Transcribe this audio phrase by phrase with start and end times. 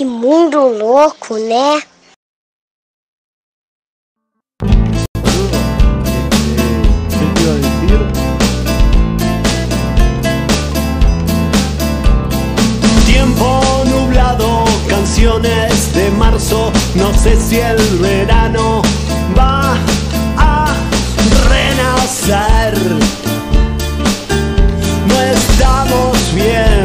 [0.00, 1.82] Que mundo louco, né?
[13.04, 18.80] Tiempo nublado, canciones de marzo, no sé si el verano
[19.38, 19.76] va
[20.38, 20.74] a
[21.50, 22.74] renacer.
[25.06, 26.79] No estamos bien,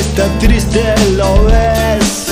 [0.00, 2.26] está triste, ¿lo ves?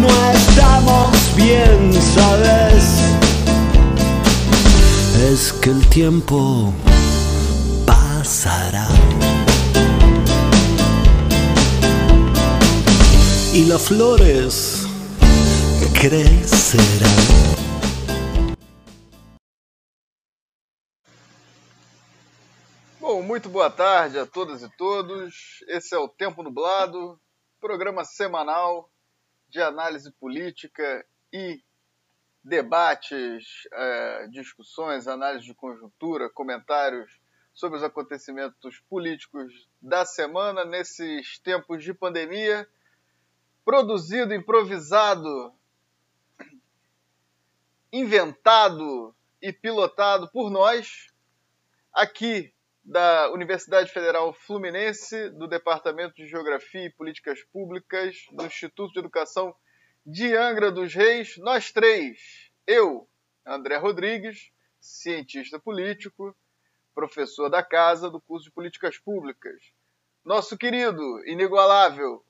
[0.00, 2.84] No estamos bien, ¿sabes?
[5.30, 6.72] Es que el tiempo
[7.86, 8.88] pasará.
[13.54, 14.82] Y las flores
[15.92, 17.71] crecerán.
[23.12, 25.62] Bom, muito boa tarde a todas e todos.
[25.68, 27.20] Esse é o Tempo Nublado,
[27.60, 28.90] programa semanal
[29.50, 31.62] de análise política e
[32.42, 37.20] debates, eh, discussões, análise de conjuntura, comentários
[37.52, 42.66] sobre os acontecimentos políticos da semana nesses tempos de pandemia.
[43.62, 45.52] Produzido, improvisado,
[47.92, 51.12] inventado e pilotado por nós,
[51.92, 52.54] aqui
[52.84, 59.54] da Universidade Federal Fluminense, do Departamento de Geografia e Políticas Públicas, do Instituto de Educação
[60.04, 62.50] de Angra dos Reis, nós três.
[62.66, 63.08] Eu,
[63.46, 64.50] André Rodrigues,
[64.80, 66.36] cientista político,
[66.94, 69.62] professor da casa do curso de Políticas Públicas.
[70.24, 72.24] Nosso querido, inigualável,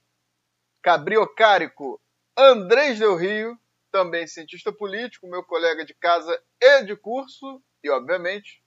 [0.82, 2.00] cabriocárico
[2.36, 3.58] Andrés Del Rio,
[3.90, 8.61] também cientista político, meu colega de casa e de curso, e obviamente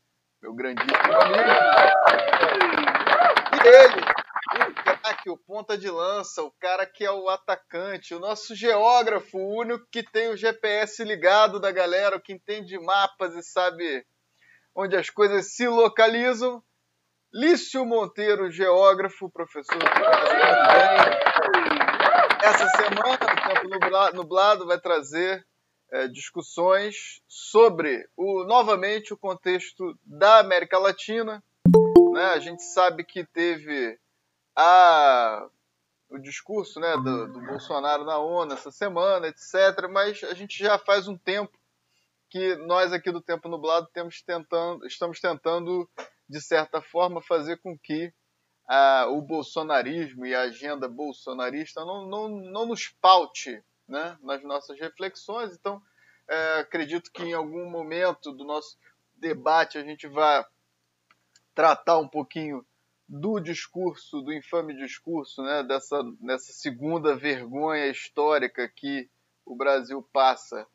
[0.46, 1.44] meu grandíssimo amigo.
[3.52, 4.02] E ele,
[4.70, 9.40] o craque, o ponta de lança, o cara que é o atacante, o nosso geógrafo,
[9.40, 14.06] o único que tem o GPS ligado da galera, o que entende mapas e sabe
[14.76, 16.62] onde as coisas se localizam.
[17.34, 19.80] Lício Monteiro, geógrafo, professor.
[22.42, 25.44] Essa semana, o Nublado, nublado vai trazer
[25.96, 31.42] é, discussões sobre o novamente o contexto da América Latina.
[32.12, 32.24] Né?
[32.26, 33.98] A gente sabe que teve
[34.54, 35.48] a,
[36.10, 39.88] o discurso né, do, do, Bolsonaro na ONU essa semana, etc.
[39.90, 41.58] Mas a gente já faz um tempo
[42.30, 43.88] que nós aqui do Tempo Nublado
[44.26, 45.90] tentando, estamos tentando,
[46.28, 48.14] de certa forma, fazer com que
[48.68, 54.80] a, o bolsonarismo e a agenda bolsonarista não, não, não nos paute né, nas nossas
[54.80, 55.56] reflexões.
[55.56, 55.82] Então,
[56.28, 58.78] é, acredito que em algum momento do nosso
[59.16, 60.46] debate a gente vai
[61.54, 62.66] tratar um pouquinho
[63.08, 69.10] do discurso, do infame discurso, né, dessa, dessa segunda vergonha histórica que
[69.46, 70.68] o Brasil passa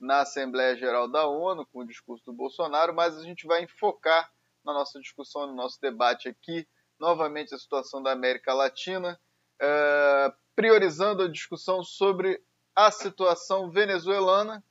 [0.00, 4.32] na Assembleia Geral da ONU com o discurso do Bolsonaro, mas a gente vai enfocar
[4.64, 6.66] na nossa discussão, no nosso debate aqui,
[6.98, 9.20] novamente a situação da América Latina,
[9.60, 12.42] é, priorizando a discussão sobre
[12.74, 14.62] a situação venezuelana,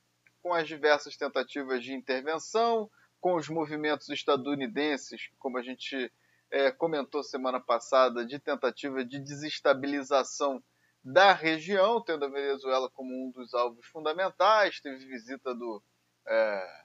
[0.42, 6.12] com as diversas tentativas de intervenção, com os movimentos estadunidenses, como a gente
[6.50, 10.62] é, comentou semana passada, de tentativa de desestabilização
[11.02, 14.80] da região, tendo a Venezuela como um dos alvos fundamentais.
[14.80, 15.82] Teve visita do,
[16.26, 16.84] é,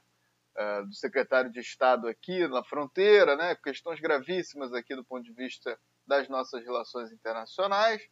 [0.56, 5.32] é, do secretário de Estado aqui na fronteira, né, questões gravíssimas aqui do ponto de
[5.32, 8.02] vista das nossas relações internacionais.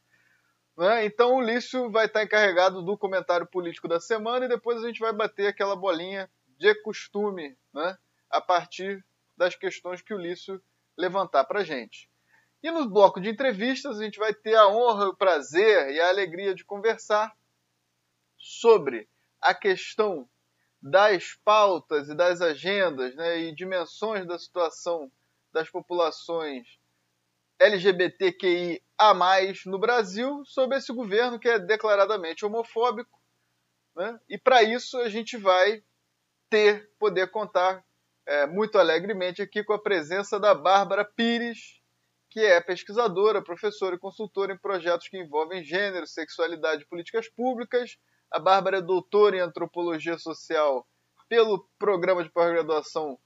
[0.79, 1.07] Né?
[1.07, 5.01] Então o Lício vai estar encarregado do comentário político da semana e depois a gente
[5.01, 7.99] vai bater aquela bolinha de costume né?
[8.31, 9.05] a partir
[9.37, 10.63] das questões que o Lício
[10.97, 12.09] levantar para a gente.
[12.63, 16.11] E no bloco de entrevistas a gente vai ter a honra, o prazer e a
[16.11, 17.37] alegria de conversar
[18.37, 19.09] sobre
[19.41, 20.31] a questão
[20.81, 25.11] das pautas e das agendas né, e dimensões da situação
[25.53, 26.78] das populações
[27.59, 33.19] LGBTQI a mais no Brasil sob esse governo que é declaradamente homofóbico.
[33.97, 34.19] Né?
[34.29, 35.83] E para isso a gente vai
[36.51, 37.85] ter, poder contar
[38.27, 41.81] é, muito alegremente aqui com a presença da Bárbara Pires,
[42.31, 47.97] que é pesquisadora, professora e consultora em projetos que envolvem gênero, sexualidade e políticas públicas.
[48.31, 50.87] A Bárbara é doutora em antropologia social
[51.29, 53.19] pelo programa de pós-graduação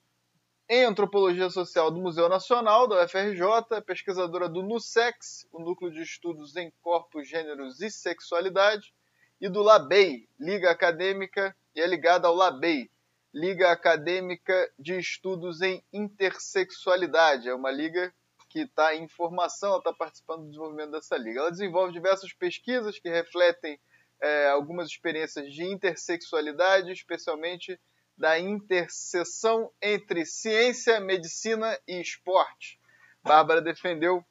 [0.69, 6.57] em Antropologia Social do Museu Nacional, da UFRJ, pesquisadora do NUSEX, o Núcleo de Estudos
[6.57, 8.95] em Corpos, Gêneros e Sexualidade,
[9.41, 12.91] e do LABEI, Liga Acadêmica, e é ligada ao LABEI,
[13.35, 17.49] Liga Acadêmica de Estudos em Intersexualidade.
[17.49, 18.13] É uma liga
[18.49, 21.41] que está em formação, está participando do desenvolvimento dessa liga.
[21.41, 23.81] Ela desenvolve diversas pesquisas que refletem
[24.21, 27.81] é, algumas experiências de intersexualidade, especialmente
[28.23, 32.79] da interseção entre ciência, medicina e esporte.
[33.21, 34.25] Bárbara defendeu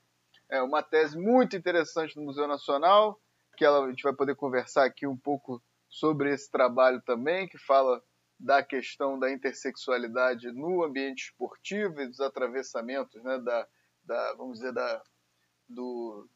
[0.49, 3.19] é, uma tese muito interessante no Museu Nacional,
[3.57, 7.57] que ela, a gente vai poder conversar aqui um pouco sobre esse trabalho também, que
[7.57, 8.01] fala
[8.39, 13.67] da questão da intersexualidade no ambiente esportivo e dos atravessamentos né, da,
[14.05, 15.03] da vamos dizer, da,
[15.67, 16.29] do,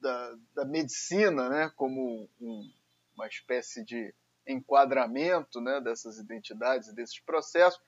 [0.00, 2.72] da, da medicina né, como um,
[3.16, 4.14] uma espécie de
[4.46, 7.80] enquadramento né, dessas identidades, desses processos.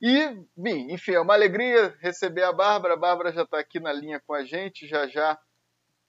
[0.00, 2.94] E, bem, enfim, é uma alegria receber a Bárbara.
[2.94, 4.86] A Bárbara já está aqui na linha com a gente.
[4.86, 5.38] Já já,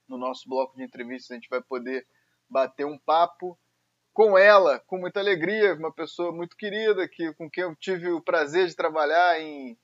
[0.07, 2.07] no nosso bloco de entrevistas, a gente vai poder
[2.49, 3.57] bater um papo
[4.13, 8.21] com ela com muita alegria, uma pessoa muito querida, que, com quem eu tive o
[8.21, 9.77] prazer de trabalhar em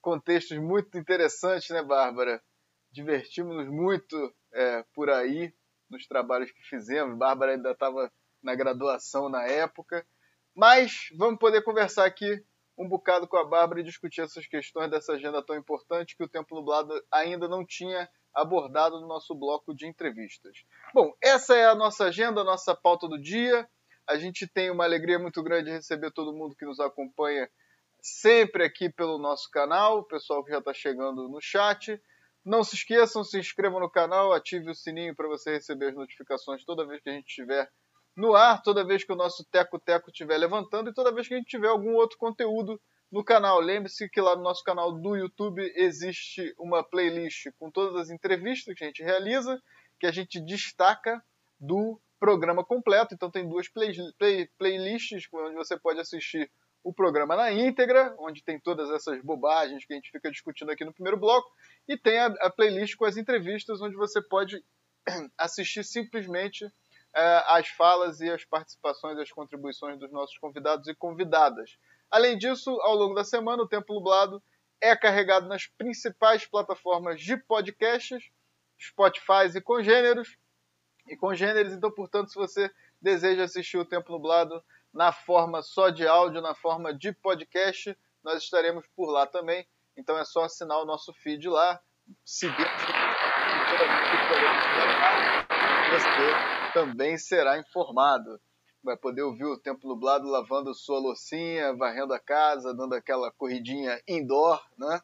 [0.00, 2.42] contextos muito interessantes, né, Bárbara?
[2.90, 5.54] Divertimos-nos muito é, por aí
[5.88, 7.16] nos trabalhos que fizemos.
[7.16, 8.12] Bárbara ainda estava
[8.46, 10.06] na graduação na época.
[10.54, 12.42] Mas vamos poder conversar aqui
[12.78, 16.28] um bocado com a Bárbara e discutir essas questões dessa agenda tão importante que o
[16.28, 20.64] Tempo Nublado ainda não tinha abordado no nosso bloco de entrevistas.
[20.94, 23.68] Bom, essa é a nossa agenda, a nossa pauta do dia.
[24.06, 27.50] A gente tem uma alegria muito grande de receber todo mundo que nos acompanha
[28.00, 32.00] sempre aqui pelo nosso canal, o pessoal que já está chegando no chat.
[32.44, 36.64] Não se esqueçam, se inscrevam no canal, ative o sininho para você receber as notificações
[36.64, 37.68] toda vez que a gente estiver
[38.16, 41.34] no ar, toda vez que o nosso Teco Teco estiver levantando e toda vez que
[41.34, 42.80] a gente tiver algum outro conteúdo
[43.12, 43.60] no canal.
[43.60, 48.74] Lembre-se que lá no nosso canal do YouTube existe uma playlist com todas as entrevistas
[48.74, 49.60] que a gente realiza,
[50.00, 51.22] que a gente destaca
[51.60, 53.14] do programa completo.
[53.14, 56.50] Então tem duas play, play, playlists onde você pode assistir
[56.82, 60.84] o programa na íntegra, onde tem todas essas bobagens que a gente fica discutindo aqui
[60.84, 61.50] no primeiro bloco,
[61.88, 64.62] e tem a, a playlist com as entrevistas, onde você pode
[65.36, 66.64] assistir simplesmente
[67.46, 71.78] as falas e as participações e as contribuições dos nossos convidados e convidadas.
[72.10, 74.42] Além disso, ao longo da semana, o Tempo Nublado
[74.80, 78.30] é carregado nas principais plataformas de podcasts,
[78.78, 80.36] Spotify e congêneros,
[81.08, 81.72] e congêneres.
[81.72, 82.70] Então, portanto, se você
[83.00, 84.62] deseja assistir o Tempo Nublado
[84.92, 89.66] na forma só de áudio, na forma de podcast, nós estaremos por lá também.
[89.96, 91.80] Então é só assinar o nosso feed lá,
[92.24, 92.66] seguir
[96.76, 98.38] também será informado.
[98.84, 103.98] Vai poder ouvir o Tempo Nublado lavando sua loucinha, varrendo a casa, dando aquela corridinha
[104.06, 105.00] indoor, né?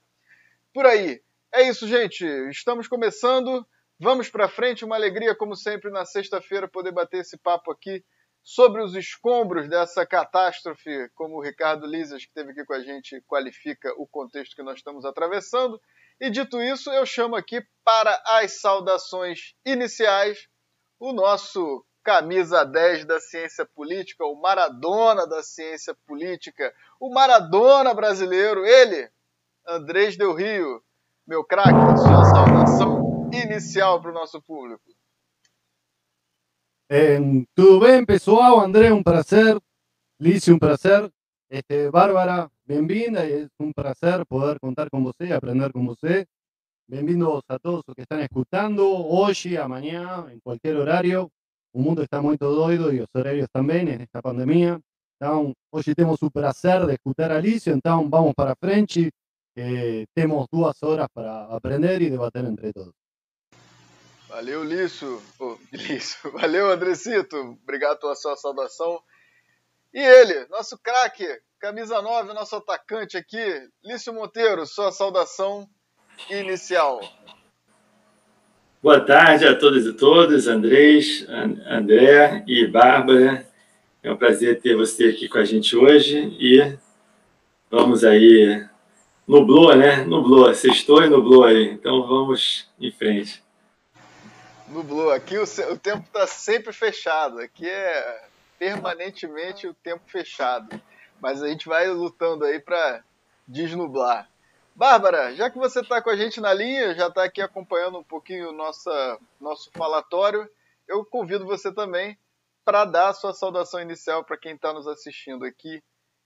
[0.75, 1.23] Por aí.
[1.51, 2.27] É isso, gente.
[2.51, 3.67] Estamos começando.
[3.99, 8.05] Vamos para frente, uma alegria, como sempre, na sexta-feira, poder bater esse papo aqui
[8.43, 13.23] sobre os escombros dessa catástrofe, como o Ricardo Lisas, que esteve aqui com a gente,
[13.23, 15.81] qualifica o contexto que nós estamos atravessando.
[16.21, 20.52] E dito isso, eu chamo aqui para as saudações iniciais
[21.03, 28.65] o nosso camisa 10 da ciência política, o Maradona da ciência política, o Maradona brasileiro,
[28.65, 29.11] ele,
[29.67, 30.81] Andrés Del Rio,
[31.27, 34.81] meu craque, sua saudação inicial para o nosso público.
[36.89, 37.19] Eh,
[37.53, 38.61] tudo bem, pessoal?
[38.61, 39.61] André, um prazer.
[40.21, 41.13] Lice, um prazer.
[41.51, 43.29] Este, Bárbara, bem-vinda.
[43.29, 46.29] É um prazer poder contar com você, aprender com você.
[46.93, 51.33] Bem-vindos a todos os que estão escutando hoje, amanhã, em qualquer horário.
[51.73, 54.79] O mundo está muito doido e os horários também nesta pandemia.
[55.17, 59.11] Então, hoje temos o prazer de escutar a Lício, então vamos para frente.
[60.15, 62.93] Temos duas horas para aprender e debater entre todos.
[64.29, 65.23] Valeu, Lício.
[65.41, 66.31] Oh, Lício.
[66.33, 67.39] Valeu, Andrecito.
[67.63, 69.03] Obrigado pela sua saudação.
[69.95, 71.27] E ele, nosso craque,
[71.59, 75.67] camisa 9, nosso atacante aqui, Lício Monteiro, sua saudação
[76.31, 77.01] inicial.
[78.83, 81.27] Boa tarde a todas e todos, Andrés,
[81.67, 83.47] André e Bárbara.
[84.03, 86.77] É um prazer ter você aqui com a gente hoje e
[87.71, 88.67] vamos aí.
[89.27, 90.05] Nublou, né?
[90.05, 91.71] Nublou, sextou e nublou aí.
[91.71, 93.43] Então vamos em frente
[94.73, 95.11] nublou.
[95.11, 97.39] Aqui o, o tempo está sempre fechado.
[97.39, 98.25] Aqui é
[98.59, 100.81] permanentemente o tempo fechado.
[101.21, 103.05] Mas a gente vai lutando aí para
[103.47, 104.29] desnublar.
[104.75, 108.05] Bárbara, já que você está com a gente na linha, já está aqui acompanhando um
[108.05, 110.49] pouquinho o nosso falatório,
[110.89, 112.19] eu convido você também
[112.65, 115.83] para dar a sua saudação inicial para quem está nos assistindo aqui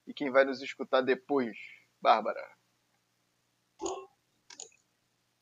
[0.06, 1.56] e quem vai nos escutar depois.
[2.00, 2.40] Bárbara.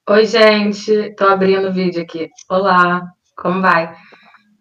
[0.08, 0.90] Oi, gente.
[0.90, 2.30] Estou abrindo o vídeo aqui.
[2.48, 3.02] Olá,
[3.36, 3.94] como vai?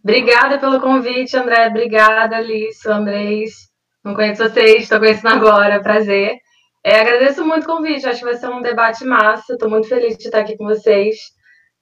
[0.04, 1.68] Obrigada pelo convite, André.
[1.68, 3.72] Obrigada, Alice, Andrés.
[4.04, 6.43] Não conheço vocês, estou conhecendo agora, prazer.
[6.84, 9.54] É, agradeço muito o convite, acho que vai ser um debate massa.
[9.54, 11.16] Estou muito feliz de estar aqui com vocês,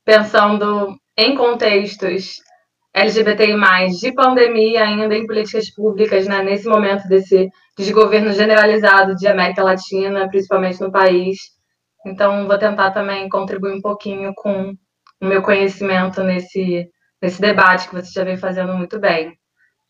[0.05, 2.36] pensando em contextos
[2.93, 3.55] LGBTI,
[4.00, 10.27] de pandemia ainda em políticas públicas, né, nesse momento desse desgoverno generalizado de América Latina,
[10.29, 11.38] principalmente no país.
[12.05, 14.74] Então, vou tentar também contribuir um pouquinho com
[15.22, 16.88] o meu conhecimento nesse,
[17.22, 19.34] nesse debate que você já vem fazendo muito bem.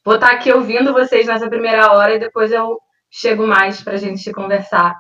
[0.05, 2.77] Vou estar aqui ouvindo vocês nessa primeira hora e depois eu
[3.11, 4.95] chego mais para a gente conversar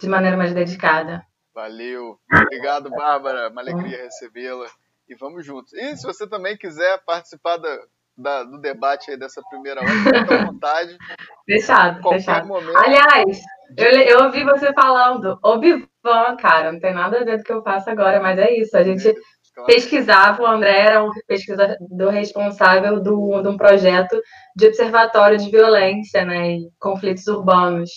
[0.00, 1.22] de maneira mais dedicada.
[1.54, 2.18] Valeu.
[2.34, 3.50] Obrigado, Bárbara.
[3.50, 4.66] Uma alegria recebê-la.
[5.08, 5.72] E vamos juntos.
[5.74, 7.78] E se você também quiser participar da,
[8.16, 10.96] da, do debate aí dessa primeira hora, fique à vontade.
[11.44, 12.48] Fechado, qualquer fechado.
[12.48, 12.76] Momento.
[12.76, 13.40] Aliás,
[13.76, 17.62] eu, eu ouvi você falando, Obi-Wan, cara, não tem nada a ver do que eu
[17.62, 18.74] faço agora, mas é isso.
[18.76, 19.14] A gente
[19.54, 19.66] claro.
[19.66, 24.20] pesquisava, o André era um pesquisador responsável do, de um projeto
[24.56, 27.90] de observatório de violência né, e conflitos urbanos.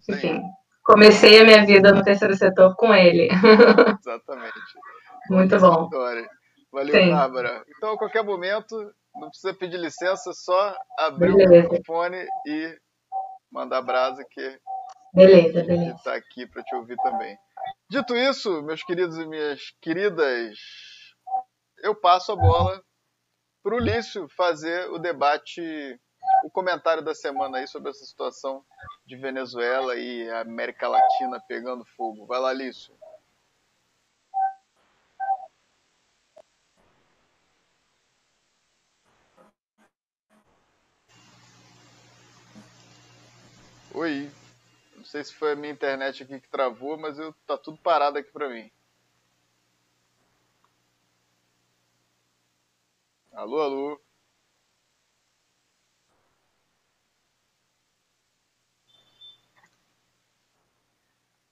[0.00, 0.12] Sim.
[0.12, 0.42] Enfim,
[0.84, 3.28] comecei a minha vida no terceiro setor com ele.
[4.00, 4.52] Exatamente.
[5.30, 5.88] Muito bom.
[6.74, 7.10] Valeu, Sim.
[7.10, 7.62] Bárbara.
[7.76, 8.76] Então, a qualquer momento,
[9.14, 11.68] não precisa pedir licença, só abrir beleza.
[11.68, 12.76] o microfone e
[13.50, 14.58] mandar brasa que
[15.14, 15.94] beleza, beleza.
[15.94, 17.36] está aqui para te ouvir também.
[17.88, 20.58] Dito isso, meus queridos e minhas queridas,
[21.78, 22.82] eu passo a bola
[23.62, 25.60] para o Lício fazer o debate,
[26.44, 28.64] o comentário da semana aí sobre essa situação
[29.06, 32.26] de Venezuela e América Latina pegando fogo.
[32.26, 32.94] Vai lá, Lício.
[43.94, 44.30] Oi.
[45.14, 48.32] Sei se foi a minha internet aqui que travou, mas eu, tá tudo parado aqui
[48.32, 48.68] para mim.
[53.32, 54.00] Alô, alô.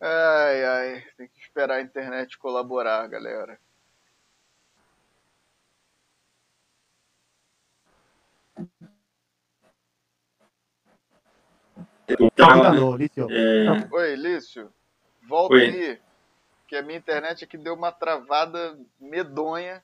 [0.01, 3.59] Ai, ai, tem que esperar a internet colaborar, galera.
[12.21, 13.89] Então, é...
[13.91, 14.71] Oi, Lício.
[15.29, 15.63] Volta Oi.
[15.63, 15.99] aí.
[16.67, 19.83] Que a minha internet aqui deu uma travada medonha.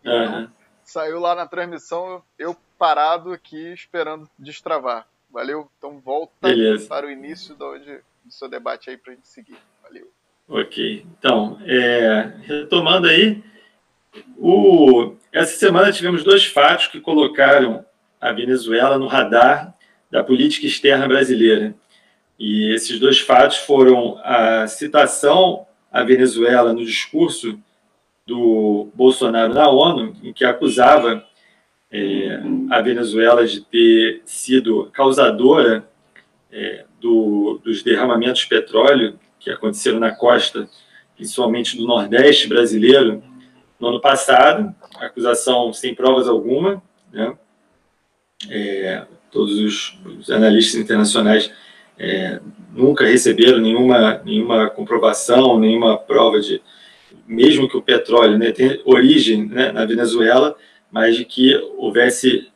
[0.00, 0.50] Então,
[0.84, 5.06] Saiu lá na transmissão, eu parado aqui esperando destravar.
[5.30, 5.68] Valeu?
[5.76, 6.88] Então volta Beleza.
[6.88, 9.58] para o início do, onde, do seu debate aí para a gente seguir.
[9.82, 10.10] Valeu.
[10.48, 11.04] Ok.
[11.18, 13.44] Então, é, retomando aí,
[14.38, 17.84] o, essa semana tivemos dois fatos que colocaram
[18.18, 19.76] a Venezuela no radar
[20.10, 21.74] da política externa brasileira.
[22.38, 27.58] E esses dois fatos foram a citação à Venezuela no discurso
[28.26, 31.24] do Bolsonaro na ONU, em que acusava
[31.90, 35.88] é, a Venezuela de ter sido causadora
[36.52, 40.68] é, do, dos derramamentos de petróleo que aconteceram na costa,
[41.16, 43.22] principalmente do Nordeste brasileiro,
[43.80, 47.36] no ano passado, acusação sem provas alguma, né?
[48.50, 51.50] É, todos os, os analistas internacionais
[51.98, 52.40] é,
[52.72, 56.60] nunca receberam nenhuma, nenhuma comprovação, nenhuma prova de,
[57.26, 60.56] mesmo que o petróleo né, tenha origem né, na Venezuela,
[60.90, 62.48] mas de que houvesse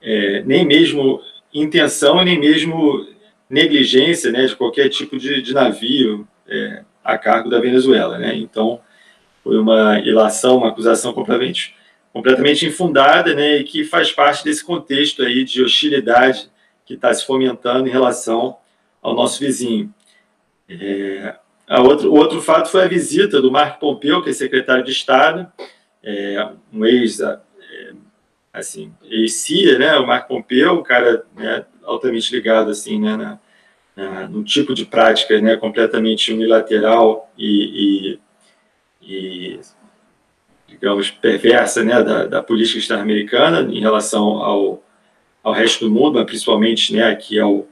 [0.00, 1.20] é, nem mesmo
[1.52, 3.06] intenção, nem mesmo
[3.48, 8.18] negligência né, de qualquer tipo de, de navio é, a cargo da Venezuela.
[8.18, 8.36] Né?
[8.36, 8.80] Então,
[9.42, 11.74] foi uma ilação, uma acusação completamente
[12.14, 16.48] completamente infundada, né, e que faz parte desse contexto aí de hostilidade
[16.86, 18.56] que está se fomentando em relação
[19.02, 19.92] ao nosso vizinho.
[20.68, 21.34] É,
[21.80, 25.52] outro, o outro fato foi a visita do Marco Pompeu, que é secretário de Estado,
[26.04, 27.40] é, um ex, é,
[28.52, 34.44] assim, ex-CIA, né, o Marco Pompeu, um cara né, altamente ligado, assim, né, na, na,
[34.44, 38.20] tipo de prática, né, completamente unilateral e,
[39.02, 39.60] e, e
[40.80, 44.82] digamos, perversa né, da, da política externa americana em relação ao,
[45.42, 47.66] ao resto do mundo, mas principalmente né, aqui ao,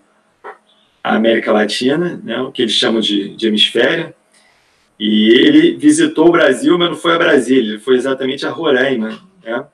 [1.02, 4.14] à América Latina, né, o que eles chamam de, de hemisfério.
[4.99, 9.21] E ele visitou o Brasil, mas não foi a Brasília, foi exatamente a Roraima.
[9.42, 9.66] Né?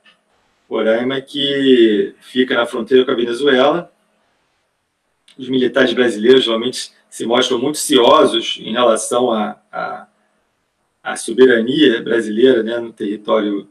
[0.68, 3.92] Roraima que fica na fronteira com a Venezuela.
[5.36, 10.06] Os militares brasileiros geralmente se mostram muito ciosos em relação a, a
[11.12, 13.68] a soberania brasileira né, no território,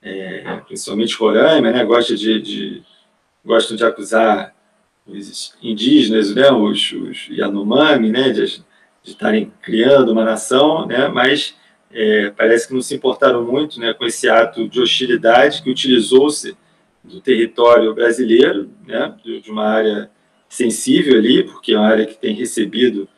[0.00, 2.82] é, principalmente Roraima, né, gosta de, de,
[3.44, 4.54] gostam de acusar
[5.06, 8.62] os indígenas, né, os, os Yanomami, né, de
[9.02, 11.56] estarem criando uma nação, né, mas
[11.90, 16.56] é, parece que não se importaram muito né, com esse ato de hostilidade que utilizou-se
[17.02, 20.10] do território brasileiro, né, de uma área
[20.48, 23.08] sensível ali, porque é uma área que tem recebido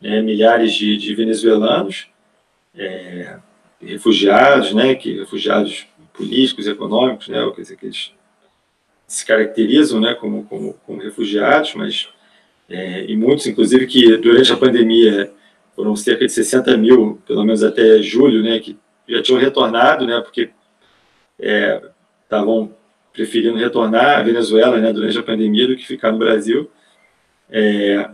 [0.00, 2.11] né, milhares de, de venezuelanos,
[2.74, 3.38] é,
[3.80, 8.12] refugiados, né, que refugiados políticos, econômicos, né, quer dizer, que eles
[9.06, 12.08] se caracterizam, né, como, como, como refugiados, mas
[12.68, 15.30] é, e muitos, inclusive, que durante a pandemia
[15.74, 20.20] foram cerca de 60 mil, pelo menos até julho, né, que já tinham retornado, né,
[20.20, 20.50] porque
[21.38, 21.82] é,
[22.22, 22.74] estavam
[23.12, 26.70] preferindo retornar à Venezuela, né, durante a pandemia do que ficar no Brasil.
[27.50, 28.08] É,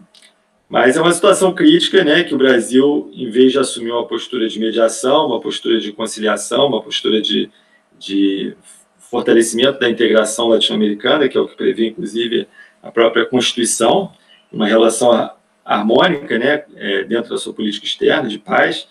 [0.68, 4.46] mas é uma situação crítica, né, que o Brasil, em vez de assumir uma postura
[4.46, 7.50] de mediação, uma postura de conciliação, uma postura de,
[7.98, 8.54] de
[8.98, 12.46] fortalecimento da integração latino-americana, que é o que prevê, inclusive,
[12.82, 14.12] a própria Constituição,
[14.52, 15.30] uma relação
[15.64, 18.86] harmônica, né, é, dentro da sua política externa de paz,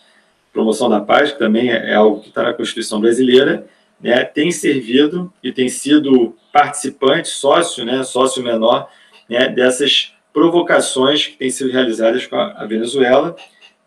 [0.51, 3.67] promoção da paz, que também é, é algo que está na Constituição brasileira,
[4.01, 8.89] né, tem servido e tem sido participante, sócio, né, sócio menor
[9.29, 13.35] né, dessas provocações que têm sido realizadas com a Venezuela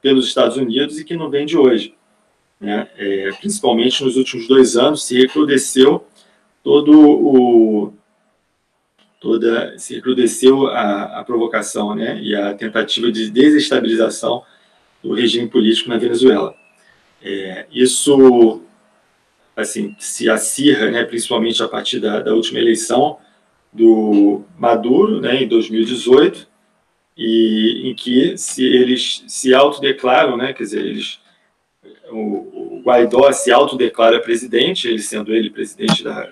[0.02, 1.94] pelos Estados Unidos e que não vem de hoje.
[2.60, 2.88] Né?
[2.98, 6.04] É, principalmente nos últimos dois anos, se recrudesceu
[6.60, 7.92] todo o
[9.20, 14.42] toda se recrudesceu a, a provocação né, e a tentativa de desestabilização
[15.04, 16.52] do regime político na Venezuela.
[17.22, 18.60] É, isso
[19.54, 23.18] assim se acirra, né, principalmente a partir da, da última eleição,
[23.72, 26.48] do Maduro, né, em 2018,
[27.16, 31.20] e em que se eles se autodeclaram, né, quer dizer, eles
[32.10, 36.28] o, o Guaidó se autodeclara presidente, ele sendo ele presidente da,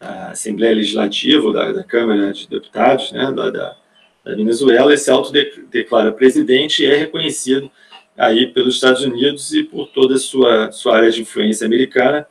[0.00, 3.76] da Assembleia Legislativa, da, da, Câmara de Deputados, né, da, da,
[4.24, 7.70] da Venezuela, ele se autodeclara presidente e é reconhecido
[8.16, 12.26] aí pelos Estados Unidos e por toda a sua, sua área de influência americana,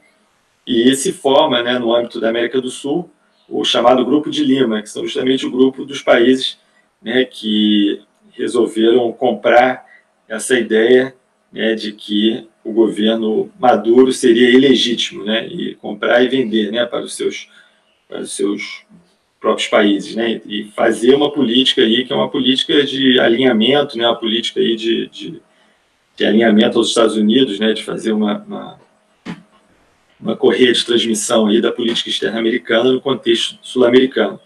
[0.65, 3.09] e se forma, né, no âmbito da América do Sul,
[3.51, 6.57] o chamado Grupo de Lima, que são justamente o grupo dos países
[7.01, 9.85] né, que resolveram comprar
[10.27, 11.13] essa ideia
[11.51, 17.01] né, de que o governo Maduro seria ilegítimo, né, e comprar e vender né, para,
[17.01, 17.49] os seus,
[18.07, 18.85] para os seus
[19.39, 24.07] próprios países, né, e fazer uma política aí que é uma política de alinhamento, né,
[24.07, 25.41] uma política aí de, de,
[26.15, 28.79] de alinhamento aos Estados Unidos, né, de fazer uma, uma
[30.21, 34.39] uma correia de transmissão aí da política externa americana no contexto sul-americano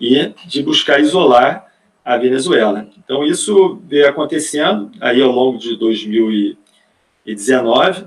[0.00, 1.66] e de buscar isolar
[2.04, 2.88] a Venezuela.
[2.98, 8.06] Então isso veio acontecendo aí ao longo de 2019.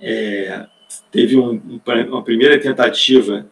[0.00, 0.66] É,
[1.10, 3.46] teve um, uma primeira tentativa,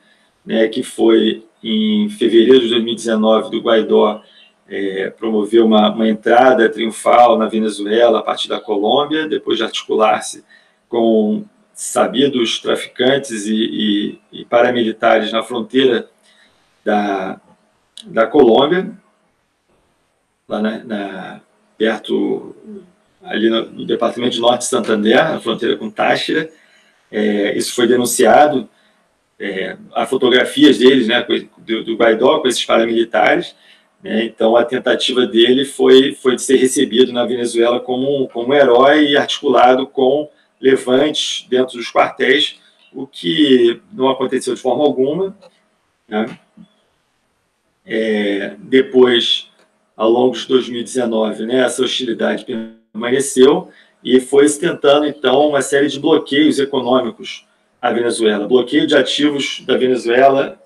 [0.44, 4.20] né, que foi em fevereiro de 2019 do Guaidó
[4.68, 10.44] é, promover uma, uma entrada triunfal na Venezuela a partir da Colômbia, depois de articular-se
[10.88, 16.08] com sabidos traficantes e, e, e, paramilitares na fronteira
[16.84, 17.40] da,
[18.04, 18.90] da Colômbia,
[20.48, 21.40] lá na, na
[21.78, 22.54] perto,
[23.22, 26.50] ali no, no, departamento de Norte de Santander, na fronteira com Táchira.
[27.10, 28.68] É, isso foi denunciado.
[29.38, 31.26] É, há fotografias deles, né,
[31.58, 33.56] do, do Guaidó com esses paramilitares.
[34.02, 38.54] Né, então, a tentativa dele foi, foi de ser recebido na Venezuela como, como um
[38.54, 40.28] herói e articulado com
[40.62, 42.60] levantes dentro dos quartéis,
[42.94, 45.36] o que não aconteceu de forma alguma.
[46.08, 46.38] Né?
[47.84, 49.50] É, depois,
[49.96, 53.70] ao longo de 2019, né, essa hostilidade permaneceu
[54.04, 57.46] e foi se tentando, então, uma série de bloqueios econômicos
[57.80, 58.46] à Venezuela.
[58.46, 60.60] Bloqueio de ativos da Venezuela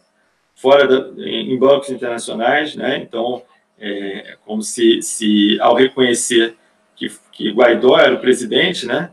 [0.55, 2.99] fora da, em bancos internacionais, né?
[2.99, 3.43] Então,
[3.79, 6.57] é como se, se ao reconhecer
[6.95, 9.11] que, que Guaidó era o presidente, né?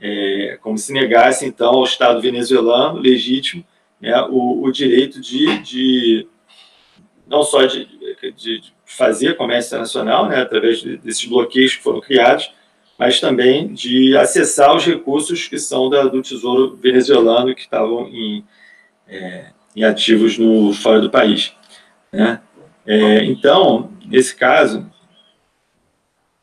[0.00, 3.64] É, como se negasse, então, ao Estado venezuelano legítimo
[4.00, 6.28] né, o, o, direito de, de
[7.26, 7.88] não só de,
[8.36, 12.52] de, fazer comércio internacional, né, através desses bloqueios que foram criados,
[12.98, 18.44] mas também de acessar os recursos que são da, do Tesouro venezuelano que estavam em,
[19.08, 21.52] é, em ativos no, fora do país.
[22.12, 22.40] Né?
[22.86, 24.90] É, então, nesse caso,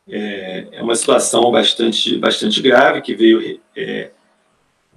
[0.08, 4.10] é, é uma situação bastante, bastante grave que veio, é,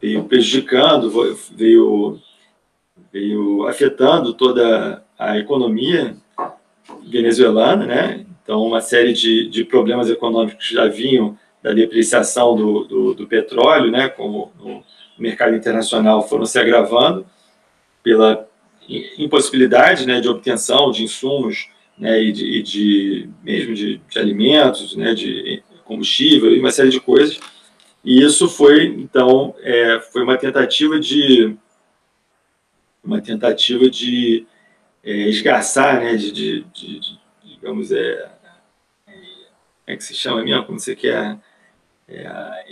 [0.02, 1.10] veio prejudicando,
[1.52, 2.20] veio,
[3.12, 6.15] veio afetando toda a economia
[7.06, 8.26] venezuelana, né?
[8.43, 13.91] Então, uma série de, de problemas econômicos já vinham da depreciação do, do, do petróleo,
[13.91, 14.08] né?
[14.08, 14.84] Como no
[15.17, 17.26] mercado internacional foram se agravando
[18.04, 18.48] pela
[19.17, 24.95] impossibilidade né, de obtenção de insumos né, e, de, e de mesmo de, de, alimentos,
[24.95, 27.39] né, de combustível e uma série de coisas.
[28.03, 31.55] E isso foi então é, foi uma tentativa de
[33.03, 34.45] uma tentativa de
[35.03, 38.29] é, esgarçar, né, de, de, de, digamos, é,
[39.88, 41.38] é que se chama mesmo, como você quer,
[42.10, 42.63] é,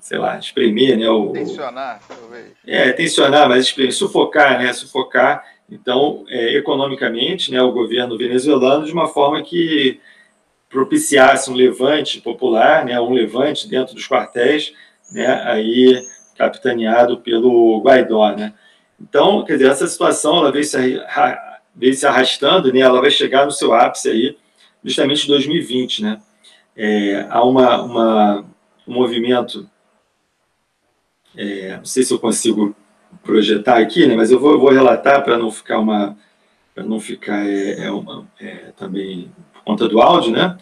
[0.00, 1.08] sei lá, espremer, né?
[1.08, 2.52] O, tensionar, talvez.
[2.66, 4.70] É, tensionar, mas espremer, sufocar, né?
[4.74, 10.00] Sufocar, então, é, economicamente, né, o governo venezuelano de uma forma que
[10.68, 14.72] propiciasse um levante popular, né, um levante dentro dos quartéis,
[15.12, 16.02] né, aí
[16.36, 18.54] capitaneado pelo Guaidó, né.
[19.00, 21.00] Então, quer dizer, essa situação ela veio se,
[21.74, 24.36] veio se arrastando, né, ela vai chegar no seu ápice aí
[24.82, 26.22] justamente em 2020, né.
[26.74, 28.44] É, há uma, uma,
[28.86, 29.68] um movimento,
[31.36, 32.74] é, não sei se eu consigo
[33.28, 36.16] projetar aqui, né, mas eu vou, vou relatar para não ficar uma
[36.74, 40.56] para não ficar é, é uma, é, também por conta do áudio, né?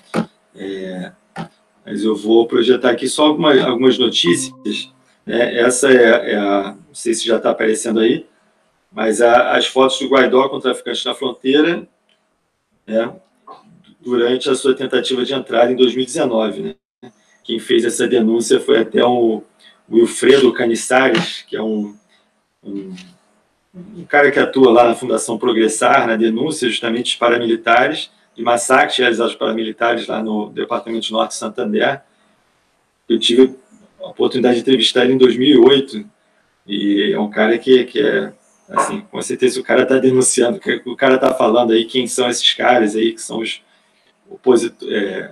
[0.57, 1.13] É,
[1.85, 4.91] mas eu vou projetar aqui só alguma, algumas notícias.
[5.25, 5.61] Né?
[5.61, 8.27] Essa é, é, a, não sei se já está aparecendo aí,
[8.91, 11.87] mas a, as fotos do Guaidó com traficantes na fronteira,
[12.85, 13.15] né?
[14.01, 16.75] Durante a sua tentativa de entrada em 2019, né?
[17.45, 19.43] Quem fez essa denúncia foi até o
[19.89, 21.95] Wilfredo Canissares, que é um
[22.67, 22.95] um,
[23.99, 28.99] um cara que atua lá na Fundação Progressar, na denúncia justamente de paramilitares, de massacres
[28.99, 32.03] realizados por paramilitares lá no Departamento de Norte de Santander.
[33.09, 33.55] Eu tive
[34.01, 36.05] a oportunidade de entrevistar ele em 2008,
[36.67, 38.33] e é um cara que, que é,
[38.69, 42.53] assim, com certeza o cara está denunciando, o cara está falando aí quem são esses
[42.55, 43.63] caras aí, que são os
[44.29, 45.31] opositores, é,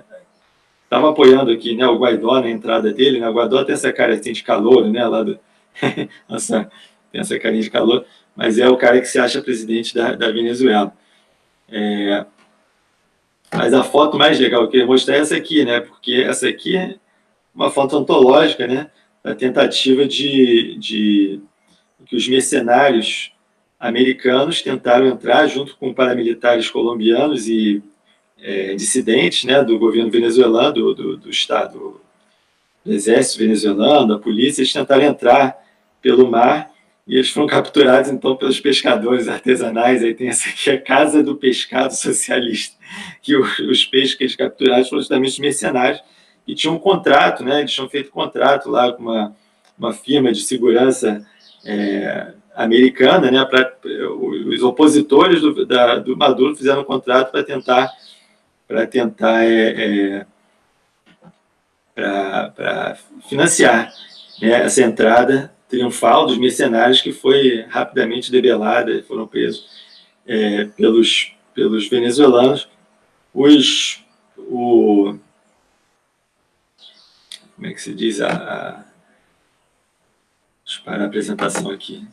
[0.85, 4.15] estava apoiando aqui, né, o Guaidó na entrada dele, né, o Guaidó tem essa cara
[4.15, 5.39] assim, de calor, né, lá do,
[6.29, 6.71] nossa,
[7.15, 10.33] tem essa carinha de calor, mas é o cara que se acha presidente da, da
[10.33, 10.93] Venezuela.
[11.69, 12.27] É,
[13.53, 15.79] mas a foto mais legal que eu mostrar é essa aqui, né?
[15.79, 16.97] Porque essa aqui é
[17.55, 18.91] uma foto antológica, né?
[19.23, 21.41] Da tentativa de, de
[22.05, 23.33] que os mercenários
[23.79, 27.81] americanos tentaram entrar junto com paramilitares colombianos e
[28.41, 29.63] é, dissidentes, né?
[29.63, 32.01] Do governo venezuelano, do, do, do estado,
[32.85, 35.57] do exército venezuelano, da polícia, eles tentaram entrar
[36.03, 36.74] pelo mar
[37.07, 40.03] e eles foram capturados então pelos pescadores artesanais.
[40.03, 42.77] Aí tem essa aqui, a Casa do Pescado Socialista,
[43.21, 46.01] que os peixes que eles capturaram foram justamente os mercenários
[46.47, 47.61] e tinham um contrato, né?
[47.61, 49.37] Eles tinham feito contrato lá com uma,
[49.79, 51.27] uma firma de segurança
[51.65, 53.45] é, americana, né?
[53.45, 57.91] Pra, os opositores do, da, do Maduro fizeram um contrato para tentar
[58.67, 60.27] para tentar é, é,
[61.95, 62.97] para
[63.29, 63.93] financiar
[64.41, 69.67] né, essa entrada triunfal dos mercenários que foi rapidamente debelada, foram presos
[70.27, 72.69] é, pelos, pelos venezuelanos.
[73.33, 74.05] Os,
[74.39, 75.17] o,
[77.55, 78.85] como é que se diz a, a
[80.65, 82.07] deixa eu parar a apresentação aqui.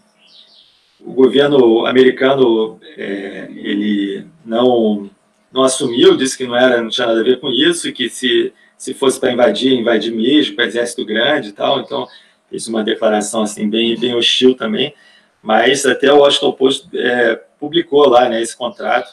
[0.99, 5.09] O governo americano é, ele não
[5.53, 8.53] não assumiu, disse que não era, não tinha nada a ver com isso que se
[8.77, 11.81] se fosse para invadir, invadir mesmo, com exército grande e tal.
[11.81, 12.07] Então
[12.51, 14.93] fez uma declaração assim bem, bem hostil também,
[15.41, 19.09] mas até o Washington Post é, publicou lá né, esse contrato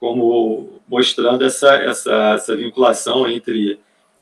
[0.00, 3.78] como mostrando essa, essa, essa vinculação entre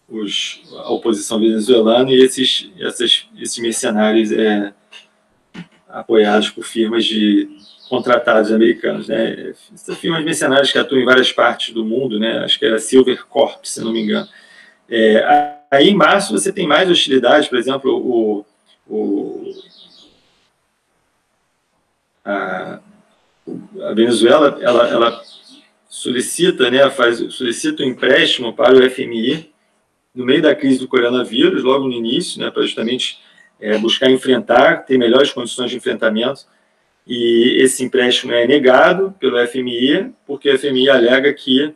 [0.09, 4.73] os, a oposição venezuelana e esses, essas, esses mercenários é,
[5.89, 7.49] apoiados por firmas de
[7.89, 9.55] contratados americanos, né?
[10.01, 12.39] Firmas mercenárias que atuam em várias partes do mundo, né?
[12.39, 14.29] Acho que era Silver Corp, se não me engano.
[14.89, 18.45] É, aí em março você tem mais hostilidades, por exemplo, o,
[18.89, 19.53] o,
[22.25, 22.81] a,
[23.83, 25.23] a, Venezuela ela, ela
[25.89, 29.53] solicita, né, faz, solicita um empréstimo para o FMI
[30.15, 33.19] no meio da crise do coronavírus, logo no início, né, para justamente
[33.61, 36.47] é, buscar enfrentar, ter melhores condições de enfrentamento.
[37.07, 41.75] E esse empréstimo é negado pelo FMI, porque o FMI alega que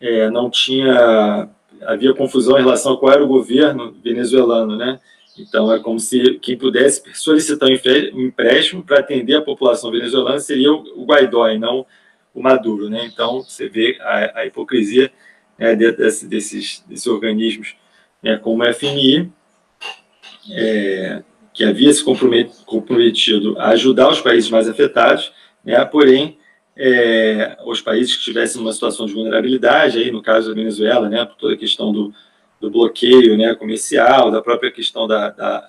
[0.00, 1.48] é, não tinha
[1.82, 4.98] havia confusão em relação a qual era o governo venezuelano, né?
[5.38, 10.72] Então, é como se quem pudesse solicitar um empréstimo para atender a população venezuelana seria
[10.72, 11.84] o Guaidó e não
[12.32, 12.88] o Maduro.
[12.88, 13.04] Né?
[13.12, 15.10] Então, você vê a, a hipocrisia
[15.58, 17.76] né, desse, desses, desses organismos,
[18.22, 19.30] né, como o FMI,
[20.50, 25.32] é, que havia se comprometido a ajudar os países mais afetados,
[25.64, 26.38] né, porém,
[26.76, 31.26] é, os países que estivessem numa situação de vulnerabilidade, aí no caso da Venezuela, né,
[31.38, 32.12] toda a questão do,
[32.64, 35.68] do bloqueio né, comercial, da própria questão da, da,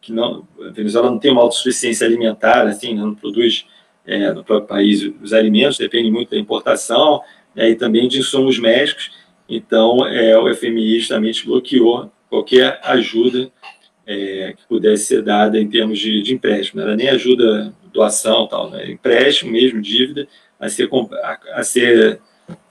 [0.00, 3.64] que não a Venezuela não tem uma autossuficiência alimentar, assim, né, não produz
[4.04, 7.20] é, no próprio país os alimentos, depende muito da importação
[7.54, 9.10] né, e também de insumos médicos.
[9.48, 13.50] Então, é, o FMI justamente bloqueou qualquer ajuda
[14.04, 16.80] é, que pudesse ser dada em termos de, de empréstimo.
[16.80, 20.26] Não era nem ajuda, doação, tal, né, empréstimo mesmo, dívida,
[20.58, 20.88] a ser,
[21.22, 22.20] a, a ser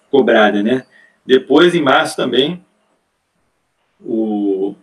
[0.09, 0.85] cobrada, né?
[1.25, 2.63] Depois, em março também,
[4.03, 4.75] o,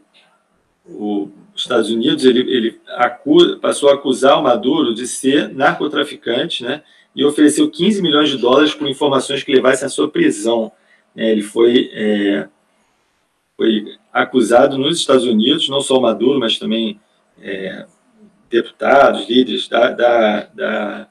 [0.87, 6.62] o os Estados Unidos ele, ele acusa, passou a acusar o Maduro de ser narcotraficante,
[6.62, 6.85] né?
[7.16, 10.70] E ofereceu 15 milhões de dólares por informações que levassem à sua prisão.
[11.16, 12.48] É, ele foi, é,
[13.57, 17.00] foi acusado nos Estados Unidos, não só o Maduro, mas também
[17.42, 17.87] é,
[18.48, 21.09] deputados, líderes da, da, da,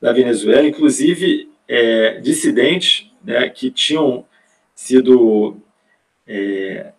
[0.00, 4.24] da Venezuela, inclusive é, dissidentes né, que tinham
[4.74, 5.58] sido
[6.26, 6.94] é,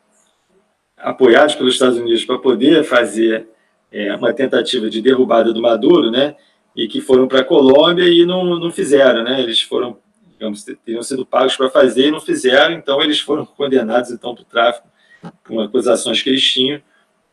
[1.01, 3.47] apoiados pelos Estados Unidos para poder fazer
[3.91, 6.35] é, uma tentativa de derrubada do Maduro, né?
[6.75, 9.41] E que foram para a Colômbia e não, não fizeram, né?
[9.41, 9.97] Eles foram,
[10.31, 14.43] digamos, teriam sido pagos para fazer e não fizeram, então eles foram condenados então para
[14.43, 14.87] o tráfico
[15.45, 16.81] com acusações que eles tinham.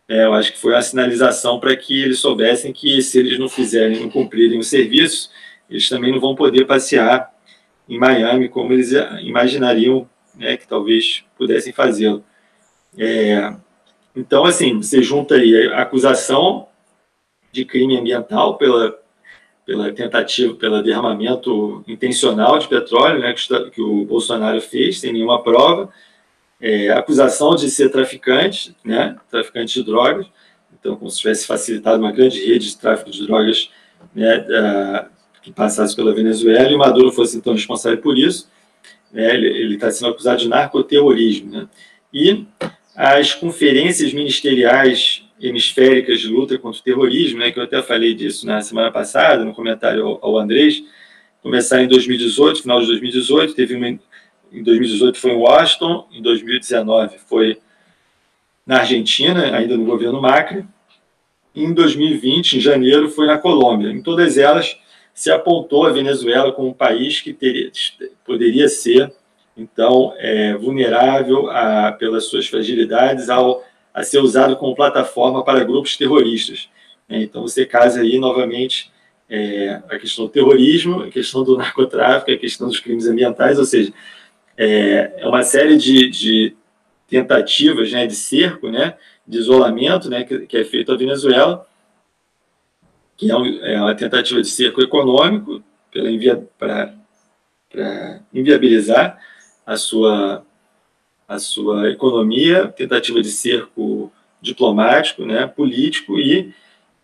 [0.09, 3.49] É, eu acho que foi uma sinalização para que eles soubessem que se eles não
[3.49, 5.31] fizerem, não cumprirem o serviço,
[5.69, 7.31] eles também não vão poder passear
[7.89, 12.25] em Miami como eles imaginariam né, que talvez pudessem fazê-lo.
[12.99, 13.55] É,
[14.15, 16.67] então, assim, você junta aí a acusação
[17.53, 18.99] de crime ambiental pela,
[19.65, 25.43] pela tentativa, pelo derramamento intencional de petróleo, né, que, que o Bolsonaro fez, sem nenhuma
[25.43, 25.89] prova,
[26.61, 30.27] é, acusação de ser traficante, né, traficante de drogas,
[30.79, 33.71] então como se tivesse facilitado uma grande rede de tráfico de drogas
[34.15, 35.09] né, da,
[35.43, 38.51] que passasse pela Venezuela, e Maduro fosse então responsável por isso,
[39.13, 41.69] né, ele está sendo acusado de narcoterrorismo, né,
[42.13, 42.45] e
[43.01, 48.45] as conferências ministeriais hemisféricas de luta contra o terrorismo, né, que eu até falei disso
[48.45, 50.83] na semana passada, no comentário ao, Andrés,
[51.41, 57.19] começaram em 2018, final de 2018, teve uma, em 2018 foi em Washington, em 2019
[57.19, 57.59] foi
[58.67, 60.65] na Argentina, ainda no governo Macri,
[61.55, 63.93] em 2020, em janeiro, foi na Colômbia.
[63.93, 64.77] Em todas elas,
[65.15, 67.71] se apontou a Venezuela como um país que teria,
[68.25, 69.13] poderia ser
[69.59, 75.97] então é vulnerável a, pelas suas fragilidades ao, a ser usado como plataforma para grupos
[75.97, 76.69] terroristas.
[77.09, 77.23] Né?
[77.23, 78.93] Então você casa aí novamente
[79.29, 83.65] é, a questão do terrorismo, a questão do narcotráfico, a questão dos crimes ambientais, ou
[83.65, 83.93] seja,
[84.57, 86.57] é, é uma série de, de
[87.09, 91.67] tentativas né, de cerco, né, de isolamento né, que, que é feito à Venezuela,
[93.17, 95.63] que é, um, é uma tentativa de cerco econômico
[96.57, 96.95] para
[98.33, 99.19] inviabilizar
[99.69, 100.47] a sua,
[101.29, 106.55] a sua economia, tentativa de cerco diplomático, né, político e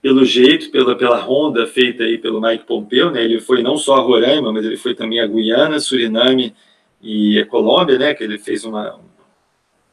[0.01, 3.97] pelo jeito, pela, pela ronda feita aí pelo Mike Pompeo, né, ele foi não só
[3.97, 6.55] a Roraima, mas ele foi também a Guiana, Suriname
[7.03, 8.99] e a Colômbia, né, que ele fez uma,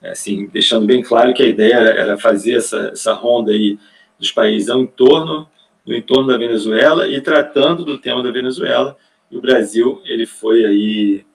[0.02, 3.78] assim, deixando bem claro que a ideia era, fazer essa, essa ronda aí
[4.18, 5.46] dos países ao entorno,
[5.86, 8.96] do entorno da Venezuela e tratando do tema da Venezuela,
[9.30, 11.26] e o Brasil, ele foi aí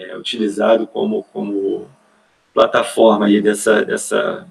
[0.00, 1.88] é, utilizado como, como
[2.54, 4.46] plataforma aí dessa, dessa,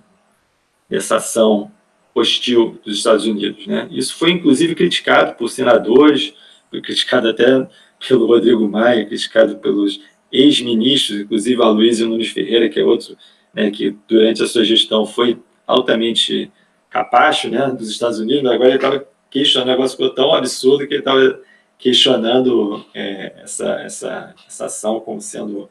[0.90, 1.72] dessa ação
[2.14, 3.66] hostil dos Estados Unidos.
[3.68, 3.88] Né?
[3.92, 6.34] Isso foi, inclusive, criticado por senadores,
[6.70, 7.68] foi criticado até
[8.08, 10.00] pelo Rodrigo Maia, criticado pelos
[10.32, 13.18] ex-ministros, inclusive a Luísa Nunes Ferreira, que é outro
[13.54, 16.52] né, que durante a sua gestão foi altamente
[16.90, 20.94] capacho né, dos Estados Unidos, agora ele estava questionando, o negócio ficou tão absurdo que
[20.94, 21.40] ele estava
[21.80, 25.70] questionando é, essa, essa, essa ação como sendo.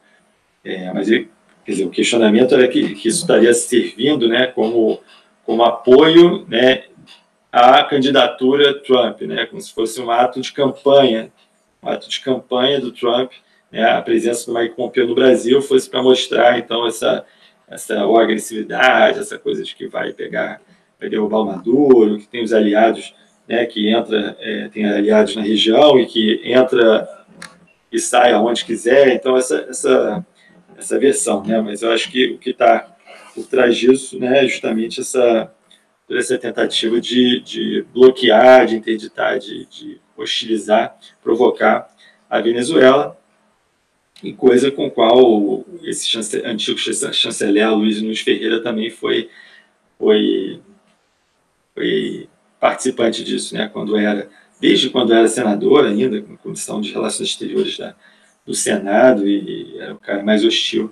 [0.65, 1.29] É, mas ele,
[1.63, 4.99] quer dizer, o questionamento era que, que isso estaria servindo né, como,
[5.45, 6.85] como apoio né,
[7.51, 11.31] à candidatura Trump, né, como se fosse um ato de campanha,
[11.81, 13.31] um ato de campanha do Trump,
[13.71, 17.23] né, a presença do Mike Pompeo no Brasil fosse para mostrar então essa,
[17.67, 20.59] essa agressividade, essa coisa de que vai pegar,
[20.99, 23.13] vai derrubar o Maduro, que tem os aliados
[23.49, 27.09] né, que entra, é, tem aliados na região e que entra
[27.91, 29.15] e sai aonde quiser.
[29.15, 30.25] Então, essa, essa,
[30.77, 31.43] essa versão.
[31.43, 31.59] Né?
[31.59, 32.95] Mas eu acho que o que está
[33.33, 35.51] por trás disso né, é justamente essa,
[36.11, 41.89] essa tentativa de, de bloquear, de interditar, de, de hostilizar, provocar
[42.29, 43.17] a Venezuela,
[44.21, 46.05] e coisa com qual esse
[46.45, 49.29] antigo chanceler Luiz Nunes Ferreira também foi,
[49.97, 50.59] foi,
[51.73, 52.28] foi
[52.59, 53.69] participante disso, né?
[53.71, 57.95] Quando era, desde quando era senador ainda, com comissão de relações exteriores da,
[58.45, 60.91] do Senado e era o cara mais hostil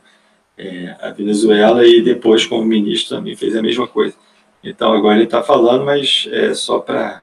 [0.58, 4.15] é, à Venezuela e depois como ministro também fez a mesma coisa.
[4.63, 7.21] Então agora ele está falando, mas é só para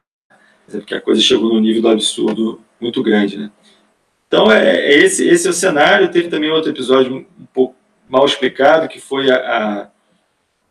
[0.71, 3.51] porque a coisa chegou num nível do absurdo muito grande, né?
[4.27, 6.11] Então é, é esse esse é o cenário.
[6.11, 7.77] Teve também outro episódio um pouco
[8.09, 9.91] mal explicado que foi a, a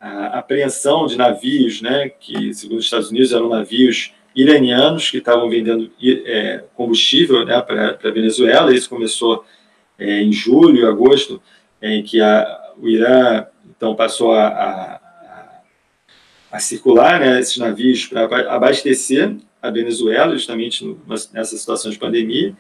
[0.04, 5.50] a apreensão de navios, né, que segundo os Estados Unidos eram navios iranianos que estavam
[5.50, 8.74] vendendo é, combustível né, para a Venezuela.
[8.74, 9.46] Isso começou
[9.98, 11.42] é, em julho, agosto,
[11.82, 15.62] em que a, o Irã então passou a, a,
[16.52, 20.98] a circular né, esses navios para abastecer a Venezuela, justamente
[21.32, 22.54] nessa situação de pandemia.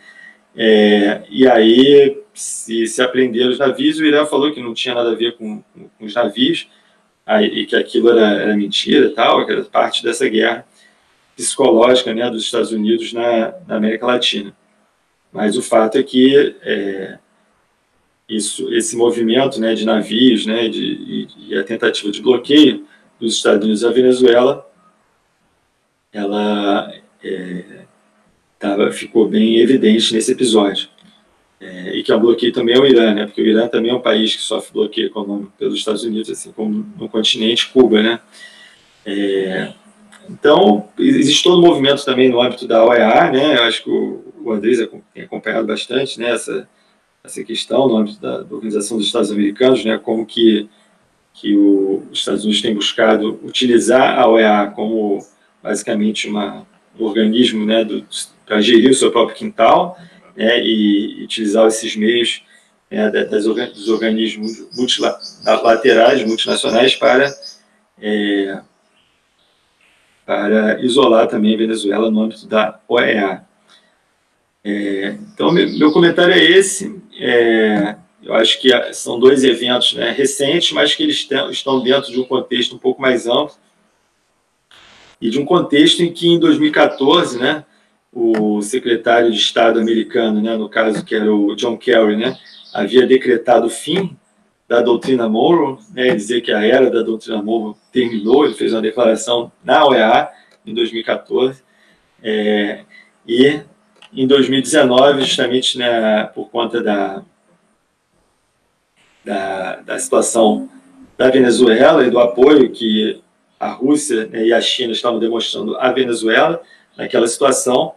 [0.56, 5.12] É, e aí se, se apreenderam os navios, o Irã falou que não tinha nada
[5.12, 6.70] a ver com, com, com os navios,
[7.28, 10.66] e que aquilo era, era mentira tal, que era parte dessa guerra
[11.36, 14.56] psicológica né, dos Estados Unidos na, na América Latina.
[15.32, 17.18] Mas o fato é que é,
[18.30, 22.86] isso, esse movimento né, de navios né, de, e, e, a tentativa de bloqueio
[23.20, 24.70] dos Estados Unidos à Venezuela,
[26.12, 27.86] ela é,
[28.60, 30.93] tava, ficou bem evidente nesse episódio.
[31.64, 33.96] É, e que é um bloqueio também ao Irã, né, porque o Irã também é
[33.96, 38.04] um país que sofre bloqueio econômico pelos Estados Unidos, assim como no continente Cuba.
[38.04, 38.20] Né.
[39.06, 39.72] É,
[40.30, 43.58] então, existe todo o movimento também no âmbito da OEA, né?
[43.58, 44.78] Eu acho que o, o Andrés
[45.14, 46.68] tem acompanhado bastante né, essa,
[47.24, 49.98] essa questão no âmbito da, da Organização dos Estados Americanos, né?
[49.98, 50.68] Como que,
[51.34, 55.26] que o, os Estados Unidos têm buscado utilizar a OEA como
[55.62, 56.68] basicamente uma,
[57.00, 57.88] um organismo né,
[58.46, 59.98] para gerir o seu próprio quintal
[60.36, 62.44] né, e, utilizar esses meios
[62.90, 67.34] né, das, dos organismos multilaterais, multinacionais, para
[68.02, 68.62] é,
[70.26, 73.46] para isolar também a Venezuela no âmbito da OEA.
[74.64, 77.02] É, então, meu comentário é esse.
[77.20, 82.20] É, eu acho que são dois eventos né, recentes, mas que eles estão dentro de
[82.20, 83.56] um contexto um pouco mais amplo
[85.20, 87.66] e de um contexto em que, em 2014, né,
[88.14, 92.38] o secretário de Estado americano, né, no caso que era o John Kerry, né,
[92.74, 94.16] havia decretado o fim
[94.68, 98.82] da doutrina Monroe, né, dizer que a era da doutrina Monroe terminou, ele fez uma
[98.82, 100.30] declaração na OEA
[100.66, 101.64] em 2014,
[102.22, 102.82] é,
[103.28, 103.62] e
[104.14, 107.24] em 2019, justamente né, por conta da,
[109.26, 110.70] da, da, situação
[111.18, 113.22] da Venezuela e do apoio que
[113.60, 116.62] a Rússia né, e a China estavam demonstrando à Venezuela,
[116.96, 117.96] naquela situação,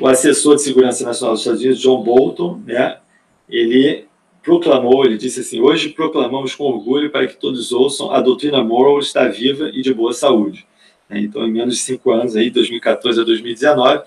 [0.00, 2.98] o assessor de segurança nacional dos Estados Unidos, John Bolton, né,
[3.48, 4.06] ele
[4.42, 8.98] proclamou, ele disse assim: Hoje proclamamos com orgulho para que todos ouçam, a doutrina Morrow
[8.98, 10.66] está viva e de boa saúde.
[11.08, 14.04] Né, então, em menos de cinco anos, aí, 2014 a 2019,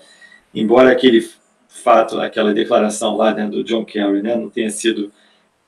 [0.54, 1.26] embora aquele
[1.68, 5.10] fato, aquela declaração lá né, do John Kerry, né, não tenha sido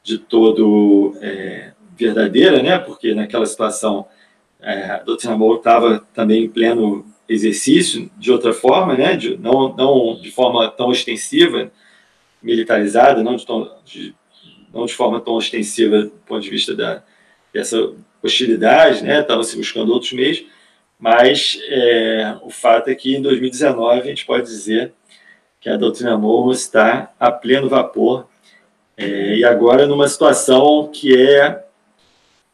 [0.03, 4.07] de todo é, verdadeira, né, porque naquela situação
[4.61, 9.75] é, a doutrina Morrow estava também em pleno exercício, de outra forma, né, de, não,
[9.75, 11.71] não de forma tão extensiva,
[12.43, 13.47] militarizada, não de,
[13.85, 14.15] de
[14.73, 17.03] não de forma tão ostensiva do ponto de vista da,
[17.53, 17.93] dessa
[18.23, 19.21] hostilidade, né?
[19.21, 20.45] Estava se buscando outros meios,
[20.99, 24.93] mas é, o fato é que em 2019 a gente pode dizer
[25.61, 28.27] que a doutrina Monroe está a pleno vapor
[28.97, 31.65] é, e agora numa situação que é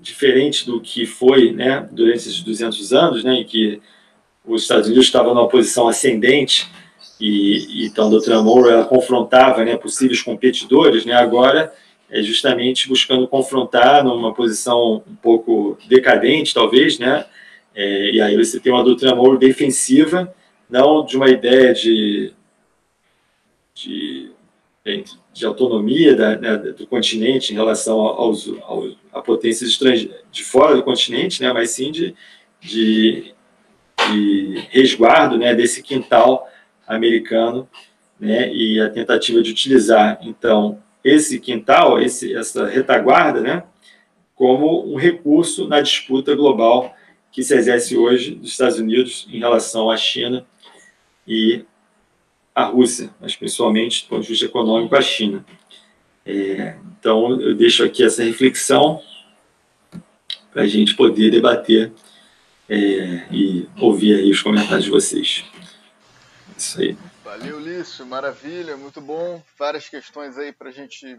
[0.00, 1.88] diferente do que foi, né?
[1.90, 3.34] Durante esses 200 anos, né?
[3.34, 3.80] Em que
[4.48, 6.68] os Estados Unidos estavam numa posição ascendente
[7.20, 9.76] e, então a doutrina Monroe ela confrontava, né?
[9.76, 11.14] Possíveis competidores, né?
[11.14, 11.72] Agora
[12.10, 17.26] é justamente buscando confrontar numa posição um pouco decadente, talvez, né?
[17.74, 20.34] É, e aí você tem uma doutrina Monroe defensiva,
[20.68, 22.32] não de uma ideia de,
[23.74, 24.30] de,
[25.32, 29.78] de autonomia da, né, do continente em relação aos, aos, a potências
[30.32, 31.52] de fora do continente, né?
[31.52, 32.14] Mas sim de,
[32.60, 33.34] de,
[34.10, 35.54] de resguardo, né?
[35.54, 36.48] Desse quintal
[36.86, 37.68] americano,
[38.18, 38.52] né?
[38.52, 43.62] E a tentativa de utilizar, então, esse quintal, esse, essa retaguarda, né,
[44.34, 46.94] como um recurso na disputa global
[47.32, 50.46] que se exerce hoje dos Estados Unidos em relação à China
[51.26, 51.64] e
[52.54, 55.44] à Rússia, mas principalmente do ponto de vista econômico, à China.
[56.24, 59.00] É, então, eu deixo aqui essa reflexão
[60.52, 61.92] para a gente poder debater
[62.68, 65.44] é, e ouvir aí os comentários de vocês.
[66.56, 66.98] Isso aí.
[67.24, 69.42] Valeu, Lício, maravilha, muito bom.
[69.58, 71.18] Várias questões aí para a gente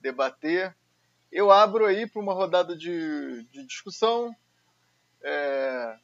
[0.00, 0.74] debater.
[1.30, 4.34] Eu abro aí para uma rodada de, de discussão.
[5.22, 5.96] É,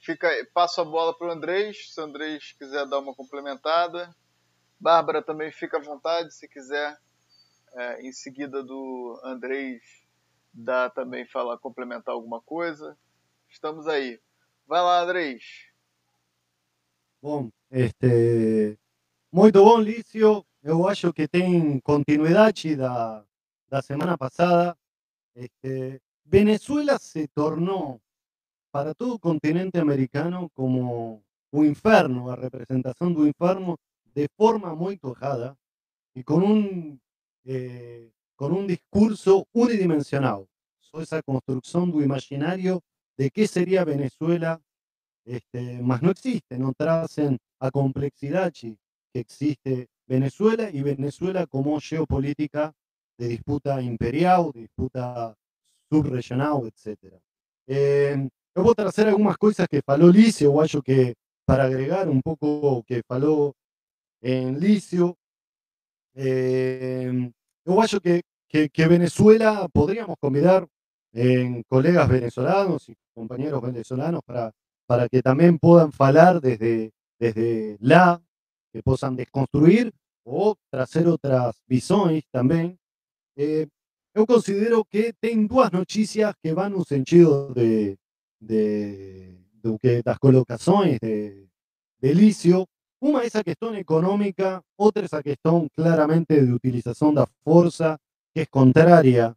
[0.00, 4.14] fica, passo a bola para o Andrés, se o Andrés quiser dar uma complementada.
[4.80, 6.96] Bárbara também fica à vontade, se quiser,
[7.74, 9.82] é, em seguida do Andrés,
[10.52, 12.96] dá também falar, complementar alguma coisa.
[13.48, 14.20] Estamos aí.
[14.66, 15.66] Vai lá, Andrés.
[17.20, 18.78] Bom, este,
[19.32, 20.44] muito bom, Lício.
[20.62, 23.24] Eu acho que tem continuidade da,
[23.68, 24.76] da semana passada.
[25.34, 28.00] Este, Venezuela se tornou
[28.70, 33.78] para todo o continente americano como o inferno, a representação do inferno,
[34.14, 35.56] de forma muito errada
[36.14, 36.98] e com um,
[37.46, 40.46] eh, com um discurso unidimensional.
[40.80, 42.82] Só essa construção do imaginário
[43.18, 44.60] de que seria Venezuela,
[45.26, 48.78] este, mas não existe, não trazem a complexidade
[49.12, 52.72] que existe Venezuela y Venezuela como geopolítica
[53.18, 55.36] de disputa imperial, de disputa
[55.92, 56.96] subregional, etc.
[57.66, 61.14] Eh, eu vou trazer algumas coisas que falou Lício, eu acho que
[61.44, 63.54] para agregar um pouco o que falou
[64.22, 65.16] em Lício,
[66.14, 67.10] eh,
[67.66, 70.66] eu acho que, que, que, Venezuela podríamos convidar
[71.12, 74.52] en colegas venezolanos y compañeros venezolanos para,
[74.86, 78.20] para que también puedan falar desde, desde la
[78.72, 79.92] que possam desconstruir
[80.24, 82.78] ou trazer outras visões também.
[83.36, 83.66] Eh,
[84.14, 87.96] eu considero que tem duas notícias que vão no sentido de,
[88.40, 91.48] de, de que das colocações de,
[92.00, 92.66] de Lício.
[93.00, 97.96] Uma é essa questão econômica, outra essa questão claramente de utilização da força,
[98.34, 99.36] que é contrária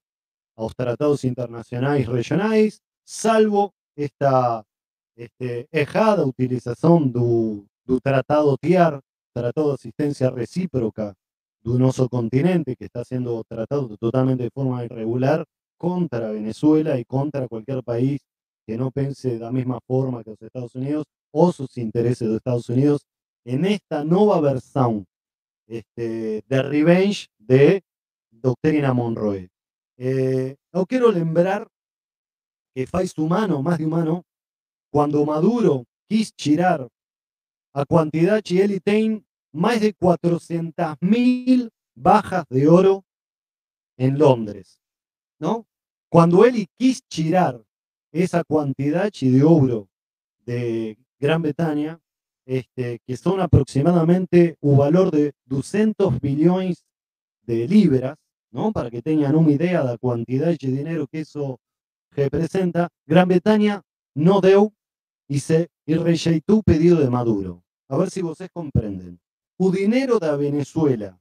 [0.62, 4.64] aos tratados internacionais regionais, salvo esta
[5.16, 5.68] este,
[6.24, 9.02] utilização do, do Tratado TIAR,
[9.34, 11.16] Tratado de Asistencia Recíproca
[11.64, 15.46] de un oso continente que está siendo tratado totalmente de forma irregular
[15.78, 18.22] contra Venezuela y contra cualquier país
[18.68, 22.36] que no pense de la misma forma que los Estados Unidos o sus intereses de
[22.36, 23.02] Estados Unidos
[23.46, 25.06] en esta nueva versión
[25.66, 27.82] este, de Revenge de
[28.30, 29.50] Doctrina Monroe.
[30.04, 31.68] Eh, no quiero lembrar
[32.74, 34.24] que faz humano, más de humano,
[34.92, 36.88] cuando Maduro quis tirar
[37.72, 39.24] a cantidad que ele tem
[39.54, 43.06] más de 400.000 bajas de oro
[43.96, 44.82] en Londres,
[45.40, 45.68] ¿no?
[46.10, 47.64] Cuando él quis tirar
[48.12, 49.88] esa cantidad de oro
[50.40, 52.02] de Gran Bretaña,
[52.48, 56.88] este, que son aproximadamente un valor de 200 billones
[57.44, 58.18] de libras,
[58.52, 58.72] ¿no?
[58.72, 61.60] Para que tengan una idea de la cantidad de dinero que eso
[62.12, 63.82] representa, Gran Bretaña
[64.16, 64.74] no dio
[65.28, 67.64] y se y pedido de Maduro.
[67.90, 69.20] A ver si ustedes comprenden.
[69.58, 71.20] El dinero de Venezuela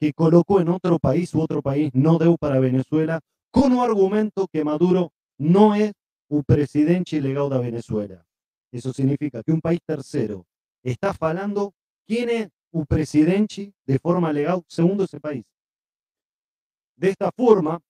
[0.00, 4.48] que colocó en otro país u otro país no dio para Venezuela con un argumento
[4.50, 5.92] que Maduro no es
[6.28, 8.26] un presidente ilegal de Venezuela.
[8.72, 10.46] Eso significa que un país tercero
[10.82, 11.74] está falando
[12.06, 15.44] quién es un presidente de forma legal segundo ese país.
[17.00, 17.80] De esta forma,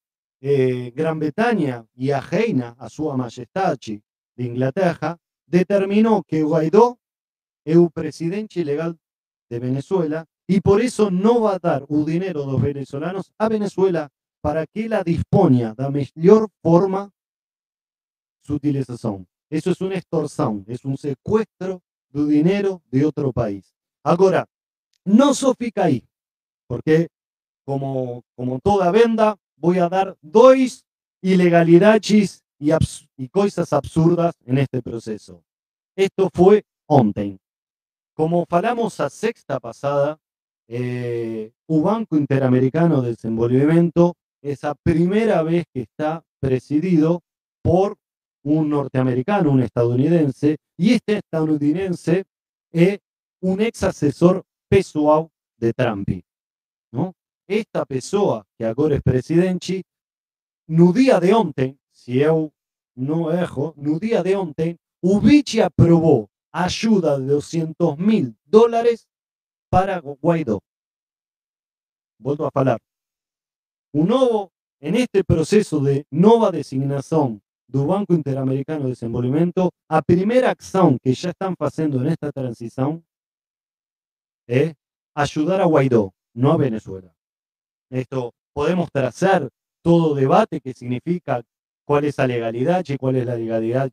[0.40, 7.00] eh, Gran Bretaña y ajena a su majestad de Inglaterra determinó que Guaidó
[7.64, 8.96] es un presidente ilegal
[9.48, 13.48] de Venezuela y por eso no va a dar un dinero de los venezolanos a
[13.48, 14.08] Venezuela
[14.40, 17.10] para que la disponga de la mejor forma
[18.40, 19.26] su utilización.
[19.50, 23.74] Eso es una extorsión, es un secuestro de dinero de otro país.
[24.04, 24.46] Ahora,
[25.04, 26.06] no fica ahí,
[26.68, 27.08] porque
[27.70, 30.84] como, como toda venda, voy a dar dos
[31.22, 32.72] ilegalidades y,
[33.16, 35.44] y cosas absurdas en este proceso.
[35.94, 37.38] Esto fue ontem.
[38.12, 40.18] Como falamos a sexta pasada,
[40.66, 47.20] eh, Banco Interamericano de Desenvolvimiento es la primera vez que está presidido
[47.62, 47.96] por
[48.42, 52.24] un norteamericano, un estadounidense, y este estadounidense
[52.72, 52.98] es
[53.40, 56.08] un ex asesor pessoal de Trump.
[56.90, 57.14] ¿no?
[57.50, 59.82] Esta pessoa, que ahora es presidente,
[60.68, 62.52] no día de ontem, si yo
[62.94, 69.08] no erro, no día de ontem, Ubici aprobó ayuda de 200 mil dólares
[69.68, 70.60] para Guaidó.
[72.20, 72.78] Vuelvo a hablar.
[73.94, 80.50] Un nuevo, en este proceso de nueva designación del Banco Interamericano de Desenvolvimiento, a primera
[80.50, 83.04] acción que ya están haciendo en esta transición
[84.46, 84.72] es
[85.16, 87.12] ayudar a Guaidó, no a Venezuela.
[87.90, 89.48] Esto podemos trazar
[89.82, 91.42] todo debate que significa
[91.84, 93.90] cuál es la legalidad y cuál es la legalidad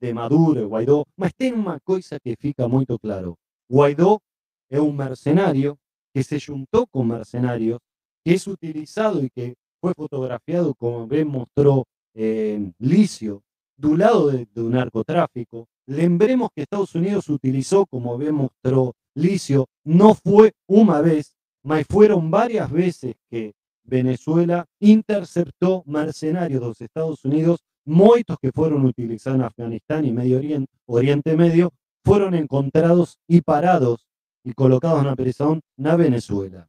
[0.00, 3.36] de Maduro, Guaidó, mas tem uma coisa que fica muito claro.
[3.68, 4.22] Guaidó
[4.68, 5.78] es un mercenario
[6.14, 7.80] que se juntó con mercenarios,
[8.24, 13.42] que es utilizado y que fue fotografiado, como bien mostró eh, Licio,
[13.76, 15.68] del lado de, un narcotráfico.
[15.86, 22.30] Lembremos que Estados Unidos utilizó, como bien mostró Licio, no fue una vez, mas fueron
[22.30, 23.52] varias veces que
[23.84, 30.38] Venezuela interceptó mercenarios de los Estados Unidos muchos que fueron utilizados en Afganistán y Medio
[30.38, 31.72] Oriente, Oriente Medio,
[32.04, 34.06] fueron encontrados y parados
[34.44, 36.66] y colocados en la prisión en Venezuela.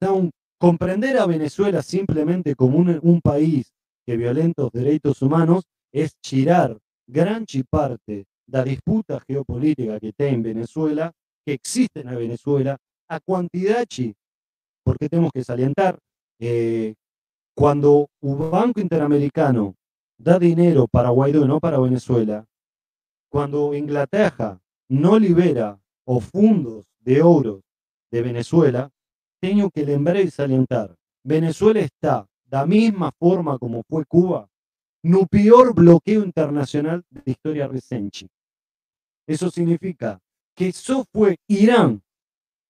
[0.00, 3.72] Entonces, comprender a Venezuela simplemente como un, país
[4.06, 10.42] que violenta los derechos humanos es chirar gran parte da disputa geopolítica que tem em
[10.42, 11.12] Venezuela,
[11.44, 12.76] que existe na Venezuela,
[13.08, 14.14] a quantidade,
[14.84, 15.98] porque temos que salientar,
[16.40, 16.94] eh,
[17.56, 19.74] quando o Banco Interamericano
[20.18, 22.46] dá dinheiro para Guaidó não para Venezuela,
[23.30, 27.62] quando Inglaterra não libera os fundos de ouro
[28.12, 28.90] de Venezuela,
[29.40, 34.48] tenho que lembrar e salientar, Venezuela está da mesma forma como foi Cuba,
[35.02, 38.26] no pior bloqueo internacional de la historia recente.
[39.26, 40.20] Eso significa
[40.54, 42.03] que eso fue Irán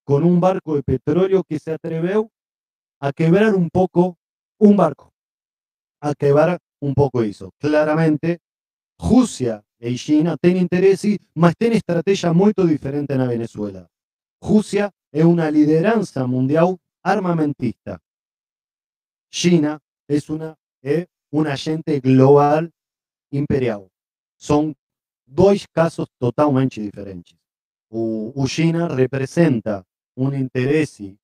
[0.05, 2.31] con un barco de petróleo que se atrevió
[3.01, 4.19] a quebrar un poco
[4.59, 5.13] un barco,
[6.01, 7.51] a quebrar un poco eso.
[7.59, 8.41] Claramente,
[8.99, 13.89] Rusia y China tienen intereses, mas tienen estrategias muy diferentes en Venezuela.
[14.41, 18.01] Rusia es una lideranza mundial armamentista.
[19.31, 22.71] China es una eh, un agente global
[23.31, 23.89] imperial.
[24.37, 24.77] Son
[25.27, 27.37] dos casos totalmente diferentes.
[28.47, 29.85] China representa
[30.17, 31.17] interesse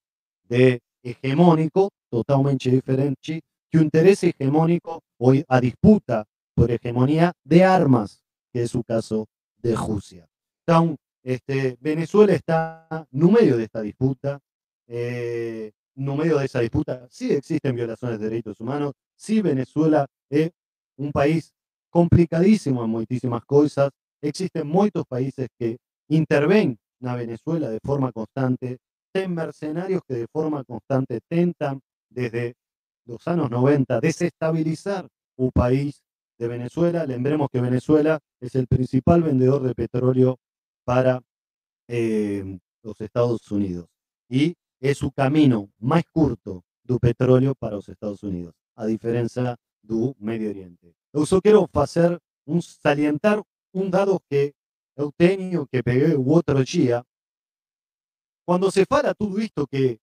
[0.48, 8.22] de hegemônico totalmente diferente que o interesse hegemônico ou a disputa por hegemonia de armas,
[8.52, 9.26] que é o caso
[9.56, 10.28] de Rússia.
[10.62, 14.40] Então, este, Venezuela está no meio desta disputa.
[14.88, 20.50] Eh, no medio de esa disputa sí existen violaciones de derechos humanos, sí Venezuela es
[20.96, 21.52] un país
[21.90, 23.90] complicadísimo en muchísimas cosas,
[24.22, 25.76] existen muchos países que
[26.08, 28.78] interven a Venezuela de forma constante,
[29.12, 32.54] ten mercenarios que de forma constante tentan desde
[33.06, 36.02] los años 90 desestabilizar un país
[36.38, 37.06] de Venezuela.
[37.06, 40.38] Lembremos que Venezuela es el principal vendedor de petróleo
[40.84, 41.20] para
[41.88, 43.86] eh, los Estados Unidos.
[44.28, 50.14] Y es o caminho mais curto do petróleo para os Estados Unidos, a diferença do
[50.18, 50.94] Medio Oriente.
[51.12, 53.42] Eu só quero fazer um salientar
[53.74, 54.54] um dado que
[55.00, 57.04] eu tenho que peguei o outro dia.
[58.46, 59.98] Quando se fala tudo isto que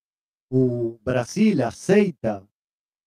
[1.01, 2.47] Brasil aceita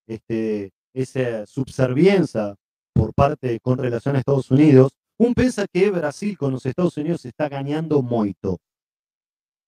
[0.07, 2.55] este, essa subserviência
[2.93, 7.25] por parte com relação a Estados Unidos, um pensa que Brasil com os Estados Unidos
[7.25, 8.59] está ganhando muito.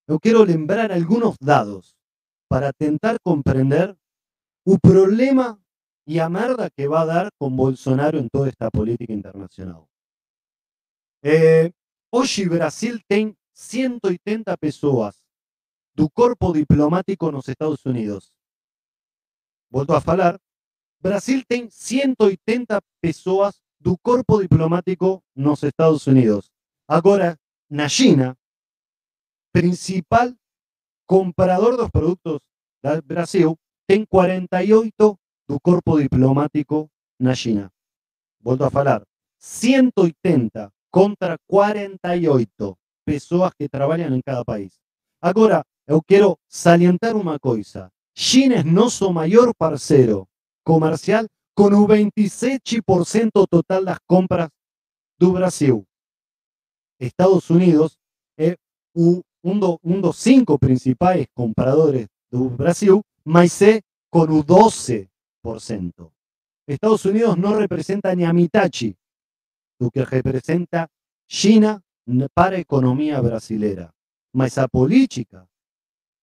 [0.08, 1.96] Eu quero lembrar algunos dados
[2.50, 3.96] para tentar comprender
[4.66, 5.60] o problema
[6.06, 9.88] e a merda que va a dar con Bolsonaro en toda esta política internacional.
[11.24, 11.72] Eh,
[12.14, 15.16] hoje Brasil tem 180 pessoas
[15.96, 18.32] do corpo diplomático nos Estados Unidos.
[19.72, 20.40] Volto a falar,
[21.02, 26.52] Brasil tem 180 pessoas do corpo diplomático nos Estados Unidos.
[26.88, 27.36] Agora,
[27.68, 28.38] na China,
[29.52, 30.32] principal
[31.08, 32.42] comprador dos productos
[32.84, 33.58] de Brasil
[33.88, 37.72] tem 48 do corpo diplomático na China.
[38.40, 39.04] Volto a falar,
[39.40, 44.80] 180 contra 48 pessoas que trabalham em cada país.
[45.20, 47.90] Agora, eu quero salientar uma coisa.
[48.16, 50.28] China é nosso maior parceiro
[50.64, 51.26] comercial
[51.56, 54.50] com o 27% total das compras
[55.20, 55.84] do Brasil.
[57.00, 57.98] Estados Unidos
[58.38, 58.56] é
[58.96, 59.60] o um,
[60.00, 63.82] do, cinco principais compradores do Brasil, mas é
[64.12, 65.08] com o 12%.
[66.68, 68.96] Estados Unidos não representa nem a metade
[69.80, 70.90] do que representa
[71.28, 71.82] China
[72.34, 73.94] para a economia brasileira.
[74.34, 75.48] Mas a política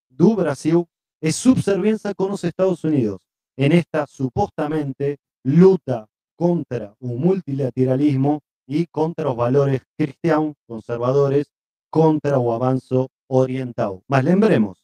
[0.09, 0.89] do Brasil
[1.23, 3.21] é subserviência com os Estados Unidos
[3.57, 11.51] en esta supostamente luta contra o multilateralismo y contra los valores cristianos conservadores
[11.91, 14.03] contra o avanço oriental.
[14.09, 14.79] Mas lembremos,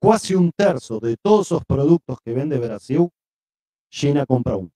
[0.00, 3.10] quase um terço de todos os produtos que vende Brasil,
[3.90, 4.68] China compra um.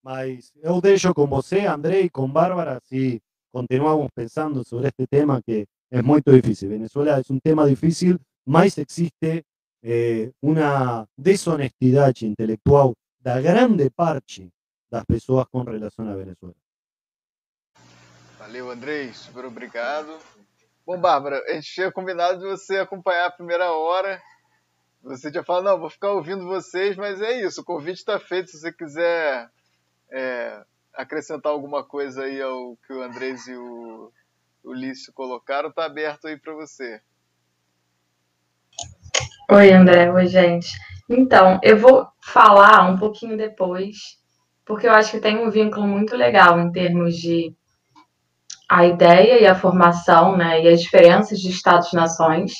[0.00, 0.02] ¿Eh?
[0.02, 3.20] Mas eu deixo com você, André, e com Bárbara, se
[3.52, 6.68] continuamos pensando sobre este tema que é muito difícil.
[6.68, 9.44] Venezuela é um tema difícil, mas existe
[9.82, 14.48] eh, uma desonestidade intelectual da grande parte
[14.90, 16.54] das pessoas com relação a Venezuela.
[18.38, 19.12] Valeu, Andrei.
[19.12, 20.18] Super obrigado.
[20.86, 24.20] Bom, Bárbara, a gente tinha combinado de você acompanhar a primeira hora.
[25.02, 28.50] Você tinha falado, não, vou ficar ouvindo vocês, mas é isso, o convite está feito.
[28.50, 29.50] Se você quiser
[30.10, 30.62] é,
[30.94, 34.12] acrescentar alguma coisa aí ao que o Andrés e o,
[34.64, 37.00] Lício colocaram, está aberto aí para você.
[39.50, 40.12] Oi, André.
[40.12, 40.68] Oi, gente.
[41.08, 44.18] Então, eu vou falar um pouquinho depois,
[44.64, 47.54] porque eu acho que tem um vínculo muito legal em termos de
[48.68, 52.52] a ideia e a formação, né, e as diferenças de estados-nações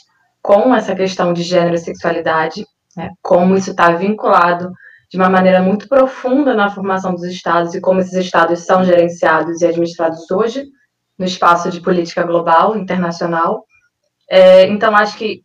[0.42, 4.72] com essa questão de gênero e sexualidade, né, como isso está vinculado
[5.10, 9.60] de uma maneira muito profunda na formação dos estados e como esses estados são gerenciados
[9.60, 10.66] e administrados hoje,
[11.18, 13.64] no espaço de política global, internacional.
[14.30, 15.42] É, então, acho que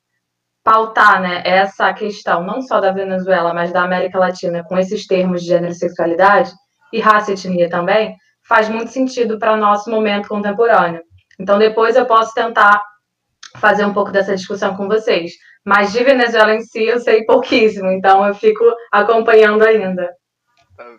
[0.64, 5.42] pautar né, essa questão, não só da Venezuela, mas da América Latina, com esses termos
[5.42, 6.52] de gênero e sexualidade,
[6.94, 8.16] e raça e etnia também,
[8.48, 11.02] faz muito sentido para o nosso momento contemporâneo.
[11.40, 12.82] Então, depois eu posso tentar
[13.56, 15.34] fazer um pouco dessa discussão com vocês.
[15.64, 20.16] Mas de Venezuela em si eu sei pouquíssimo, então eu fico acompanhando ainda.
[20.76, 20.98] Tá,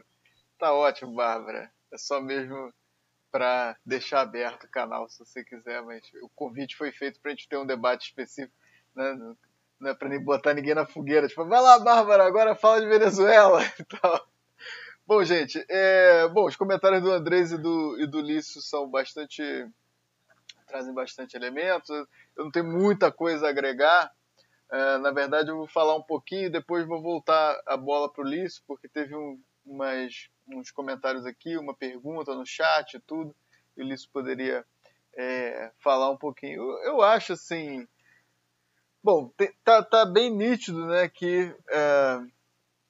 [0.59, 1.70] tá ótimo, Bárbara.
[1.92, 2.72] É só mesmo
[3.30, 7.34] para deixar aberto o canal, se você quiser, mas o convite foi feito para a
[7.34, 8.54] gente ter um debate específico,
[8.94, 9.14] né?
[9.78, 12.86] não é para nem botar ninguém na fogueira, tipo, vai lá, Bárbara, agora fala de
[12.86, 14.20] Venezuela então
[15.07, 16.26] Bom, gente, é...
[16.28, 19.40] bom, os comentários do Andrés e do, e do Lício são bastante.
[20.67, 21.89] Trazem bastante elementos.
[22.37, 24.12] Eu não tenho muita coisa a agregar.
[24.71, 28.29] É, na verdade, eu vou falar um pouquinho, depois vou voltar a bola para o
[28.29, 33.35] Lício, porque teve um, umas, uns comentários aqui, uma pergunta no chat e tudo,
[33.77, 34.64] e o Lício poderia
[35.17, 36.62] é, falar um pouquinho.
[36.62, 37.87] Eu, eu, acho assim.
[39.03, 39.33] Bom,
[39.64, 42.21] tá, tá bem nítido né, que é,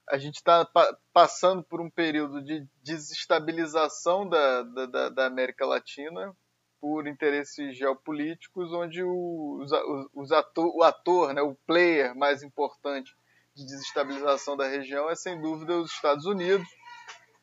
[0.09, 6.35] a gente está pa passando por um período de desestabilização da, da, da, América Latina
[6.81, 9.71] por interesses geopolíticos, onde o, os,
[10.15, 13.13] os ator, o ator, né, o player mais importante
[13.55, 16.67] de desestabilização da região é sem dúvida os Estados Unidos.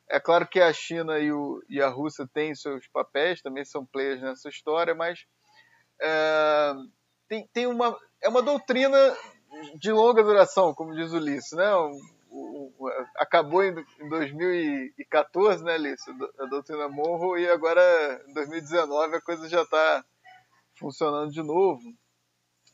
[0.10, 3.86] É claro que a China e, o, e a Rússia têm seus papéis, também são
[3.86, 5.26] players nessa história, mas
[6.00, 6.74] é,
[7.28, 8.98] tem, tem uma, é uma doutrina
[9.76, 11.72] de longa duração, como diz Ulisses, né?
[13.18, 13.74] Acabou em,
[14.10, 17.82] 2014, né, Lício, a doutrina Monroe, e agora
[18.28, 20.06] em 2019 a coisa já está
[20.78, 21.82] funcionando de novo.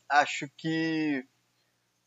[0.10, 1.24] Acho que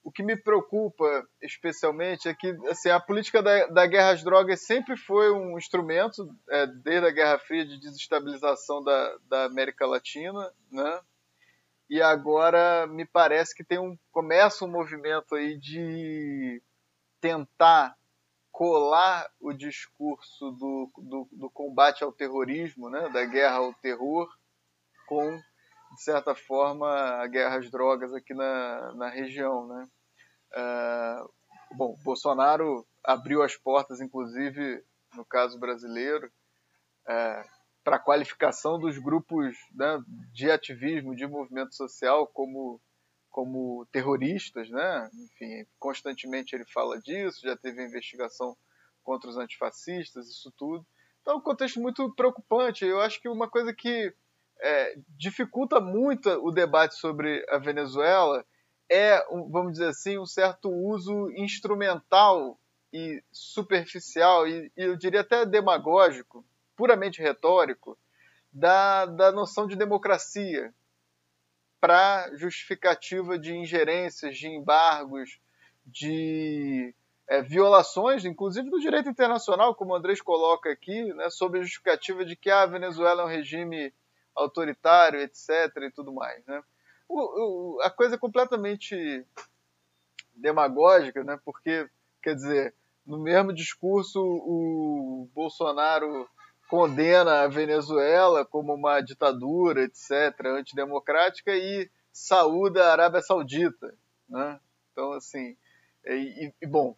[0.04, 4.66] o que me preocupa especialmente é que assim, a política da, da guerra às drogas
[4.66, 10.52] sempre foi um instrumento, é, desde a Guerra Fria, de desestabilização da, da América Latina,
[10.70, 11.00] né?
[11.88, 16.60] E agora me parece que tem um começa um movimento aí de
[17.22, 17.96] tentar
[18.50, 24.28] colar o discurso do, do, do, combate ao terrorismo, né, da guerra ao terror,
[25.06, 25.38] com,
[25.94, 29.66] de certa forma, a guerra às drogas aqui na, na região.
[29.68, 29.88] Né?
[30.52, 31.32] Uh,
[31.74, 36.26] bom, Bolsonaro abriu as portas, inclusive, no caso brasileiro,
[37.06, 37.48] uh,
[37.84, 40.02] para a qualificação dos grupos né,
[40.32, 42.80] de ativismo, de movimento social, como
[43.32, 45.10] como terroristas, né?
[45.14, 48.56] Enfim, constantemente ele fala disso, já teve investigação
[49.02, 50.86] contra os antifascistas, isso tudo.
[51.20, 52.84] Então, é um contexto muito preocupante.
[52.84, 54.14] Eu acho que uma coisa que
[54.60, 58.44] é, dificulta muito o debate sobre a Venezuela
[58.90, 62.60] é, vamos dizer assim, um certo uso instrumental
[62.92, 66.44] e superficial, e, e eu diria até demagógico,
[66.76, 67.96] puramente retórico,
[68.52, 70.74] da, da noção de democracia
[71.82, 75.40] para justificativa de ingerências, de embargos,
[75.84, 76.94] de
[77.26, 82.24] é, violações, inclusive do direito internacional, como o Andrés coloca aqui, né, sob a justificativa
[82.24, 83.92] de que ah, a Venezuela é um regime
[84.32, 85.48] autoritário, etc.
[85.78, 86.46] e tudo mais.
[86.46, 86.62] Né?
[87.08, 89.26] O, o, a coisa é completamente
[90.36, 91.90] demagógica, né, porque,
[92.22, 96.30] quer dizer, no mesmo discurso o Bolsonaro
[96.72, 103.94] condena a Venezuela como uma ditadura, etc., antidemocrática, e saúda a Arábia Saudita.
[104.26, 104.58] Né?
[104.90, 105.54] Então, assim,
[106.06, 106.96] e, e bom,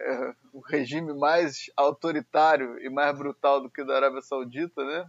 [0.00, 5.08] é, o regime mais autoritário e mais brutal do que o da Arábia Saudita, né?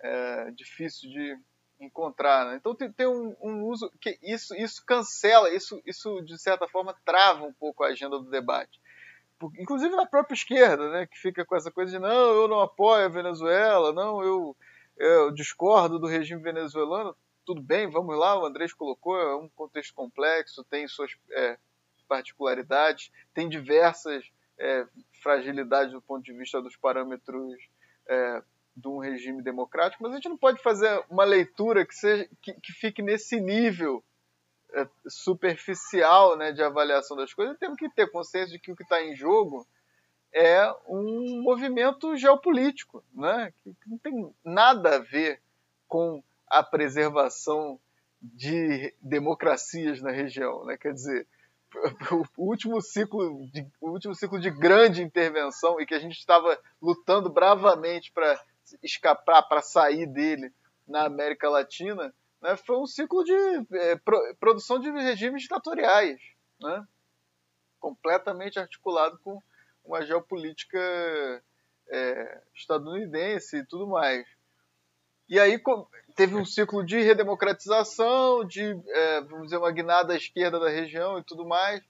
[0.00, 1.38] É difícil de
[1.78, 2.46] encontrar.
[2.46, 2.56] Né?
[2.56, 6.96] Então tem, tem um, um, uso que isso, isso cancela, isso, isso de certa forma
[7.04, 8.80] trava um pouco a agenda do debate
[9.58, 13.06] inclusive na própria esquerda, né, que fica com essa coisa de não, eu não apoio
[13.06, 14.56] a Venezuela, não, eu,
[14.96, 17.16] eu discordo do regime venezuelano.
[17.44, 21.58] Tudo bem, vamos lá, o Andrés colocou, é um contexto complexo, tem suas é,
[22.06, 24.24] particularidades, tem diversas
[24.58, 24.86] é,
[25.22, 27.58] fragilidades do ponto de vista dos parâmetros
[28.06, 28.42] é,
[28.76, 32.52] de um regime democrático, mas a gente não pode fazer uma leitura que, seja, que,
[32.54, 34.04] que fique nesse nível
[35.06, 39.02] superficial né, de avaliação das coisas, temos que ter consciência de que o que está
[39.02, 39.66] em jogo
[40.32, 45.40] é um movimento geopolítico, né, que não tem nada a ver
[45.88, 47.78] com a preservação
[48.22, 50.64] de democracias na região.
[50.64, 50.76] Né?
[50.76, 51.26] Quer dizer,
[52.36, 56.58] o último ciclo de, o último ciclo de grande intervenção e que a gente estava
[56.80, 58.40] lutando bravamente para
[58.82, 60.52] escapar, para sair dele
[60.86, 63.32] na América Latina, né, foi um ciclo de
[63.72, 66.20] é, pro, produção de regimes ditatoriais,
[66.60, 66.86] né,
[67.78, 69.42] completamente articulado com
[69.84, 70.78] uma geopolítica
[71.88, 74.26] é, estadunidense e tudo mais.
[75.28, 75.60] E aí
[76.16, 81.18] teve um ciclo de redemocratização, de, é, vamos dizer, uma guinada à esquerda da região
[81.18, 81.82] e tudo mais,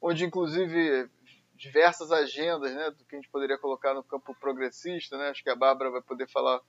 [0.00, 1.08] onde inclusive
[1.54, 5.48] diversas agendas, né, do que a gente poderia colocar no campo progressista, né, acho que
[5.48, 6.60] a Bárbara vai poder falar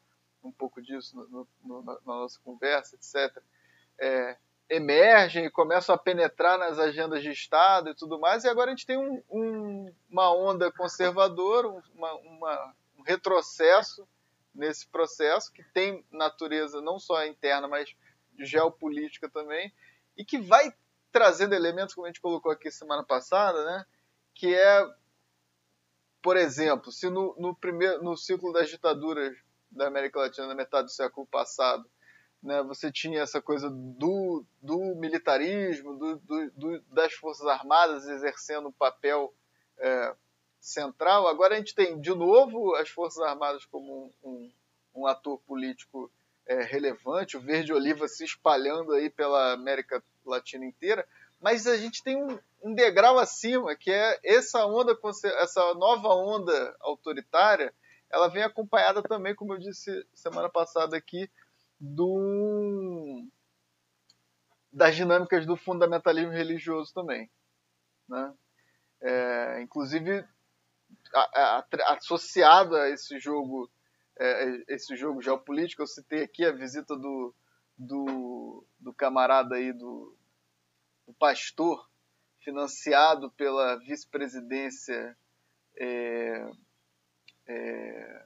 [0.44, 3.42] um pouco disso no, no, na, nossa conversa, etc.,
[4.00, 4.38] é,
[4.70, 8.76] emergem e começam a penetrar nas agendas de Estado e tudo mais, e agora a
[8.76, 14.08] gente tem um, um, uma onda conservadora, uma, uma, um retrocesso
[14.54, 17.96] nesse processo, que tem natureza não só interna, mas
[18.38, 19.74] geopolítica também,
[20.18, 20.74] e que vai
[21.12, 23.86] trazendo elementos, como a gente colocou aqui semana passada, né,
[24.34, 24.86] que é,
[26.22, 29.38] por exemplo, se no, no, primeiro, no ciclo das ditaduras
[29.78, 31.90] da América Latina na metade do século passado,
[32.42, 36.16] né, você tinha essa coisa do, do militarismo, do,
[36.56, 39.34] do, das forças armadas exercendo um papel
[39.78, 40.16] é,
[40.60, 41.28] central.
[41.28, 44.52] Agora a gente tem, de novo, as forças armadas como um, um,
[44.96, 46.12] um ator político
[46.46, 51.08] é, relevante, o verde oliva se espalhando aí pela América Latina inteira,
[51.40, 54.98] mas a gente tem um, um degrau acima, que é essa onda,
[55.40, 57.74] essa nova onda autoritária,
[58.10, 61.30] ela vem acompanhada também, como eu disse semana passada aqui,
[61.80, 63.26] do,
[64.72, 67.30] das dinâmicas do fundamentalismo religioso também.
[68.08, 68.34] Né?
[69.02, 70.26] É, inclusive,
[71.14, 73.70] a, a, associado a esse jogo,
[74.18, 77.36] é, esse jogo geopolítico, eu citei aqui a visita do,
[77.78, 80.18] do, do camarada aí, do,
[81.06, 81.88] do pastor,
[82.40, 85.18] financiado pela vice-presidência
[85.78, 86.50] é,
[87.48, 88.24] é,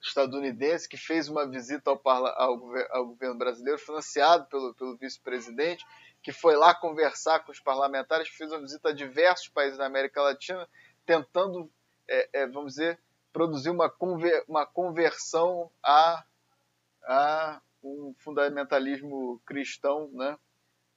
[0.00, 5.84] estadunidense que fez uma visita ao, ao, ao governo brasileiro, financiado pelo, pelo vice-presidente,
[6.22, 10.22] que foi lá conversar com os parlamentares, fez uma visita a diversos países da América
[10.22, 10.68] Latina,
[11.04, 11.70] tentando,
[12.08, 12.98] é, é, vamos dizer,
[13.32, 16.24] produzir uma, conver, uma conversão a,
[17.04, 20.36] a um fundamentalismo cristão, né,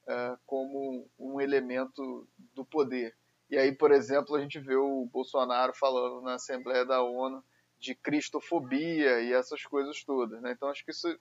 [0.07, 3.15] é, como um elemento do poder.
[3.51, 7.43] E aí, por exemplo, a gente vê o Bolsonaro falando na Assembleia da ONU
[7.77, 10.41] de cristofobia e essas coisas todas.
[10.41, 10.53] Né?
[10.53, 11.19] Então, acho que isso,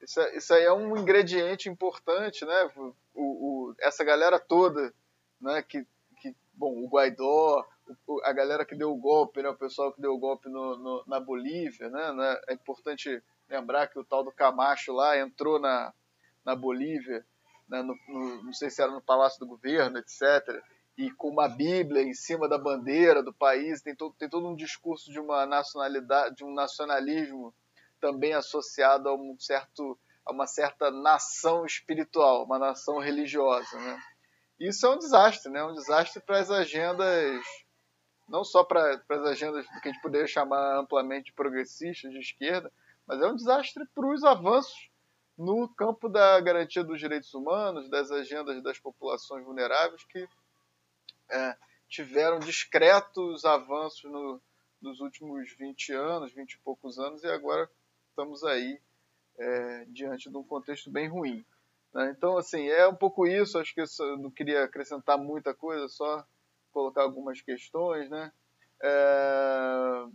[0.00, 2.70] isso, é, isso, aí é um ingrediente importante, né?
[2.76, 4.94] O, o, essa galera toda,
[5.40, 5.62] né?
[5.62, 5.84] Que,
[6.20, 7.66] que bom, o Guaidó,
[8.06, 9.48] o, a galera que deu o golpe, né?
[9.48, 12.12] O pessoal que deu o golpe no, no, na Bolívia, né?
[12.12, 12.40] né?
[12.46, 15.92] É importante lembrar que o tal do Camacho lá entrou na,
[16.44, 17.26] na Bolívia,
[17.68, 17.82] né?
[17.82, 20.62] no, no, não sei se era no Palácio do Governo, etc
[20.96, 24.54] e com uma Bíblia em cima da bandeira do país, tem todo, tem todo um
[24.54, 27.52] discurso de uma nacionalidade, de um nacionalismo
[28.00, 34.02] também associado a um certo a uma certa nação espiritual, uma nação religiosa, né?
[34.58, 35.62] Isso é um desastre, né?
[35.62, 37.44] Um desastre para as agendas,
[38.26, 42.72] não só para, as agendas que a gente poderia chamar amplamente progressistas de esquerda,
[43.06, 44.88] mas é um desastre para os avanços
[45.36, 50.26] no campo da garantia dos direitos humanos, das agendas das populações vulneráveis que
[51.34, 51.56] é,
[51.88, 54.40] tiveram discretos avanços no,
[54.80, 57.68] nos últimos 20 anos, 20 e poucos anos, e agora
[58.08, 58.80] estamos aí
[59.38, 61.44] é, diante de um contexto bem ruim.
[61.92, 62.14] Né?
[62.16, 66.24] Então, assim, é um pouco isso, acho que eu não queria acrescentar muita coisa, só
[66.72, 68.32] colocar algumas questões, né?
[68.82, 70.06] É,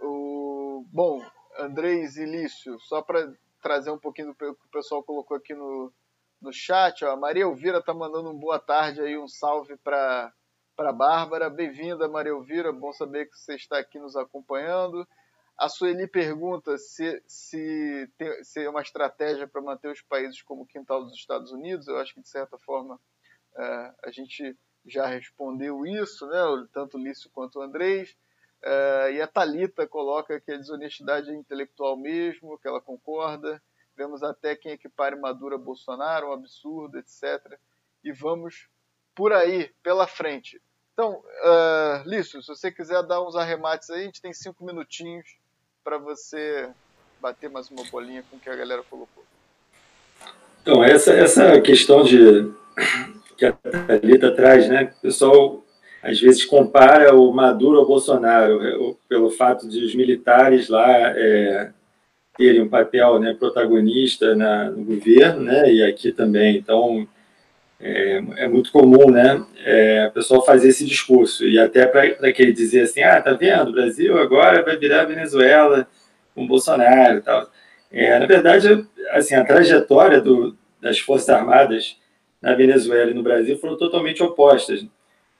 [0.00, 1.22] o, bom,
[1.58, 5.92] Andrés e Lício, só para trazer um pouquinho do que o pessoal colocou aqui no,
[6.40, 10.32] no chat, ó, a Maria Elvira está mandando um boa tarde aí, um salve para
[10.78, 11.50] para a Bárbara.
[11.50, 12.72] Bem-vinda, Maria Elvira.
[12.72, 15.04] Bom saber que você está aqui nos acompanhando.
[15.58, 20.64] A Sueli pergunta se, se, tem, se é uma estratégia para manter os países como
[20.64, 21.88] quintal dos Estados Unidos.
[21.88, 22.96] Eu acho que, de certa forma,
[23.56, 24.56] é, a gente
[24.86, 26.38] já respondeu isso, né?
[26.72, 28.16] tanto o Lício quanto o Andrés.
[28.62, 33.60] É, e a Talita coloca que a desonestidade é intelectual mesmo, que ela concorda.
[33.96, 37.58] Vemos até quem equipare Maduro a Bolsonaro, um absurdo, etc.
[38.04, 38.68] E vamos
[39.12, 40.62] por aí, pela frente.
[40.98, 45.24] Então, uh, Lício, se você quiser dar uns arremates aí, a gente tem cinco minutinhos
[45.84, 46.68] para você
[47.22, 49.22] bater mais uma bolinha com o que a galera colocou.
[50.60, 52.50] Então, essa, essa questão de
[53.36, 54.92] que a Thalita traz, né?
[54.98, 55.62] O pessoal
[56.02, 61.70] às vezes compara o Maduro ao Bolsonaro, é, pelo fato de os militares lá é,
[62.36, 65.72] terem um papel né, protagonista na, no governo, né?
[65.72, 66.56] E aqui também.
[66.56, 67.06] Então,
[67.80, 72.42] é, é, muito comum, né, é, o pessoal fazer esse discurso, e até para que
[72.42, 75.86] ele dizer assim, ah, tá vendo, o Brasil agora vai virar Venezuela
[76.34, 77.48] com Bolsonaro e tal.
[77.90, 81.96] É, na verdade, assim, a trajetória do, das Forças Armadas
[82.42, 84.84] na Venezuela e no Brasil foram totalmente opostas,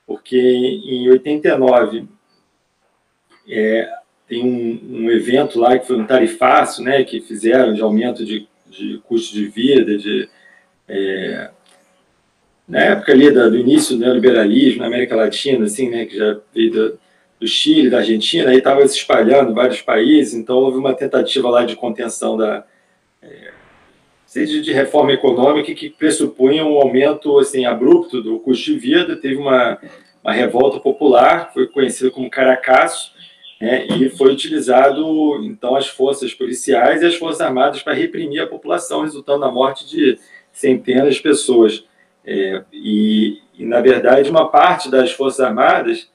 [0.06, 2.08] porque em 89
[3.48, 3.90] é,
[4.28, 8.48] tem um, um, evento lá que foi um tarifaço, né, que fizeram de aumento de,
[8.66, 10.28] de custo de vida, de
[10.88, 11.50] é,
[12.68, 16.70] na época ali do, início do neoliberalismo na América Latina, assim, né, que já veio
[16.70, 16.98] do,
[17.40, 21.48] do Chile, da Argentina, aí estava se espalhando em vários países, então houve uma tentativa
[21.48, 22.64] lá de contenção da
[23.22, 23.52] é,
[24.26, 29.36] seja de reforma econômica que pressupunha um aumento assim abrupto do custo de vida, teve
[29.36, 29.78] uma,
[30.22, 33.12] uma revolta popular, foi conhecido como Caracaço,
[33.58, 38.46] né, e foi utilizado então as forças policiais e as forças armadas para reprimir a
[38.46, 40.18] população, resultando na morte de
[40.52, 41.87] centenas de pessoas.
[42.30, 46.10] É, e, e, na verdade, uma parte das forças armadas,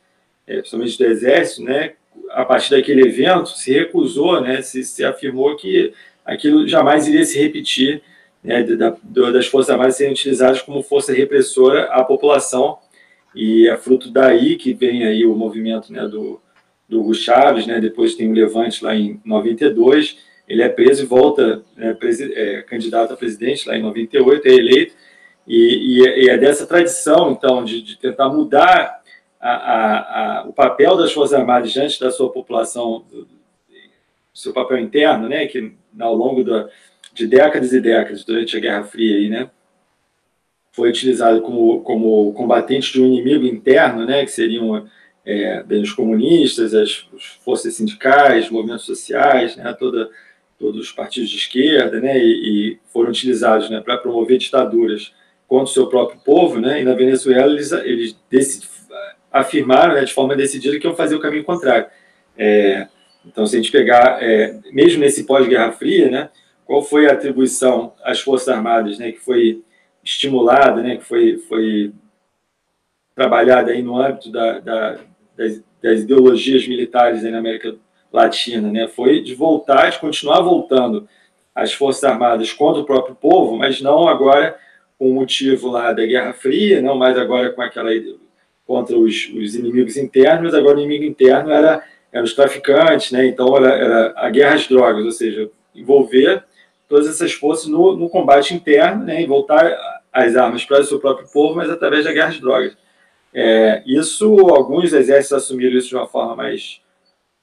[0.45, 1.93] é, principalmente do exército, né,
[2.29, 5.91] a partir daquele evento, se recusou, né, se, se afirmou que
[6.23, 8.03] aquilo jamais iria se repetir,
[8.43, 8.95] né, da,
[9.31, 12.77] das forças armadas serem utilizadas como força repressora à população,
[13.33, 16.39] e é fruto daí que vem aí o movimento né, do,
[16.87, 17.79] do Hugo Chaves, né?
[17.79, 21.97] depois tem o Levante lá em 92, ele é preso e volta né,
[22.35, 24.93] é, candidato a presidente lá em 98, é eleito,
[25.47, 29.01] e, e, é, e é dessa tradição, então, de, de tentar mudar
[29.39, 33.27] a, a, a, o papel das Forças Armadas diante da sua população, do,
[34.33, 36.67] seu papel interno, né, que ao longo da,
[37.13, 39.49] de décadas e décadas, durante a Guerra Fria, aí, né,
[40.71, 44.87] foi utilizado como, como combatente de um inimigo interno, né, que seriam
[45.23, 50.09] é, bem, os comunistas, as, as, forças sindicais, movimentos sociais, né, toda,
[50.57, 55.13] todos os partidos de esquerda, né, e, e foram utilizados né, para promover ditaduras
[55.53, 58.63] contra o seu próprio povo, né, e na Venezuela eles, eles decid,
[59.31, 61.85] afirmaram né, de forma decidida que iam fazer o caminho contrário.
[62.35, 62.87] É,
[63.23, 66.29] então, se a gente pegar, é, mesmo nesse pós-Guerra Fria, né,
[66.65, 69.61] qual foi a atribuição às Forças Armadas, né, que foi
[70.03, 71.93] estimulada, né, que foi, foi
[73.13, 74.97] trabalhada aí no âmbito da, da,
[75.37, 77.75] das, das, ideologias militares aí na América
[78.11, 81.07] Latina, né, foi de voltar, de continuar voltando
[81.53, 84.62] as Forças Armadas contra o próprio povo, mas não agora
[85.03, 87.89] com o motivo lá da Guerra Fria, não mais agora com aquela
[88.65, 93.53] contra os, os inimigos internos, agora o inimigo interno era, eram os traficantes, né, então
[93.57, 96.41] era, era a guerra às drogas, ou seja, envolver
[96.87, 99.77] todas essas forças no, no combate interno né, e voltar
[100.09, 102.77] as armas para o seu próprio povo, mas através da guerra de drogas.
[103.33, 106.79] É, isso, alguns exércitos assumiram isso de uma forma mais,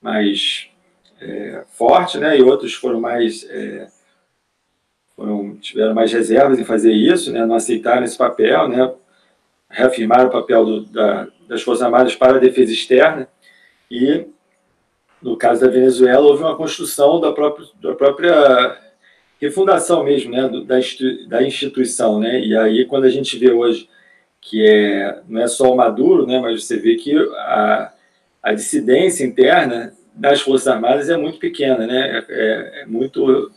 [0.00, 0.70] mais
[1.20, 3.86] é, forte, né, e outros foram mais é,
[5.20, 8.90] foram, tiveram mais reservas em fazer isso, né, não aceitaram esse papel, né,
[9.68, 13.28] reafirmaram o papel do, da, das Forças Armadas para a defesa externa.
[13.90, 14.24] E
[15.20, 18.78] no caso da Venezuela houve uma construção da própria, da própria
[19.38, 20.78] refundação mesmo, né, da,
[21.28, 23.90] da instituição, né, e aí quando a gente vê hoje
[24.40, 27.92] que é, não é só o Maduro, né, mas você vê que a,
[28.42, 33.52] a dissidência interna das Forças Armadas é muito pequena, né, é, é muito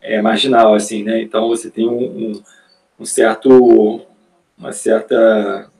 [0.00, 2.42] é, marginal, assim, né, então você tem um, um,
[3.00, 4.06] um certo,
[4.56, 5.70] uma certa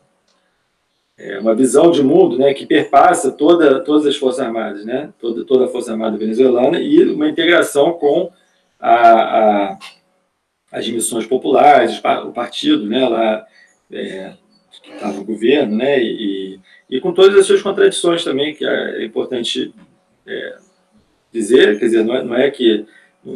[1.18, 5.44] é, uma visão de mundo né, que perpassa toda, todas as Forças Armadas, né, toda,
[5.44, 8.30] toda a Força Armada venezuelana e uma integração com
[8.78, 8.92] a,
[9.72, 9.78] a,
[10.70, 13.44] as missões populares, o partido, né, lá,
[13.90, 14.34] é,
[14.80, 19.04] que está no governo, né, e, e com todas as suas contradições também, que é
[19.04, 19.74] importante
[20.24, 20.58] é,
[21.32, 22.86] dizer, quer dizer, não é, não é que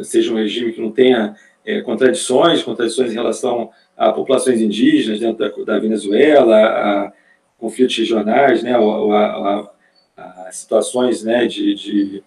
[0.01, 1.35] seja um regime que não tenha
[1.65, 7.13] é, contradições, contradições em relação a populações indígenas dentro da, da Venezuela, a
[7.57, 9.69] conflitos regionais, né, a, a,
[10.17, 12.23] a, a situações né, de, de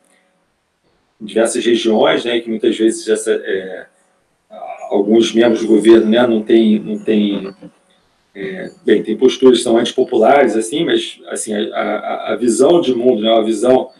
[1.20, 3.86] diversas regiões, né, que muitas vezes essa, é,
[4.88, 7.54] alguns membros do governo né, não têm, não tem,
[8.34, 12.94] é, bem, tem posturas que são antipopulares, assim, mas assim, a, a, a visão de
[12.94, 13.90] mundo, né, a visão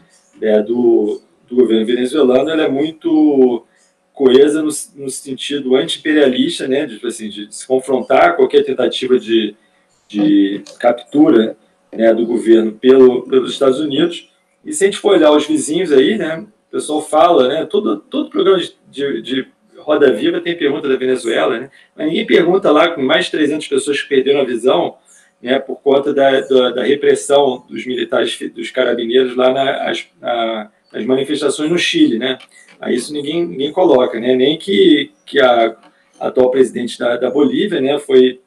[0.40, 3.64] é, do, do governo venezuelano, ela é muito
[4.12, 9.54] coesa no, no sentido anti-imperialista, né, de, assim, de, se confrontar qualquer tentativa de,
[10.08, 11.56] de captura
[11.92, 14.30] né, do governo pelo, pelos Estados Unidos.
[14.64, 17.64] E se a gente for olhar os vizinhos aí, né, o pessoal fala, né?
[17.64, 21.70] Todo, todo programa de, de, de Roda Viva tem pergunta da Venezuela, né?
[21.94, 24.96] Mas ninguém pergunta lá com mais de 300 pessoas que perderam a visão,
[25.40, 25.58] né?
[25.58, 31.70] Por conta da, da, da repressão dos militares, dos carabineiros lá nas, na, nas manifestações
[31.70, 32.38] no Chile, né?
[32.80, 34.34] Aí isso ninguém, ninguém coloca, né?
[34.34, 35.76] Nem que, que a,
[36.20, 37.98] atual presidente da, da Bolívia, né?
[37.98, 38.40] Foi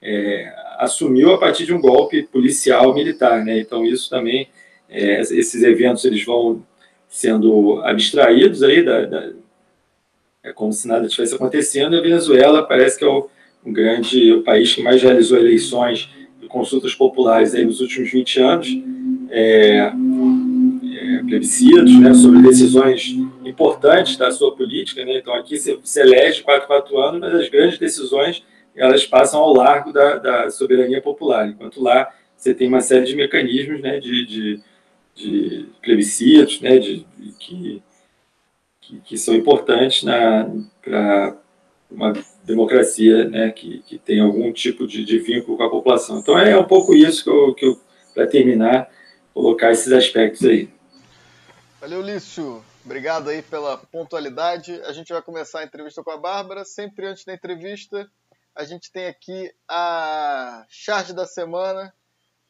[0.00, 3.58] é, assumiu a partir de um golpe policial militar, né?
[3.58, 4.48] Então isso também,
[4.88, 6.64] é, esses eventos eles vão
[7.08, 9.32] sendo abstraídos aí, da, da,
[10.42, 13.28] é como se nada estivesse acontecendo, e a Venezuela parece que é o,
[13.64, 16.08] grande o país que mais realizou eleições
[16.40, 18.68] e consultas populares aí nos últimos 20 anos,
[19.30, 19.92] é,
[21.24, 23.14] plebiscitos, né, sobre decisões
[23.44, 25.04] importantes da sua política.
[25.04, 25.18] Né?
[25.18, 28.44] Então, aqui você, elege 4, 4 anos, mas as grandes decisões
[28.74, 33.14] elas passam ao largo da, da soberania popular, enquanto lá você tem uma série de
[33.14, 34.60] mecanismos né, de, de,
[35.14, 37.82] de plebiscitos né, de, de que,
[38.80, 40.02] que, que, são importantes
[40.82, 41.36] para
[41.90, 42.12] uma
[42.44, 46.18] democracia né, que, que tem algum tipo de, de vínculo com a população.
[46.18, 47.80] Então é um pouco isso que eu, que eu
[48.14, 48.90] para terminar,
[49.32, 50.68] colocar esses aspectos aí.
[51.82, 52.64] Valeu, Lício.
[52.84, 54.80] Obrigado aí pela pontualidade.
[54.82, 56.64] A gente vai começar a entrevista com a Bárbara.
[56.64, 58.08] Sempre antes da entrevista,
[58.54, 61.92] a gente tem aqui a charge da semana.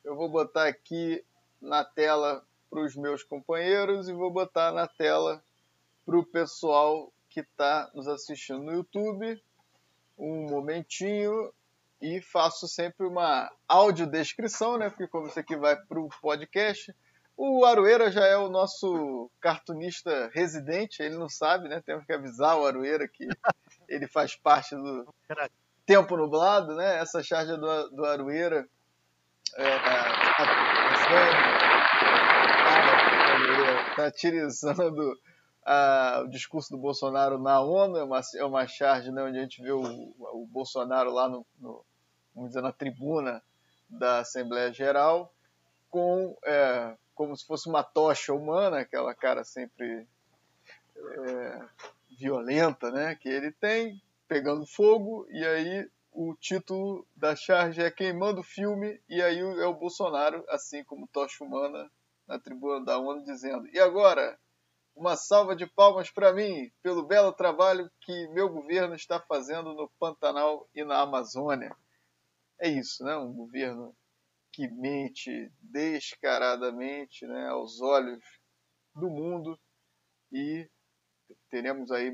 [0.05, 1.25] Eu vou botar aqui
[1.63, 5.43] na tela para os meus companheiros e vou botar na tela
[6.05, 9.43] para o pessoal que está nos assistindo no YouTube.
[10.19, 11.51] Um momentinho
[12.03, 14.91] e faço sempre uma audiodescrição, né?
[14.91, 16.95] Porque como isso aqui vai para o podcast,
[17.37, 21.83] o Aroeira já é o nosso cartunista residente, ele não sabe, né?
[21.85, 23.27] Temos que avisar o Aroeira que
[23.89, 25.07] ele faz parte do
[25.87, 26.99] Tempo Nublado, né?
[26.99, 28.69] Essa charge do, do Aroeira
[29.55, 30.47] é, tá, tá,
[35.67, 39.43] tá o discurso do Bolsonaro na ONU, é uma, é uma charge né, onde a
[39.43, 41.85] gente vê o, o Bolsonaro lá no, no
[42.35, 43.43] vamos dizer, na tribuna
[43.89, 45.33] da Assembleia Geral,
[45.91, 50.07] com é, como se fosse uma tocha humana, aquela cara sempre
[50.97, 51.61] é,
[52.19, 58.41] violenta, né, que ele tem, pegando fogo, e aí o título da charge é Queimando
[58.41, 61.91] o Filme, e aí é o Bolsonaro, assim como tocha humana,
[62.27, 64.39] na tribuna da ONU, dizendo: E agora,
[64.95, 69.91] uma salva de palmas para mim pelo belo trabalho que meu governo está fazendo no
[69.99, 71.75] Pantanal e na Amazônia
[72.63, 73.17] é isso, né?
[73.17, 73.93] Um governo
[74.53, 78.23] que mente descaradamente né, aos olhos
[78.95, 79.59] do mundo
[80.31, 80.69] e
[81.49, 82.13] teremos aí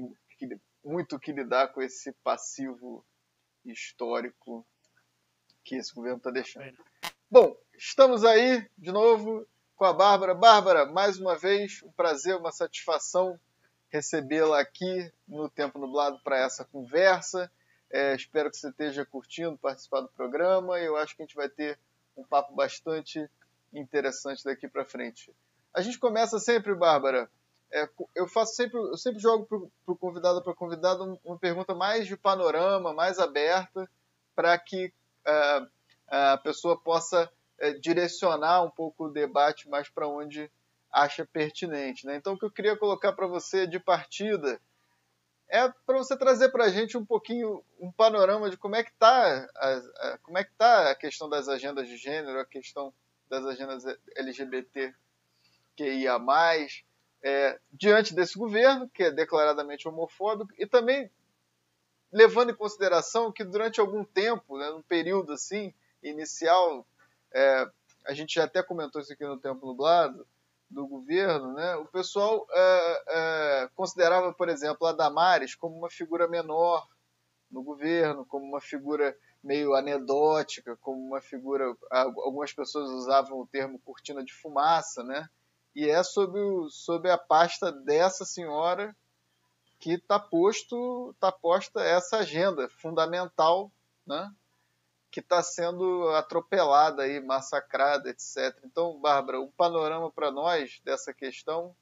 [0.84, 3.04] muito que lidar com esse passivo
[3.64, 4.66] histórico
[5.64, 6.78] que esse governo está deixando.
[7.30, 10.34] Bom, estamos aí de novo com a Bárbara.
[10.34, 13.38] Bárbara, mais uma vez, um prazer, uma satisfação
[13.90, 17.50] recebê-la aqui no Tempo Nublado para essa conversa.
[17.90, 20.78] É, espero que você esteja curtindo participar do programa.
[20.78, 21.78] Eu acho que a gente vai ter
[22.18, 23.28] um papo bastante
[23.72, 25.32] interessante daqui para frente.
[25.72, 27.30] A gente começa sempre, Bárbara.
[27.70, 32.06] É, eu faço sempre, eu sempre jogo para o convidado para convidado uma pergunta mais
[32.06, 33.88] de panorama, mais aberta,
[34.34, 34.92] para que
[35.26, 35.66] é,
[36.08, 40.50] a pessoa possa é, direcionar um pouco o debate mais para onde
[40.90, 42.06] acha pertinente.
[42.06, 42.16] Né?
[42.16, 44.60] Então, o que eu queria colocar para você de partida
[45.48, 48.90] é para você trazer para a gente um pouquinho um panorama de como é que
[48.90, 52.92] está a, como é que tá a questão das agendas de gênero, a questão
[53.28, 53.84] das agendas
[54.16, 54.94] LGBT
[55.76, 56.18] QIA+,
[57.22, 61.10] é, diante desse governo, que é declaradamente homofóbico, e também
[62.12, 65.72] levando em consideração que durante algum tempo, né, num período assim,
[66.02, 66.86] inicial,
[67.32, 67.70] é,
[68.06, 70.26] a gente já até comentou isso aqui no Tempo Nublado,
[70.70, 76.28] do governo, né, o pessoal é, é, considerava, por exemplo, a Damares como uma figura
[76.28, 76.86] menor
[77.50, 81.74] no governo, como uma figura meio anedótica, como uma figura.
[81.90, 85.26] Algumas pessoas usavam o termo cortina de fumaça, né?
[85.74, 88.94] E é sob, o, sob a pasta dessa senhora
[89.78, 93.70] que está posto, tá posta essa agenda fundamental,
[94.06, 94.30] né?
[95.18, 98.56] Que está sendo atropelada aí, massacrada, etc.
[98.64, 101.74] Então, Bárbara, um panorama para nós dessa questão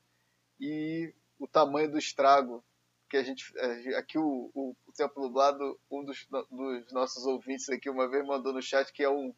[0.59, 2.65] e o tamanho do estrago
[3.11, 7.69] que a gente é, aqui o, o, o Tempo Nublado, um dos, dos, nossos ouvintes
[7.69, 9.35] aqui uma vez mandou no chat que é um,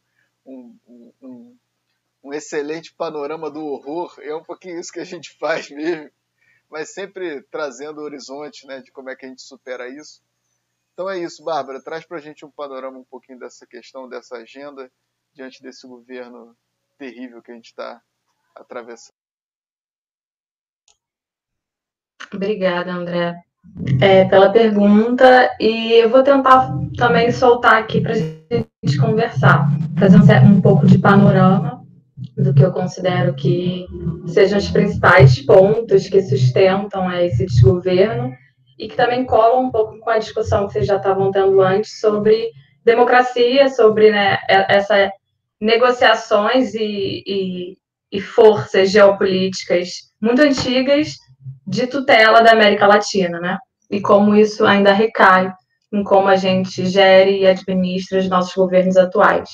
[0.46, 0.78] um,
[1.20, 1.58] um,
[2.22, 4.14] um excelente panorama do horror.
[4.20, 6.08] É um pouquinho isso que a gente faz mesmo,
[6.70, 10.22] mas sempre trazendo horizonte, né, de como é que a gente supera isso.
[10.98, 11.80] Então é isso, Bárbara.
[11.80, 14.90] Traz para a gente um panorama um pouquinho dessa questão, dessa agenda,
[15.32, 16.56] diante desse governo
[16.98, 18.02] terrível que a gente está
[18.56, 19.14] atravessando.
[22.34, 23.40] Obrigada, André,
[24.02, 25.56] é, pela pergunta.
[25.60, 29.68] E eu vou tentar também soltar aqui para a gente conversar,
[30.00, 31.86] fazer um, um pouco de panorama
[32.36, 33.86] do que eu considero que
[34.26, 38.36] sejam os principais pontos que sustentam esse desgoverno
[38.78, 41.98] e que também colam um pouco com a discussão que vocês já estavam tendo antes
[42.00, 42.50] sobre
[42.84, 45.10] democracia, sobre né, essas
[45.60, 47.76] negociações e, e,
[48.12, 51.14] e forças geopolíticas muito antigas
[51.66, 53.58] de tutela da América Latina, né?
[53.90, 55.52] E como isso ainda recai
[55.92, 59.48] em como a gente gere e administra os nossos governos atuais.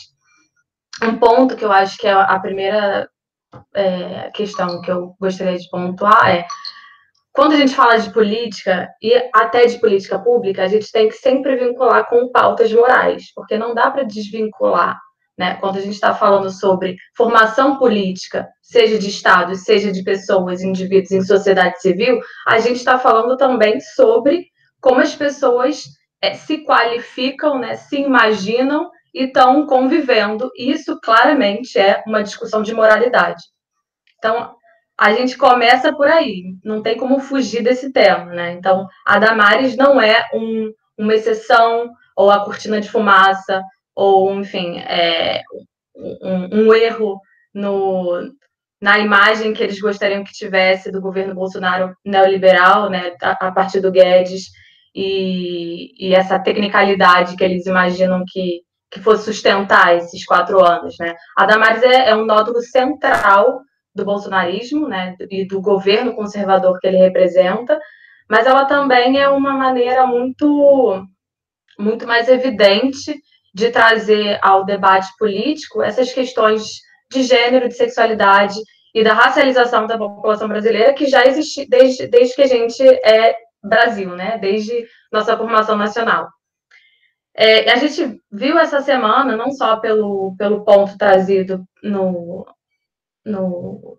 [1.03, 3.09] Um ponto que eu acho que é a primeira
[3.75, 6.47] é, questão que eu gostaria de pontuar é
[7.35, 11.17] quando a gente fala de política e até de política pública, a gente tem que
[11.17, 14.97] sempre vincular com pautas morais, porque não dá para desvincular,
[15.37, 15.57] né?
[15.57, 21.11] Quando a gente está falando sobre formação política, seja de Estado, seja de pessoas, indivíduos
[21.11, 24.47] em sociedade civil, a gente está falando também sobre
[24.81, 25.87] como as pessoas
[26.23, 27.75] é, se qualificam, né?
[27.75, 30.53] Se imaginam e estão convivendo.
[30.57, 33.43] Isso claramente é uma discussão de moralidade.
[34.19, 34.55] Então,
[34.99, 38.53] a gente começa por aí, não tem como fugir desse tema, né?
[38.53, 43.63] Então, a Damares não é um, uma exceção, ou a cortina de fumaça,
[43.95, 45.43] ou, enfim, é,
[45.97, 47.21] um, um, erro
[47.53, 48.31] no,
[48.81, 53.81] na imagem que eles gostariam que tivesse do governo Bolsonaro neoliberal, né, a, a partir
[53.81, 54.45] do Guedes,
[54.95, 58.61] e, e, essa tecnicalidade que eles imaginam que,
[58.93, 61.17] que fosse sustentar esses quatro anos, né?
[61.37, 63.61] A Damares é, é um nódulo central
[63.95, 67.79] do bolsonarismo, né, e do governo conservador que ele representa,
[68.29, 71.07] mas ela também é uma maneira muito
[71.79, 73.21] muito mais evidente
[73.53, 76.81] de trazer ao debate político essas questões
[77.11, 78.59] de gênero, de sexualidade
[78.95, 83.37] e da racialização da população brasileira que já existe desde, desde que a gente é
[83.63, 84.39] Brasil, né?
[84.39, 86.29] Desde nossa formação nacional.
[87.37, 92.47] É, a gente viu essa semana, não só pelo, pelo ponto trazido no,
[93.25, 93.97] no,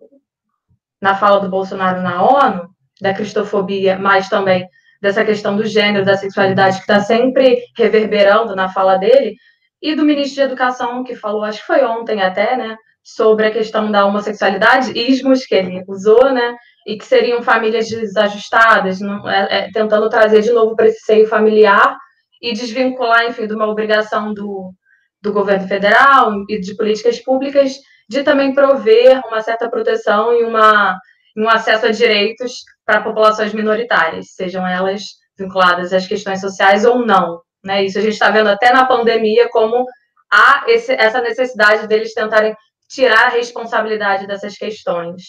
[1.00, 2.68] na fala do Bolsonaro na ONU,
[3.00, 4.66] da cristofobia, mas também
[5.00, 9.36] dessa questão do gênero, da sexualidade, que está sempre reverberando na fala dele,
[9.80, 13.50] e do ministro de Educação, que falou, acho que foi ontem até, né, sobre a
[13.52, 16.56] questão da homossexualidade, ismos que ele usou, né,
[16.86, 21.28] e que seriam famílias desajustadas, não, é, é, tentando trazer de novo para esse seio
[21.28, 21.96] familiar
[22.40, 24.72] e desvincular, enfim, de uma obrigação do,
[25.20, 27.76] do governo federal e de políticas públicas
[28.08, 30.98] de também prover uma certa proteção e uma,
[31.36, 35.02] um acesso a direitos para populações minoritárias, sejam elas
[35.38, 37.40] vinculadas às questões sociais ou não.
[37.64, 37.84] Né?
[37.84, 39.84] Isso a gente está vendo até na pandemia, como
[40.32, 42.54] há esse, essa necessidade deles tentarem
[42.88, 45.22] tirar a responsabilidade dessas questões.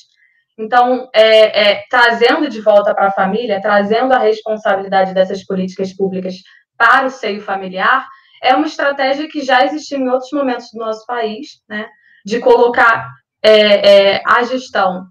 [0.58, 6.36] Então, é, é, trazendo de volta para a família, trazendo a responsabilidade dessas políticas públicas
[6.78, 8.08] para o seio familiar,
[8.42, 11.88] é uma estratégia que já existiu em outros momentos do nosso país, né?
[12.28, 13.10] De colocar
[13.42, 15.08] é, é, a gestão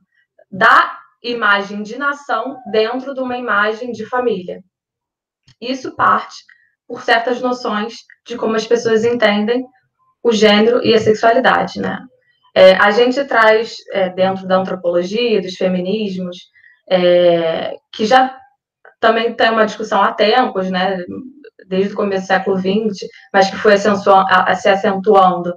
[0.50, 4.60] da imagem de nação dentro de uma imagem de família.
[5.58, 6.36] Isso parte
[6.86, 7.94] por certas noções
[8.26, 9.64] de como as pessoas entendem
[10.22, 11.98] o gênero e a sexualidade, né?
[12.54, 16.36] É, a gente traz é, dentro da antropologia, dos feminismos,
[16.90, 18.38] é, que já
[19.00, 21.02] também tem uma discussão há tempos, né?
[21.66, 23.88] Desde o começo do século XX, mas que foi se
[24.68, 25.54] acentuando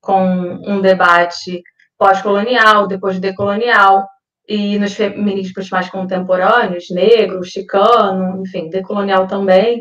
[0.00, 0.22] com
[0.66, 1.62] um debate
[1.98, 4.06] pós-colonial, depois decolonial,
[4.48, 9.80] e nos feminismos mais contemporâneos, negro, chicano, enfim, decolonial também,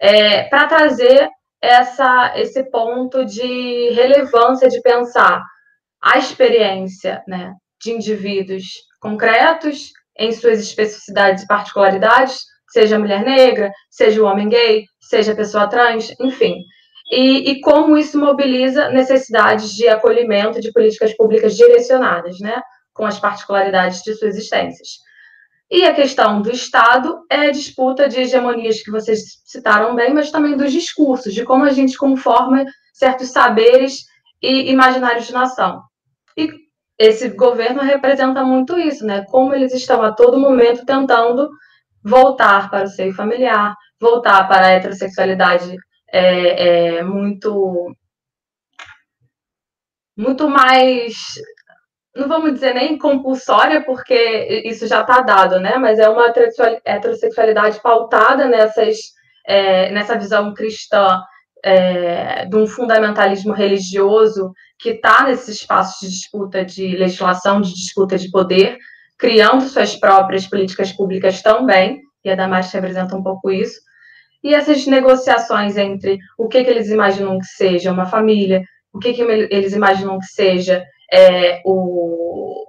[0.00, 1.28] é, para trazer
[1.60, 5.42] essa, esse ponto de relevância de pensar
[6.02, 7.52] a experiência né,
[7.82, 8.64] de indivíduos
[9.00, 12.40] concretos em suas especificidades e particularidades,
[12.70, 16.62] seja a mulher negra, seja o homem gay, seja a pessoa trans, enfim,
[17.10, 22.60] e, e, como isso mobiliza necessidades de acolhimento de políticas públicas direcionadas, né,
[22.92, 25.06] com as particularidades de suas existências.
[25.70, 30.30] E a questão do Estado é a disputa de hegemonias que vocês citaram bem, mas
[30.30, 34.04] também dos discursos, de como a gente conforma certos saberes
[34.40, 35.82] e imaginários de nação.
[36.36, 36.48] E
[36.98, 39.24] esse governo representa muito isso, né?
[39.28, 41.50] Como eles estão a todo momento tentando
[42.02, 45.76] voltar para o seio familiar, voltar para a heterossexualidade
[46.12, 47.94] é, é muito
[50.16, 51.14] muito mais
[52.16, 55.76] não vamos dizer nem compulsória, porque isso já está dado, né?
[55.76, 56.32] Mas é uma
[56.84, 58.96] heterossexualidade pautada nessas,
[59.46, 61.20] é, nessa visão cristã
[61.62, 68.16] é, de um fundamentalismo religioso que está nesses espaços de disputa de legislação, de disputa
[68.16, 68.78] de poder,
[69.18, 73.80] criando suas próprias políticas públicas também, e a Damasco representa um pouco isso,
[74.46, 78.62] e essas negociações entre o que, que eles imaginam que seja uma família,
[78.92, 82.64] o que, que eles imaginam que seja é, o,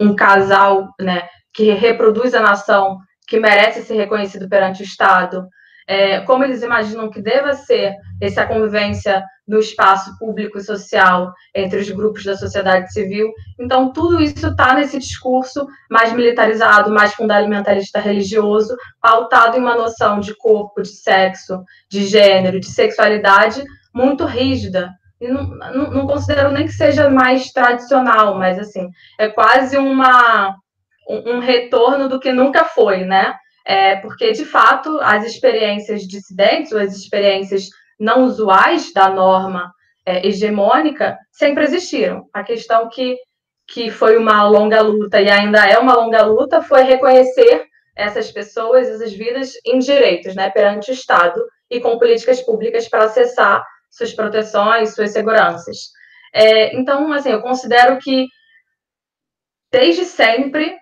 [0.00, 2.98] um casal né, que reproduz a nação,
[3.28, 5.46] que merece ser reconhecido perante o Estado,
[5.92, 11.80] é, como eles imaginam que deva ser essa convivência no espaço público e social entre
[11.80, 13.30] os grupos da sociedade civil.
[13.60, 20.18] Então, tudo isso está nesse discurso mais militarizado, mais fundamentalista religioso, pautado em uma noção
[20.18, 23.62] de corpo, de sexo, de gênero, de sexualidade
[23.94, 24.90] muito rígida,
[25.20, 28.88] não, não, não, considero nem que seja mais tradicional, mas assim,
[29.20, 30.56] é quase uma,
[31.08, 33.34] um, um retorno do que nunca foi, né?
[33.64, 37.68] É, porque, de fato, as experiências dissidentes, ou as experiências
[37.98, 39.72] não usuais da norma
[40.04, 42.28] é, hegemônica, sempre existiram.
[42.32, 43.16] A questão que,
[43.68, 48.88] que foi uma longa luta e ainda é uma longa luta foi reconhecer essas pessoas,
[48.88, 51.40] essas vidas em direitos, né, perante o Estado
[51.70, 55.90] e com políticas públicas para acessar suas proteções, suas seguranças.
[56.34, 58.26] É, então, assim, eu considero que
[59.70, 60.76] desde sempre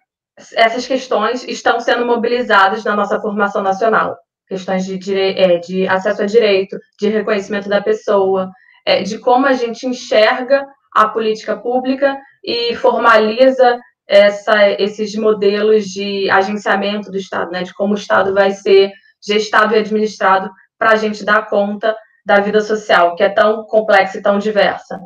[0.55, 4.17] essas questões estão sendo mobilizadas na nossa formação nacional.
[4.47, 5.15] Questões de.
[5.15, 8.51] É, de acesso a direito, de reconhecimento da pessoa,
[8.85, 13.79] é, de como a gente enxerga a política pública e formaliza
[14.09, 18.91] essa, esses modelos de agenciamento do Estado, né, de como o Estado vai ser
[19.25, 24.19] gestado e administrado para a gente dar conta da vida social, que é tão complexa
[24.19, 24.99] e tão diversa.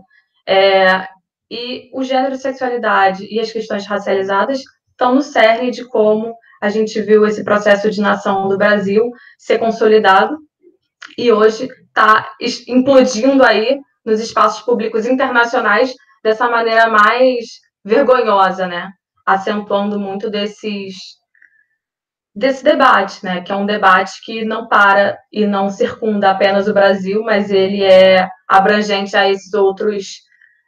[0.49, 1.07] É,
[1.51, 4.63] e o gênero sexualidade e as questões racializadas
[4.95, 9.59] estão no cerne de como a gente viu esse processo de nação do Brasil ser
[9.59, 10.39] consolidado
[11.19, 12.31] e hoje está
[12.67, 17.45] implodindo aí nos espaços públicos internacionais dessa maneira mais
[17.85, 18.91] vergonhosa, né?
[19.27, 20.95] Acentuando muito desses
[22.35, 23.43] desse debate, né?
[23.43, 27.85] Que é um debate que não para e não circunda apenas o Brasil, mas ele
[27.85, 30.25] é abrangente a esses outros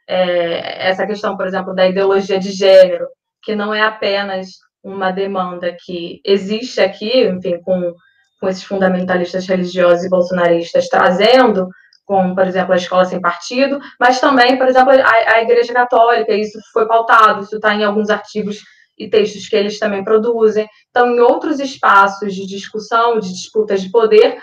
[0.07, 3.07] é, essa questão, por exemplo, da ideologia de gênero,
[3.47, 4.49] que não é apenas
[4.83, 7.93] uma demanda que existe aqui, enfim, com,
[8.41, 11.69] com esses fundamentalistas religiosos e bolsonaristas trazendo,
[12.05, 16.33] como, por exemplo, a escola sem partido, mas também, por exemplo, a, a Igreja Católica,
[16.33, 18.57] isso foi pautado, isso está em alguns artigos
[18.97, 20.67] e textos que eles também produzem.
[20.89, 24.37] Então, em outros espaços de discussão, de disputas de poder,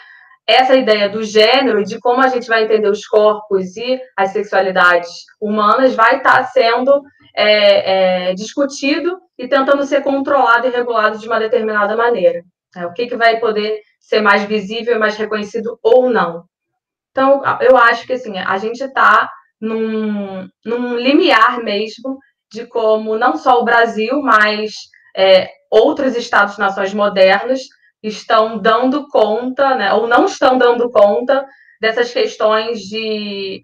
[0.46, 4.30] essa ideia do gênero e de como a gente vai entender os corpos e as
[4.30, 7.02] sexualidades humanas vai estar tá sendo
[7.34, 12.42] é, é, discutido e tentando ser controlado e regulado de uma determinada maneira.
[12.76, 16.44] É, o que, que vai poder ser mais visível, mais reconhecido ou não.
[17.10, 19.28] Então, eu acho que assim, a gente está
[19.60, 22.18] num, num limiar mesmo
[22.52, 24.74] de como não só o Brasil, mas
[25.16, 27.62] é, outros Estados-nações modernos
[28.02, 31.46] estão dando conta, né, ou não estão dando conta
[31.80, 33.60] dessas questões de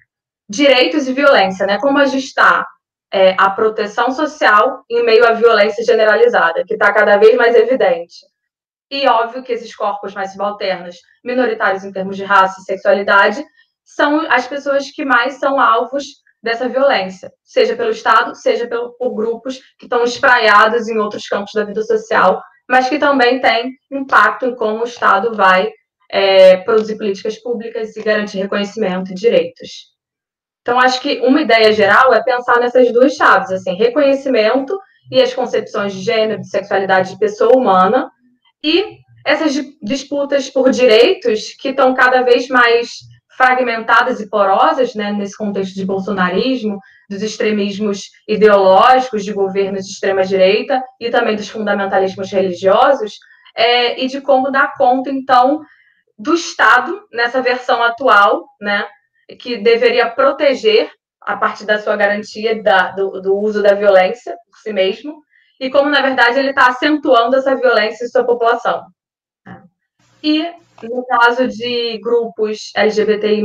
[0.49, 1.79] direitos e violência, né?
[1.79, 2.67] Como a gente está
[3.13, 8.17] é, a proteção social em meio à violência generalizada, que está cada vez mais evidente.
[8.91, 13.45] E óbvio que esses corpos mais subalternos, minoritários em termos de raça e sexualidade,
[13.85, 16.05] são as pessoas que mais são alvos
[16.43, 21.53] dessa violência, seja pelo Estado, seja pelo, por grupos que estão espraiados em outros campos
[21.53, 25.71] da vida social, mas que também têm impacto em como o Estado vai
[26.11, 29.90] é, produzir políticas públicas e garantir reconhecimento e direitos.
[30.63, 34.79] Então, acho que uma ideia geral é pensar nessas duas chaves, assim, reconhecimento
[35.11, 38.11] e as concepções de gênero, de sexualidade de pessoa humana,
[38.63, 42.91] e essas disputas por direitos que estão cada vez mais
[43.37, 46.79] fragmentadas e porosas, né, nesse contexto de bolsonarismo,
[47.09, 53.15] dos extremismos ideológicos de governos de extrema-direita e também dos fundamentalismos religiosos,
[53.57, 55.63] é, e de como dar conta, então,
[56.19, 58.87] do Estado nessa versão atual, né,
[59.39, 60.91] que deveria proteger,
[61.21, 65.21] a partir da sua garantia da, do, do uso da violência por si mesmo,
[65.61, 68.83] e como, na verdade, ele está acentuando essa violência em sua população.
[70.23, 70.51] E,
[70.83, 73.43] no caso de grupos LGBTI,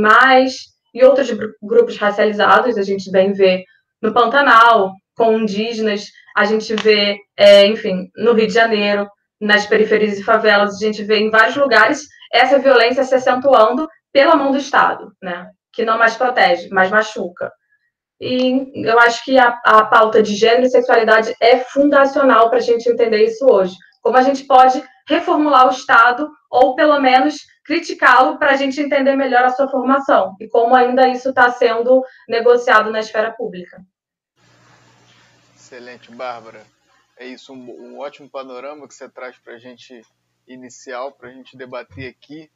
[0.94, 1.30] e outros
[1.62, 3.64] grupos racializados, a gente bem vê
[4.00, 9.06] no Pantanal, com indígenas, a gente vê, é, enfim, no Rio de Janeiro,
[9.38, 14.36] nas periferias e favelas, a gente vê em vários lugares essa violência se acentuando pela
[14.36, 15.46] mão do Estado, né?
[15.76, 17.52] Que não mais protege, mas machuca.
[18.18, 22.62] E eu acho que a, a pauta de gênero e sexualidade é fundacional para a
[22.62, 23.76] gente entender isso hoje.
[24.00, 29.14] Como a gente pode reformular o Estado, ou pelo menos criticá-lo para a gente entender
[29.16, 33.84] melhor a sua formação, e como ainda isso está sendo negociado na esfera pública.
[35.54, 36.64] Excelente, Bárbara.
[37.18, 40.00] É isso, um, um ótimo panorama que você traz para a gente
[40.46, 42.50] inicial, para a gente debater aqui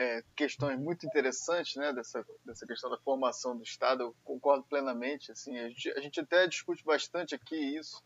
[0.00, 5.30] é, questões muito interessantes, né, dessa, dessa questão da formação do Estado, eu concordo plenamente,
[5.30, 8.02] assim, a gente, a gente até discute bastante aqui isso,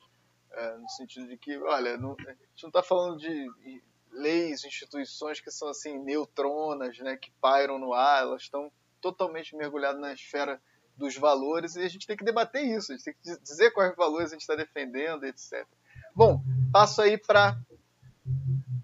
[0.51, 3.81] é, no sentido de que, olha, não, a gente não está falando de
[4.11, 10.01] leis, instituições que são, assim, neutronas, né, que pairam no ar, elas estão totalmente mergulhadas
[10.01, 10.61] na esfera
[10.97, 13.95] dos valores, e a gente tem que debater isso, a gente tem que dizer quais
[13.95, 15.65] valores a gente está defendendo, etc.
[16.13, 16.43] Bom,
[16.73, 17.57] passo aí para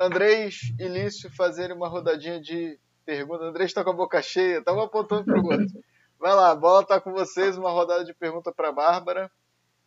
[0.00, 3.44] Andrés e Lício fazerem uma rodadinha de pergunta.
[3.44, 5.84] André está com a boca cheia, estava apontando outro.
[6.18, 9.30] Vai lá, a bola tá com vocês, uma rodada de pergunta para Bárbara.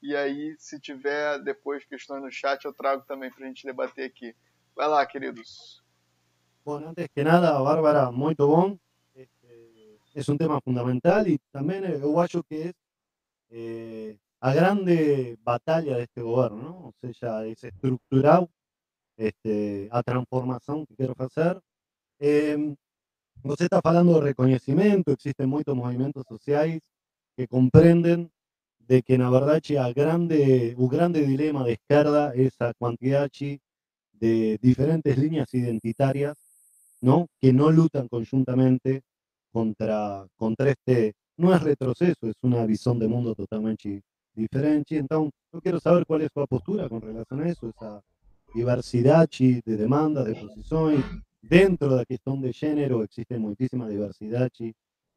[0.02, 4.06] E aí, se tiver depois questões no chat, eu trago também para a gente debater
[4.06, 4.36] aqui.
[4.76, 5.82] Vai lá, queridos.
[6.66, 8.78] Bueno, antes que nada, Bárbara, muito bom.
[9.14, 12.74] Este, es un tema fundamental y también eu acho que es
[13.50, 16.84] eh, a grande batalha deste governo, não?
[16.86, 18.50] ou seja, é estrutural
[19.18, 21.62] este, a transformação que quero fazer.
[23.44, 26.80] Eh, você está de reconhecimento, existem muitos movimentos sociais
[27.36, 28.30] que compreendem
[28.80, 33.60] de que, na verdade, a grande, o grande dilema de esquerda é a quantidade
[34.14, 36.38] de diferentes linhas identitarias
[37.02, 37.28] ¿no?
[37.40, 39.02] que no lutan conjuntamente
[39.52, 44.02] contra, contra este, no es retroceso, es una visión de mundo totalmente
[44.34, 44.98] diferente.
[44.98, 48.02] Entonces, yo quiero saber cuál es su postura con relación a eso, esa
[48.54, 51.06] diversidad de demandas, de posiciones.
[51.44, 54.50] Dentro de la cuestión de género existe muchísima diversidad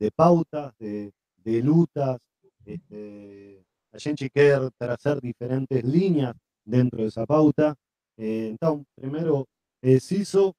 [0.00, 2.18] de pautas, de, de lutas.
[2.64, 6.34] Este, a gente quiere trazar diferentes líneas
[6.64, 7.76] dentro de esa pauta.
[8.16, 9.46] Eh, entonces, primero
[9.80, 10.56] es eso.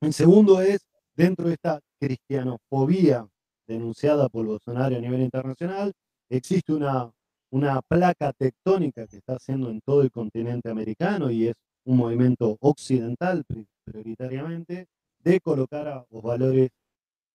[0.00, 3.26] En segundo es, dentro de esta cristianofobia
[3.66, 5.92] denunciada por Bolsonaro a nivel internacional,
[6.28, 7.10] existe una,
[7.50, 11.54] una placa tectónica que está haciendo en todo el continente americano y es
[11.84, 13.44] un movimiento occidental
[13.84, 14.86] prioritariamente
[15.22, 16.70] de colocar a los valores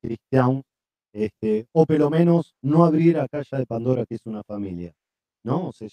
[0.02, 0.64] cristianos,
[1.14, 4.94] este, o pelo menos no abrir a calle de Pandora que es una familia.
[5.46, 5.70] ¿no?
[5.70, 5.88] O sea,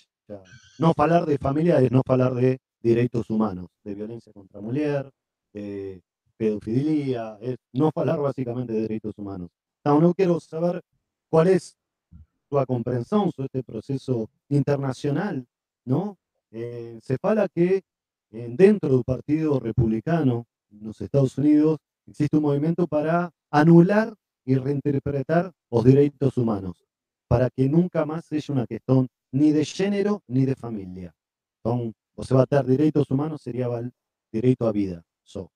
[0.78, 5.10] no hablar de familia es no hablar de derechos humanos, de violencia contra mujer,
[5.52, 6.02] de
[6.36, 7.38] pedofilia,
[7.72, 9.50] no hablar básicamente de derechos humanos.
[9.84, 10.82] Entonces, no quiero saber
[11.28, 11.76] cuál es
[12.48, 15.46] su comprensión sobre este proceso internacional,
[15.84, 16.16] ¿no?
[16.50, 17.82] Eh, se fala que
[18.30, 20.46] eh, dentro del Partido Republicano
[20.80, 26.84] los Estados Unidos existe un movimiento para anular y reinterpretar los derechos humanos,
[27.28, 31.14] para que nunca más sea una cuestión ni de género ni de familia.
[31.62, 33.68] Entonces, o se va a tener derechos humanos, sería
[34.32, 35.02] derecho a vida.
[35.22, 35.50] So.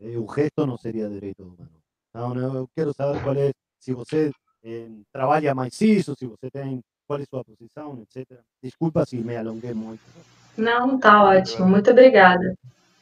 [0.00, 1.82] Eh, un gesto no sería derecho humano.
[2.14, 4.32] No, no, quiero saber cuál es, si usted
[4.62, 8.40] eh, trabalha mais isso, se você tem, qual é sua posição, etc.
[8.62, 10.02] Desculpa se me alonguei muito.
[10.56, 12.54] Não, tá ótimo, muito obrigada.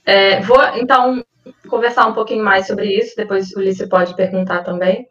[0.08, 1.22] É, vou, então,
[1.68, 5.06] conversar um pouquinho mais sobre isso, depois o Ulisses pode perguntar também.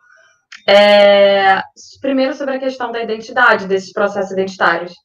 [0.67, 1.61] É,
[2.01, 4.95] primeiro, sobre a questão da identidade, desses processos identitários.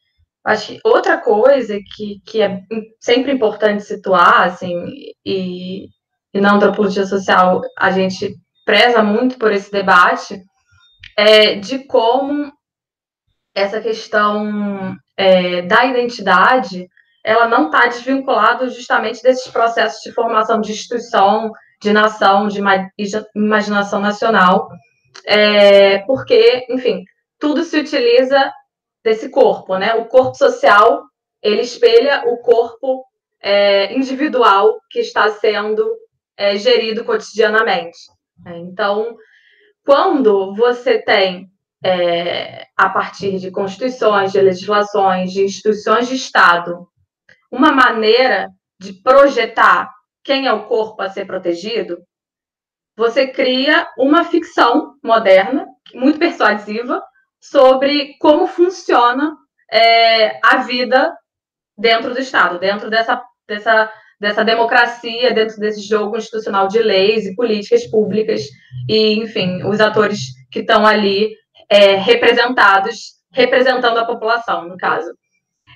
[0.46, 2.62] Acho que outra coisa que, que é
[3.00, 4.82] sempre importante situar, assim,
[5.26, 5.88] e,
[6.32, 10.40] e na antropologia social a gente preza muito por esse debate,
[11.18, 12.50] é de como
[13.54, 16.88] essa questão é, da identidade
[17.24, 22.60] ela não está desvinculada justamente desses processos de formação de instituição, de nação, de
[23.34, 24.68] imaginação nacional,
[25.26, 27.04] é, porque, enfim,
[27.38, 28.52] tudo se utiliza
[29.04, 29.94] desse corpo, né?
[29.94, 31.04] O corpo social
[31.42, 33.04] ele espelha o corpo
[33.42, 35.84] é, individual que está sendo
[36.36, 37.98] é, gerido cotidianamente.
[38.44, 38.58] Né?
[38.58, 39.16] Então,
[39.84, 41.50] quando você tem,
[41.84, 46.86] é, a partir de constituições, de legislações, de instituições de Estado,
[47.52, 48.48] uma maneira
[48.80, 49.92] de projetar
[50.24, 51.98] quem é o corpo a ser protegido,
[52.96, 57.02] você cria uma ficção moderna, muito persuasiva,
[57.40, 59.36] sobre como funciona
[59.70, 61.14] é, a vida
[61.76, 63.92] dentro do Estado, dentro dessa, dessa
[64.22, 68.42] dessa democracia dentro desse jogo institucional de leis e políticas públicas
[68.88, 71.34] e, enfim, os atores que estão ali
[71.68, 75.12] é, representados, representando a população, no caso.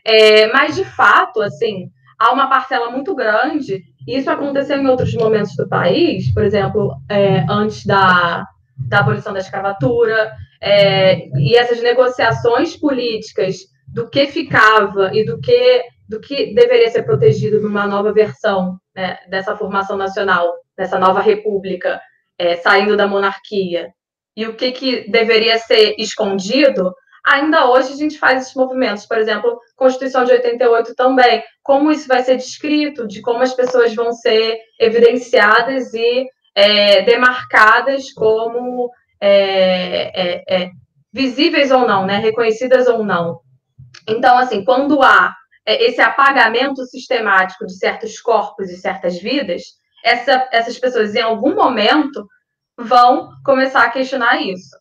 [0.09, 5.13] É, mas, de fato, assim, há uma parcela muito grande, e isso aconteceu em outros
[5.15, 8.47] momentos do país, por exemplo, é, antes da,
[8.89, 13.57] da abolição da escravatura, é, e essas negociações políticas
[13.89, 19.19] do que ficava e do que do que deveria ser protegido numa nova versão né,
[19.29, 22.01] dessa formação nacional, dessa nova república,
[22.39, 23.89] é, saindo da monarquia,
[24.37, 26.95] e o que, que deveria ser escondido,
[27.27, 29.05] ainda hoje a gente faz esses movimentos.
[29.05, 31.43] Por exemplo, Constituição de 88 também.
[31.63, 38.13] Como isso vai ser descrito, de como as pessoas vão ser evidenciadas e é, demarcadas
[38.13, 38.91] como
[39.21, 40.71] é, é, é
[41.13, 42.19] visíveis ou não, né?
[42.19, 43.41] reconhecidas ou não.
[44.09, 45.35] Então, assim, quando há
[45.67, 49.63] é, esse apagamento sistemático de certos corpos e certas vidas,
[50.05, 52.27] essa, essas pessoas, em algum momento,
[52.79, 54.77] vão começar a questionar isso.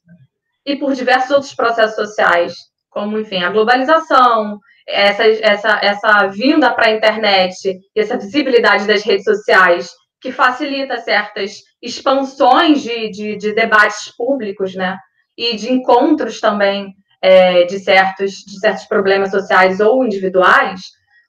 [0.66, 2.54] E por diversos outros processos sociais,
[2.90, 9.04] como, enfim, a globalização, essa, essa, essa vinda para a internet e essa visibilidade das
[9.04, 9.90] redes sociais,
[10.22, 14.98] que facilita certas expansões de, de, de debates públicos, né?
[15.38, 20.82] e de encontros também é, de, certos, de certos problemas sociais ou individuais,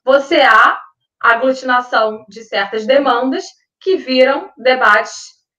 [0.05, 0.79] você há
[1.19, 3.45] aglutinação de certas demandas
[3.81, 5.15] que viram debates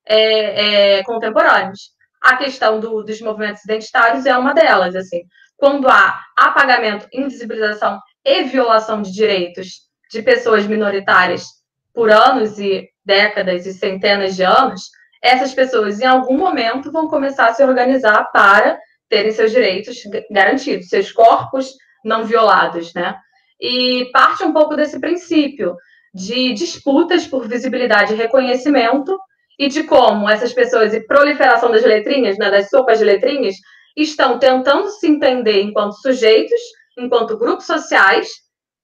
[0.07, 1.91] é, é, contemporâneos.
[2.23, 4.95] A questão do, dos movimentos identitários é uma delas.
[4.97, 5.23] Assim,
[5.57, 11.45] quando há apagamento, invisibilização e violação de direitos de pessoas minoritárias
[11.93, 14.91] por anos e décadas e centenas de anos,
[15.23, 18.79] essas pessoas em algum momento vão começar a se organizar para
[19.09, 19.99] terem seus direitos
[20.31, 21.73] garantidos, seus corpos
[22.05, 23.17] não violados, né?
[23.61, 25.77] E parte um pouco desse princípio
[26.15, 29.19] de disputas por visibilidade e reconhecimento
[29.59, 33.57] e de como essas pessoas e proliferação das letrinhas, né, das sopas de letrinhas,
[33.97, 36.61] estão tentando se entender enquanto sujeitos,
[36.97, 38.29] enquanto grupos sociais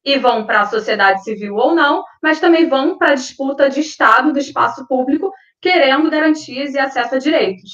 [0.05, 3.81] e vão para a sociedade civil ou não, mas também vão para a disputa de
[3.81, 7.71] Estado do espaço público, querendo garantias e acesso a direitos.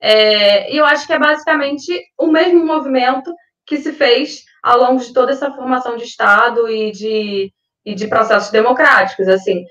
[0.00, 3.34] É, e eu acho que é basicamente o mesmo movimento
[3.66, 7.52] que se fez ao longo de toda essa formação de Estado e de,
[7.84, 9.26] e de processos democráticos.
[9.26, 9.64] Assim,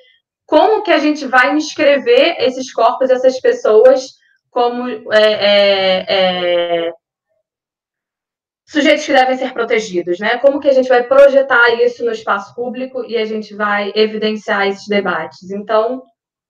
[0.45, 4.07] como que a gente vai inscrever esses corpos, essas pessoas,
[4.49, 6.91] como é, é, é,
[8.67, 10.37] sujeitos que devem ser protegidos, né?
[10.37, 14.67] Como que a gente vai projetar isso no espaço público e a gente vai evidenciar
[14.67, 15.49] esses debates?
[15.51, 16.03] Então,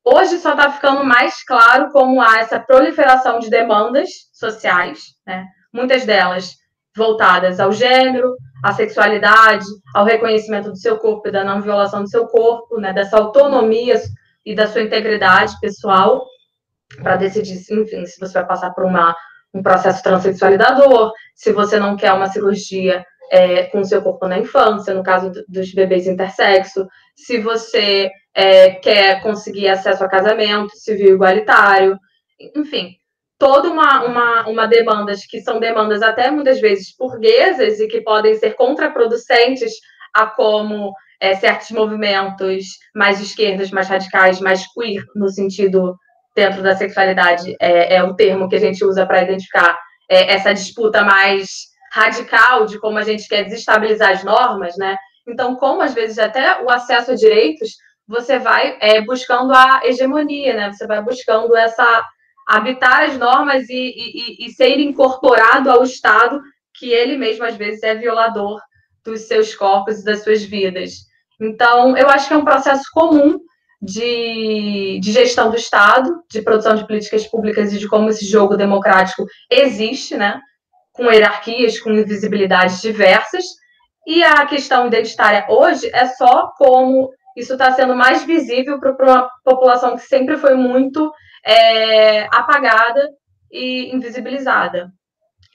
[0.03, 5.45] hoje só está ficando mais claro como há essa proliferação de demandas sociais, né?
[5.71, 6.62] Muitas delas
[6.95, 12.09] voltadas ao gênero, à sexualidade, ao reconhecimento do seu corpo e da não violação do
[12.09, 12.93] seu corpo, né?
[12.93, 14.01] Dessa autonomia
[14.45, 16.25] e da sua integridade pessoal
[17.01, 19.15] para decidir, enfim, se você vai passar por uma
[19.53, 24.39] um processo transexualizador, se você não quer uma cirurgia é, com o seu corpo na
[24.39, 31.13] infância, no caso dos bebês intersexo, se você é, quer conseguir acesso a casamento civil
[31.13, 31.97] igualitário,
[32.55, 32.95] enfim,
[33.37, 38.35] toda uma, uma, uma demandas que são demandas até muitas vezes burguesas e que podem
[38.35, 39.73] ser contraproducentes
[40.13, 42.65] a como é, certos movimentos
[42.95, 45.95] mais esquerdas, mais radicais, mais queer, no sentido
[46.35, 49.77] dentro da sexualidade é, é o termo que a gente usa para identificar
[50.09, 51.49] é, essa disputa mais
[51.91, 54.97] radical de como a gente quer desestabilizar as normas, né?
[55.27, 57.69] Então, como às vezes até o acesso a direitos,
[58.07, 60.71] você vai é, buscando a hegemonia, né?
[60.71, 62.03] Você vai buscando essa
[62.47, 66.41] habitar as normas e, e, e ser incorporado ao Estado
[66.75, 68.59] que ele mesmo às vezes é violador
[69.05, 70.93] dos seus corpos e das suas vidas.
[71.41, 73.39] Então, eu acho que é um processo comum
[73.81, 78.55] de, de, gestão do Estado, de produção de políticas públicas e de como esse jogo
[78.55, 80.39] democrático existe, né?
[80.93, 83.43] com hierarquias, com invisibilidades diversas.
[84.07, 89.29] E a questão identitária hoje é só como isso está sendo mais visível para uma
[89.43, 91.11] população que sempre foi muito
[91.45, 93.09] é, apagada
[93.51, 94.91] e invisibilizada.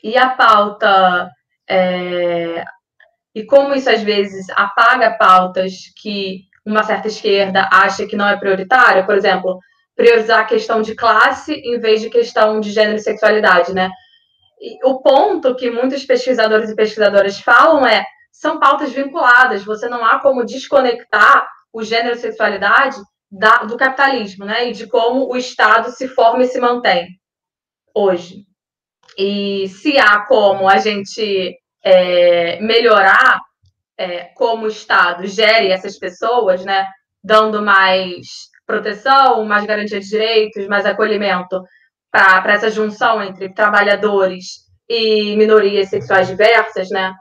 [0.03, 1.31] E a pauta.
[1.69, 2.65] É,
[3.35, 8.37] e como isso às vezes apaga pautas que uma certa esquerda acha que não é
[8.37, 9.59] prioritária, por exemplo,
[9.97, 13.91] priorizar a questão de classe em vez de questão de gênero e sexualidade, né?
[14.61, 20.05] E o ponto que muitos pesquisadores e pesquisadoras falam é são pautas vinculadas, você não
[20.05, 22.97] há como desconectar o gênero e sexualidade
[23.31, 24.69] da, do capitalismo, né?
[24.69, 27.09] E de como o Estado se forma e se mantém
[27.95, 28.45] hoje.
[29.17, 33.41] E se há como a gente é, melhorar
[33.99, 36.87] é, como o Estado gere essas pessoas, né,
[37.23, 38.27] dando mais
[38.67, 41.63] proteção, mais garantia de direitos, mais acolhimento
[42.11, 47.13] para essa junção entre trabalhadores e minorias sexuais diversas, né,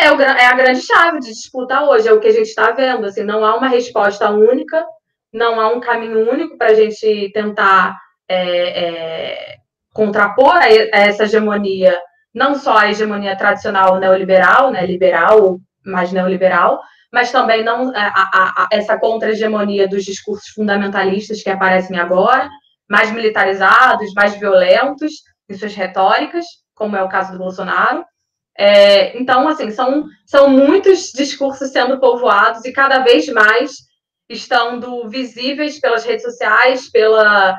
[0.00, 2.70] é, o, é a grande chave de disputa hoje, é o que a gente está
[2.70, 3.04] vendo.
[3.04, 4.84] Assim, não há uma resposta única,
[5.32, 7.96] não há um caminho único para a gente tentar
[8.28, 9.56] é, é,
[9.92, 11.98] contrapor a, essa hegemonia,
[12.34, 16.80] não só a hegemonia tradicional neoliberal, né, liberal mais neoliberal,
[17.12, 22.48] mas também não a, a, a, essa contra-hegemonia dos discursos fundamentalistas que aparecem agora,
[22.88, 25.12] mais militarizados, mais violentos
[25.48, 26.44] em suas retóricas,
[26.74, 28.04] como é o caso do Bolsonaro.
[28.56, 33.72] É, então, assim, são, são muitos discursos sendo povoados e cada vez mais
[34.30, 37.58] estando visíveis pelas redes sociais, pela,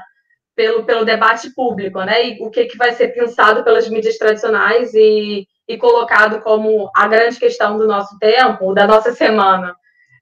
[0.56, 2.30] pelo, pelo debate público, né?
[2.30, 7.08] E o que, que vai ser pensado pelas mídias tradicionais e, e colocado como a
[7.08, 9.76] grande questão do nosso tempo, da nossa semana.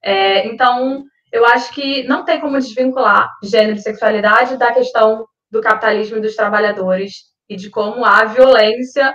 [0.04, 5.62] É, então, eu acho que não tem como desvincular gênero e sexualidade da questão do
[5.62, 9.14] capitalismo e dos trabalhadores e de como há violência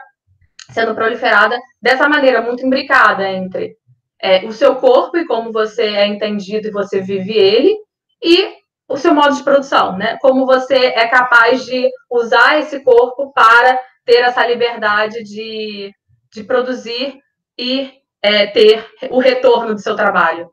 [0.71, 3.77] sendo proliferada dessa maneira muito imbricada entre
[4.25, 7.77] é, o seu corpo e como você é entendido e você vive ele
[8.23, 8.55] e
[8.89, 10.17] o seu modo de produção, né?
[10.19, 15.93] Como você é capaz de usar esse corpo para ter essa liberdade de,
[16.33, 17.19] de produzir
[17.59, 17.93] e
[18.23, 20.51] é, ter o retorno do seu trabalho.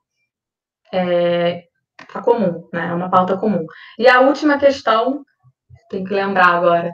[0.93, 1.63] É
[2.11, 2.87] tá comum, né?
[2.89, 3.65] É uma pauta comum.
[3.97, 5.23] E a última questão,
[5.89, 6.91] tem que lembrar agora,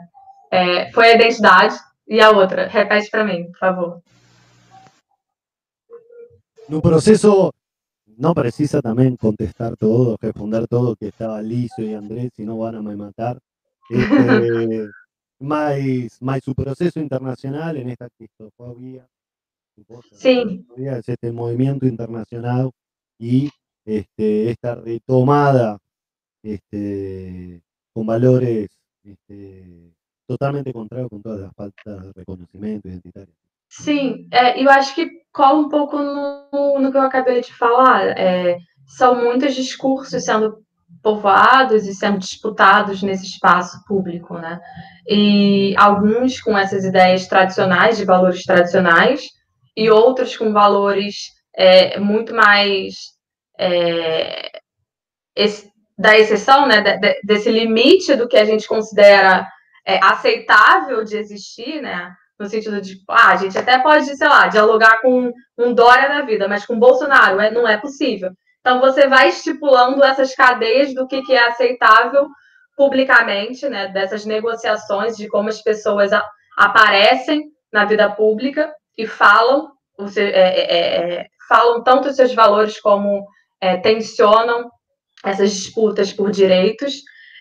[0.52, 1.76] é, foi a identidade.
[2.06, 4.02] E a outra, repete para mim, por favor.
[6.68, 7.52] No proceso
[8.18, 12.74] no precisa también contestar todo, responder todo, que estaba liso y Andrés, si no van
[12.74, 13.38] a me matar.
[13.88, 13.98] Este,
[15.38, 15.76] más,
[16.20, 19.08] más su proceso internacional en esta cristofobia.
[20.12, 20.66] Sí.
[20.76, 22.72] Es este movimiento internacional
[23.18, 23.48] y
[23.84, 25.78] este, esta retomada
[26.42, 27.62] este,
[27.92, 28.68] con valores
[29.04, 29.94] este,
[30.26, 33.34] totalmente contrarios con todas las faltas de reconocimiento identitario.
[33.68, 38.08] Sim, é, eu acho que cola um pouco no, no que eu acabei de falar.
[38.18, 40.58] É, são muitos discursos sendo
[41.02, 44.58] povoados e sendo disputados nesse espaço público, né?
[45.06, 49.28] E alguns com essas ideias tradicionais, de valores tradicionais,
[49.76, 52.94] e outros com valores é, muito mais
[53.58, 54.50] é,
[55.36, 56.80] esse, da exceção, né?
[56.80, 59.46] De, de, desse limite do que a gente considera
[59.86, 62.12] é, aceitável de existir, né?
[62.38, 66.22] No sentido de, ah, a gente até pode, sei lá, dialogar com um Dória da
[66.22, 68.30] vida, mas com Bolsonaro é, não é possível.
[68.60, 72.28] Então, você vai estipulando essas cadeias do que, que é aceitável
[72.76, 76.24] publicamente, né, dessas negociações de como as pessoas a,
[76.56, 79.72] aparecem na vida pública e falam,
[80.16, 83.26] é, é, é, falam tanto os seus valores como
[83.60, 84.70] é, tensionam
[85.24, 86.94] essas disputas por direitos.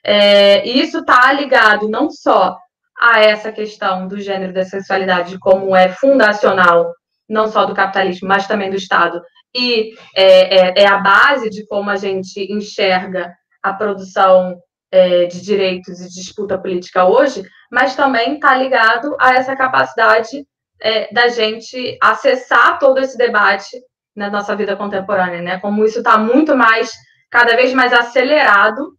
[0.04, 2.58] É, e isso está ligado não só
[3.00, 6.94] a essa questão do gênero da sexualidade como é fundacional,
[7.30, 9.22] não só do capitalismo, mas também do Estado,
[9.56, 14.58] e é, é, é a base de como a gente enxerga a produção
[14.92, 20.46] é, de direitos e disputa política hoje, mas também está ligado a essa capacidade
[20.80, 23.78] é, da gente acessar todo esse debate
[24.16, 25.60] na nossa vida contemporânea, né?
[25.60, 26.92] Como isso está muito mais,
[27.30, 28.98] cada vez mais acelerado,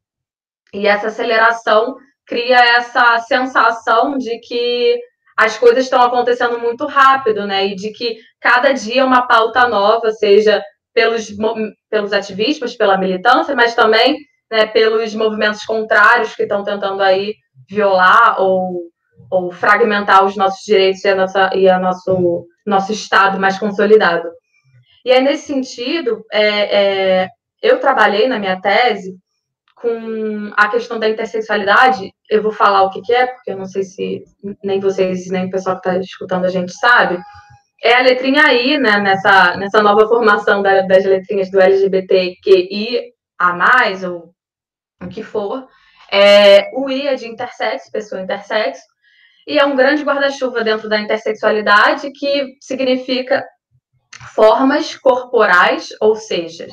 [0.72, 1.96] e essa aceleração
[2.28, 5.00] cria essa sensação de que
[5.36, 7.66] as coisas estão acontecendo muito rápido, né?
[7.66, 11.28] E de que cada dia é uma pauta nova, seja pelos,
[11.88, 14.18] pelos ativistas, pela militância, mas também
[14.50, 17.34] né, pelos movimentos contrários que estão tentando aí
[17.68, 18.82] violar ou,
[19.30, 24.28] ou fragmentar os nossos direitos e a nossa e a nosso nosso estado mais consolidado.
[25.04, 27.28] E aí nesse sentido, é, é,
[27.62, 29.16] eu trabalhei na minha tese
[29.80, 33.66] com a questão da intersexualidade, eu vou falar o que, que é, porque eu não
[33.66, 34.24] sei se
[34.62, 37.18] nem vocês, nem o pessoal que está escutando a gente sabe.
[37.82, 43.52] É a letrinha I, né, nessa, nessa nova formação da, das letrinhas do LGBTQI a
[43.52, 44.34] mais, ou
[45.00, 45.66] o que for.
[46.10, 48.82] É, o I é de intersexo, pessoa intersexo,
[49.46, 53.44] e é um grande guarda-chuva dentro da intersexualidade que significa
[54.34, 56.66] formas corporais, ou seja,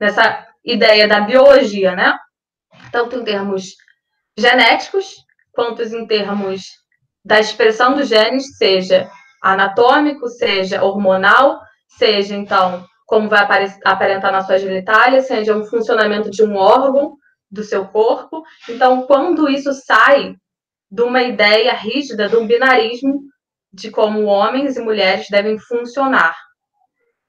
[0.00, 2.14] nessa ideia da biologia, né?
[2.90, 3.74] Tanto em termos
[4.36, 5.14] genéticos,
[5.52, 6.62] quanto em termos
[7.24, 9.10] da expressão dos genes, seja
[9.42, 11.60] anatômico, seja hormonal,
[11.98, 13.40] seja, então, como vai
[13.84, 17.16] aparentar na sua genitália, seja um funcionamento de um órgão
[17.50, 18.42] do seu corpo.
[18.68, 20.34] Então, quando isso sai
[20.90, 23.20] de uma ideia rígida, de um binarismo
[23.72, 26.36] de como homens e mulheres devem funcionar.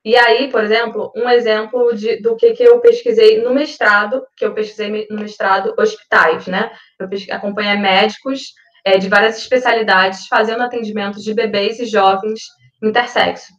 [0.04, 4.46] E aí, por exemplo, um exemplo de, do que, que eu pesquisei no mestrado, que
[4.46, 6.72] eu pesquisei no mestrado hospitais, né?
[6.98, 8.54] Eu acompanhei médicos
[8.86, 12.42] é, de várias especialidades fazendo atendimento de bebês e jovens
[12.82, 13.52] intersexo.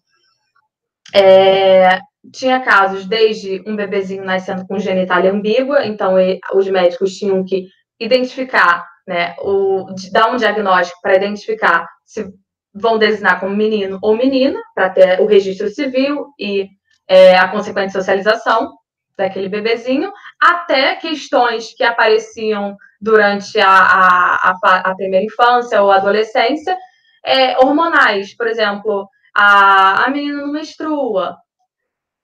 [1.15, 2.01] É,
[2.33, 6.15] tinha casos desde um bebezinho nascendo com genitália ambígua, então
[6.55, 7.69] os médicos tinham que
[7.99, 12.33] identificar, né, o, dar um diagnóstico para identificar se
[12.75, 16.69] vão designar como menino ou menina, para ter o registro civil e
[17.09, 18.73] é, a consequente socialização
[19.17, 26.77] daquele bebezinho, até questões que apareciam durante a, a, a, a primeira infância ou adolescência,
[27.25, 31.37] é, hormonais, por exemplo, a, a menina não menstrua,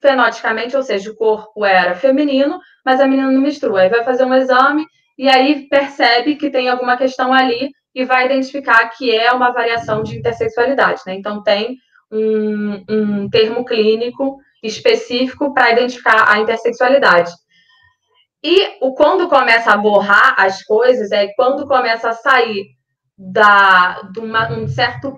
[0.00, 3.80] fenotipicamente, ou seja, o corpo era feminino, mas a menina não menstrua.
[3.80, 4.86] Aí vai fazer um exame
[5.18, 10.02] e aí percebe que tem alguma questão ali e vai identificar que é uma variação
[10.02, 11.00] de intersexualidade.
[11.06, 11.14] Né?
[11.14, 11.78] Então, tem
[12.12, 17.32] um, um termo clínico específico para identificar a intersexualidade.
[18.44, 22.66] E o, quando começa a borrar as coisas, é quando começa a sair
[23.16, 25.16] da, de uma, um certo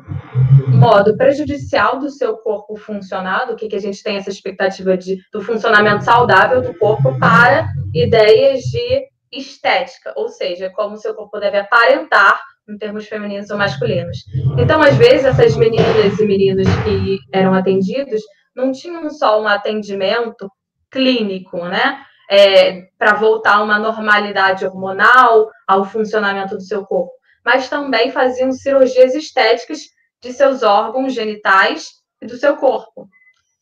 [0.69, 5.19] modo prejudicial do seu corpo funcionar, do que, que a gente tem essa expectativa de,
[5.33, 11.41] do funcionamento saudável do corpo, para ideias de estética, ou seja, como o seu corpo
[11.41, 14.19] deve aparentar em termos femininos ou masculinos.
[14.59, 18.23] Então, às vezes, essas meninas e meninos que eram atendidos
[18.55, 20.51] não tinham só um atendimento
[20.91, 22.03] clínico, né?
[22.31, 27.13] É, para voltar a uma normalidade hormonal, ao funcionamento do seu corpo,
[27.45, 29.81] mas também faziam cirurgias estéticas
[30.21, 31.89] de seus órgãos genitais
[32.21, 33.09] e do seu corpo.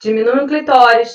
[0.01, 1.15] Diminuem o clitóris,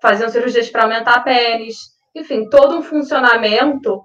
[0.00, 1.76] faziam cirurgias para aumentar a pênis,
[2.14, 4.04] enfim, todo um funcionamento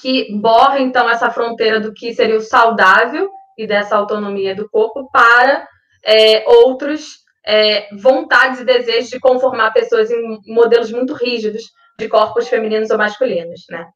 [0.00, 5.08] que borra então essa fronteira do que seria o saudável e dessa autonomia do corpo
[5.10, 5.66] para
[6.04, 11.62] é, outros é, vontades e desejos de conformar pessoas em modelos muito rígidos
[11.98, 13.86] de corpos femininos ou masculinos, né?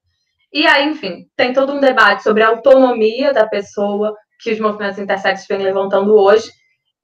[0.53, 4.99] E aí, enfim, tem todo um debate sobre a autonomia da pessoa que os movimentos
[4.99, 6.51] intersexos vêm levantando hoje.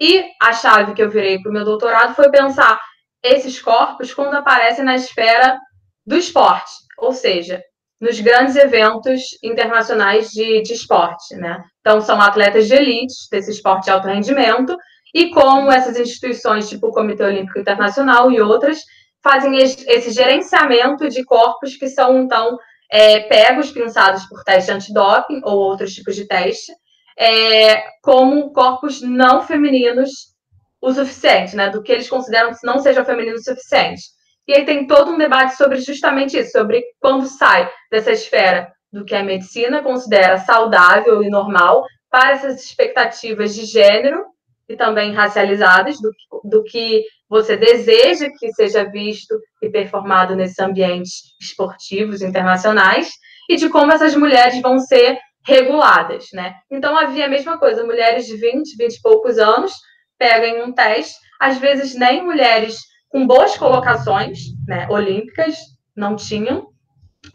[0.00, 2.80] E a chave que eu virei para o meu doutorado foi pensar
[3.22, 5.58] esses corpos quando aparecem na esfera
[6.06, 7.62] do esporte, ou seja,
[8.04, 11.64] nos grandes eventos internacionais de, de esporte, né?
[11.80, 14.76] Então, são atletas de elite desse esporte de alto rendimento
[15.14, 18.78] e como essas instituições, tipo o Comitê Olímpico Internacional e outras,
[19.22, 22.58] fazem esse gerenciamento de corpos que são, então,
[22.92, 26.72] é, pegos, pensados por teste antidoping ou outros tipos de teste,
[27.18, 30.10] é, como corpos não femininos
[30.78, 31.70] o suficiente, né?
[31.70, 34.02] Do que eles consideram que não seja feminino o suficiente.
[34.46, 39.04] E aí tem todo um debate sobre justamente isso, sobre quando sai dessa esfera do
[39.04, 44.24] que a medicina considera saudável e normal para essas expectativas de gênero
[44.68, 46.10] e também racializadas do,
[46.44, 53.10] do que você deseja que seja visto e performado nesses ambientes esportivos internacionais
[53.48, 56.54] e de como essas mulheres vão ser reguladas, né?
[56.70, 59.72] Então havia a mesma coisa, mulheres de 20, 20 e poucos anos
[60.18, 62.78] pegam um teste, às vezes nem mulheres
[63.14, 65.56] com boas colocações, né, olímpicas,
[65.94, 66.70] não tinham,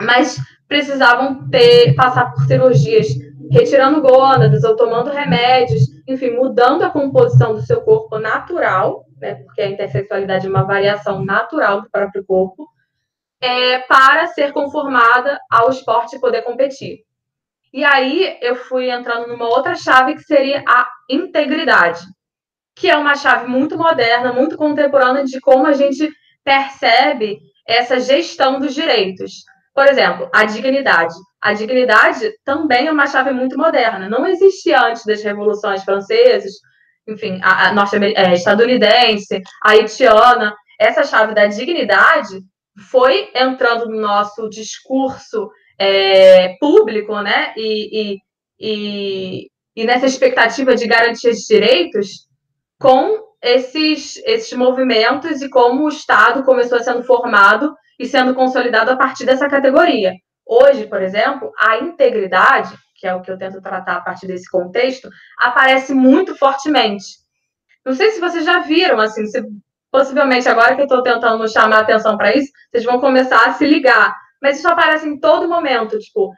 [0.01, 0.37] mas
[0.67, 3.07] precisavam ter passar por cirurgias
[3.49, 9.61] retirando gônadas ou tomando remédios, enfim, mudando a composição do seu corpo natural, né, porque
[9.61, 12.67] a intersexualidade é uma variação natural do próprio corpo,
[13.39, 17.05] é, para ser conformada ao esporte e poder competir.
[17.71, 22.01] E aí eu fui entrando numa outra chave que seria a integridade
[22.79, 26.09] que é uma chave muito moderna, muito contemporânea de como a gente
[26.45, 29.43] percebe essa gestão dos direitos.
[29.75, 31.13] Por exemplo, a dignidade.
[31.41, 34.09] A dignidade também é uma chave muito moderna.
[34.09, 36.53] Não existia antes das revoluções francesas,
[37.05, 40.55] enfim, a, a norte é, estadunidense, a haitiana.
[40.79, 42.39] Essa chave da dignidade
[42.89, 47.53] foi entrando no nosso discurso é, público, né?
[47.57, 48.17] E, e,
[48.57, 52.28] e, e nessa expectativa de garantia de direitos,
[52.79, 58.97] com esses, esses movimentos e como o Estado começou sendo formado e sendo consolidado a
[58.97, 60.13] partir dessa categoria.
[60.45, 64.49] Hoje, por exemplo, a integridade, que é o que eu tento tratar a partir desse
[64.49, 67.05] contexto, aparece muito fortemente.
[67.85, 69.43] Não sei se vocês já viram, assim, se,
[69.91, 73.65] possivelmente agora que eu estou tentando chamar atenção para isso, vocês vão começar a se
[73.65, 74.15] ligar.
[74.41, 76.31] Mas isso aparece em todo momento, tipo,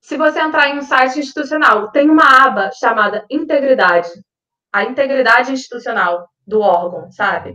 [0.00, 4.10] se você entrar em um site institucional, tem uma aba chamada integridade
[4.72, 7.54] a integridade institucional do órgão, sabe?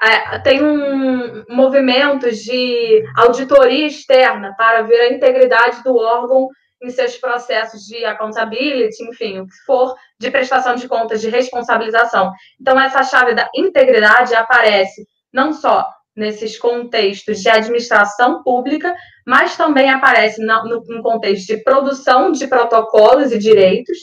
[0.00, 6.48] É, tem um movimento de auditoria externa para ver a integridade do órgão
[6.80, 12.32] em seus processos de accountability, enfim, o que for, de prestação de contas, de responsabilização.
[12.60, 15.84] Então, essa chave da integridade aparece não só
[16.16, 18.94] nesses contextos de administração pública,
[19.26, 23.98] mas também aparece no, no contexto de produção de protocolos e direitos,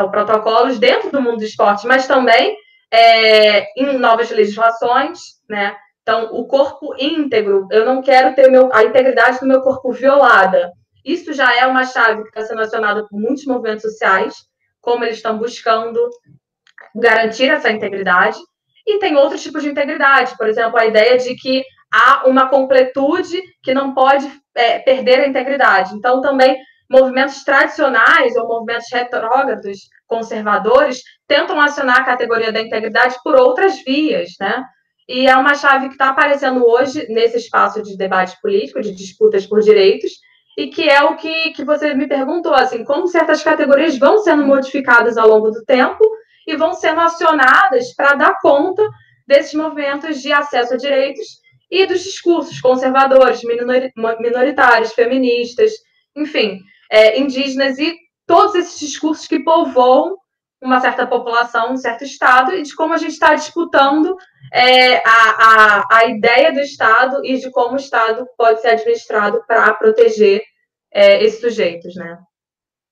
[0.00, 2.56] então, protocolos dentro do mundo do esporte, mas também
[2.90, 5.18] é, em novas legislações,
[5.48, 5.76] né?
[6.02, 10.72] Então, o corpo íntegro, eu não quero ter meu, a integridade do meu corpo violada.
[11.04, 14.34] Isso já é uma chave que está sendo acionada por muitos movimentos sociais,
[14.80, 16.00] como eles estão buscando
[16.96, 18.38] garantir essa integridade.
[18.86, 21.62] E tem outros tipos de integridade, por exemplo, a ideia de que
[21.92, 25.94] há uma completude que não pode é, perder a integridade.
[25.94, 26.58] Então, também
[26.90, 34.30] movimentos tradicionais ou movimentos retrógrados, conservadores, tentam acionar a categoria da integridade por outras vias,
[34.40, 34.64] né?
[35.08, 39.46] E é uma chave que está aparecendo hoje nesse espaço de debate político, de disputas
[39.46, 40.12] por direitos,
[40.58, 44.44] e que é o que, que você me perguntou, assim, como certas categorias vão sendo
[44.44, 46.04] modificadas ao longo do tempo
[46.46, 48.82] e vão sendo acionadas para dar conta
[49.26, 51.26] desses movimentos de acesso a direitos
[51.70, 53.42] e dos discursos conservadores,
[54.18, 55.72] minoritários, feministas,
[56.16, 56.60] enfim,
[56.90, 57.96] é, indígenas e
[58.26, 60.16] todos esses discursos que povoam
[60.62, 64.14] uma certa população, um certo Estado, e de como a gente está disputando
[64.52, 69.42] é, a, a, a ideia do Estado e de como o Estado pode ser administrado
[69.46, 70.42] para proteger
[70.92, 72.18] é, esses sujeitos, né?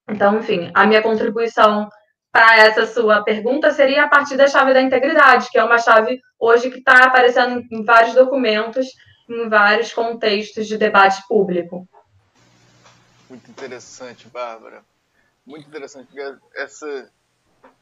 [0.09, 1.89] Então, enfim, a minha contribuição
[2.33, 6.21] para essa sua pergunta seria a partir da chave da integridade, que é uma chave
[6.39, 8.87] hoje que está aparecendo em vários documentos,
[9.29, 11.87] em vários contextos de debate público.
[13.29, 14.85] Muito interessante, Bárbara.
[15.45, 16.09] Muito interessante,
[16.55, 17.13] essa,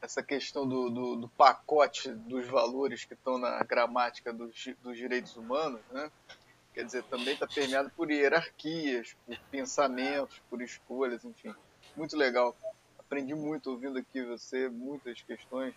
[0.01, 5.35] essa questão do, do, do pacote dos valores que estão na gramática dos, dos direitos
[5.35, 6.11] humanos, né?
[6.77, 11.51] quer dizer, também está permeado por hierarquias, por pensamentos, por escolhas, enfim.
[11.95, 12.55] Muito legal.
[12.99, 15.73] Aprendi muito ouvindo aqui você, muitas questões.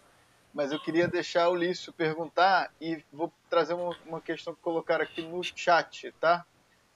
[0.52, 5.02] Mas eu queria deixar o Lício perguntar e vou trazer uma, uma questão que colocaram
[5.02, 6.44] aqui no chat, tá?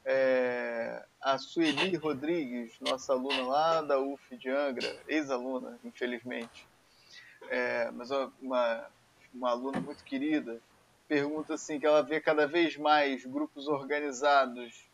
[0.05, 6.69] É, a Sueli Rodrigues, nossa aluna lá da UF de Angra, ex-aluna, infelizmente,
[7.49, 8.11] é, mas
[8.41, 8.87] uma,
[9.33, 10.61] uma aluna muito querida,
[11.09, 14.85] pergunta assim que ela vê cada vez mais grupos organizados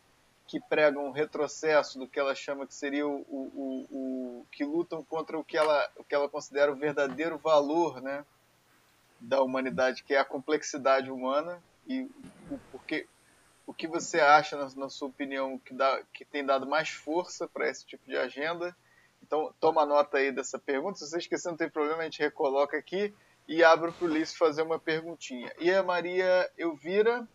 [0.47, 4.65] que pregam o retrocesso do que ela chama que seria o, o, o, o que
[4.65, 8.25] lutam contra o que ela, o que ela considera o verdadeiro valor, né,
[9.19, 12.01] da humanidade, que é a complexidade humana e
[12.49, 13.07] o porque
[13.71, 17.47] o que você acha, na, na sua opinião, que, dá, que tem dado mais força
[17.47, 18.75] para esse tipo de agenda?
[19.23, 20.99] Então, toma nota aí dessa pergunta.
[20.99, 23.13] Se você esquecer, não tem problema, a gente recoloca aqui
[23.47, 25.53] e abro para o Ulisses fazer uma perguntinha.
[25.57, 27.25] E a Maria Elvira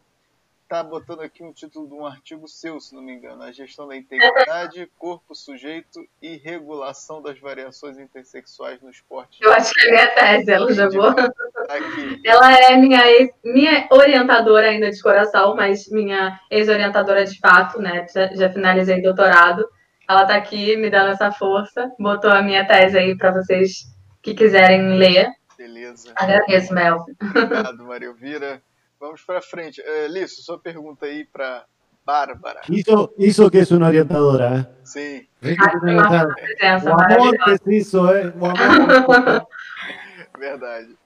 [0.66, 3.86] está botando aqui um título de um artigo seu, se não me engano, a gestão
[3.86, 9.38] da integridade, corpo sujeito e regulação das variações intersexuais no esporte.
[9.40, 11.08] Eu acho que é minha tese, ela jogou.
[11.08, 12.20] Aqui.
[12.24, 18.04] Ela é minha, ex, minha orientadora ainda de coração, mas minha ex-orientadora de fato, né?
[18.12, 19.64] Já, já finalizei doutorado.
[20.08, 23.86] Ela está aqui me dando essa força, botou a minha tese aí para vocês
[24.20, 25.28] que quiserem ler.
[25.56, 26.12] Beleza.
[26.16, 27.04] Agradeço, Mel.
[27.20, 28.62] Obrigado, Maria Elvira.
[29.06, 29.80] Vamos para frente.
[29.80, 31.64] Uh, Lício, sua pergunta aí para
[32.04, 32.62] Bárbara.
[32.68, 34.68] Isso, isso que é uma orientadora.
[34.68, 34.80] ¿eh?
[34.82, 35.26] Sim.
[35.38, 38.34] Presença, o amor preciso, é?
[38.36, 39.46] O amor.
[40.36, 40.96] Verdade.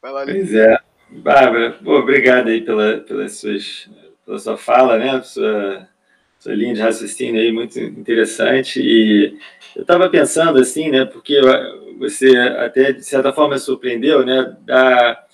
[0.00, 0.78] Vai lá, Pois é.
[1.10, 3.90] Bárbara, obrigado aí pela, pelas suas,
[4.24, 5.20] pela sua fala, né?
[5.22, 5.88] Sua,
[6.38, 8.80] sua linha de raciocínio aí muito interessante.
[8.80, 9.36] E
[9.74, 11.04] eu estava pensando assim, né?
[11.04, 11.40] Porque
[11.98, 14.56] você até, de certa forma, surpreendeu, né?
[14.64, 15.25] Da,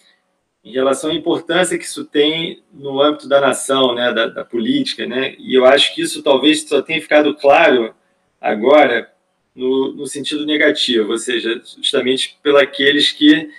[0.64, 5.06] em relação à importância que isso tem no âmbito da nação, né, da, da, política,
[5.06, 7.94] né, e eu acho que isso talvez só tenha ficado claro
[8.40, 9.12] agora
[9.54, 13.50] no, no sentido negativo, ou seja, justamente pelos que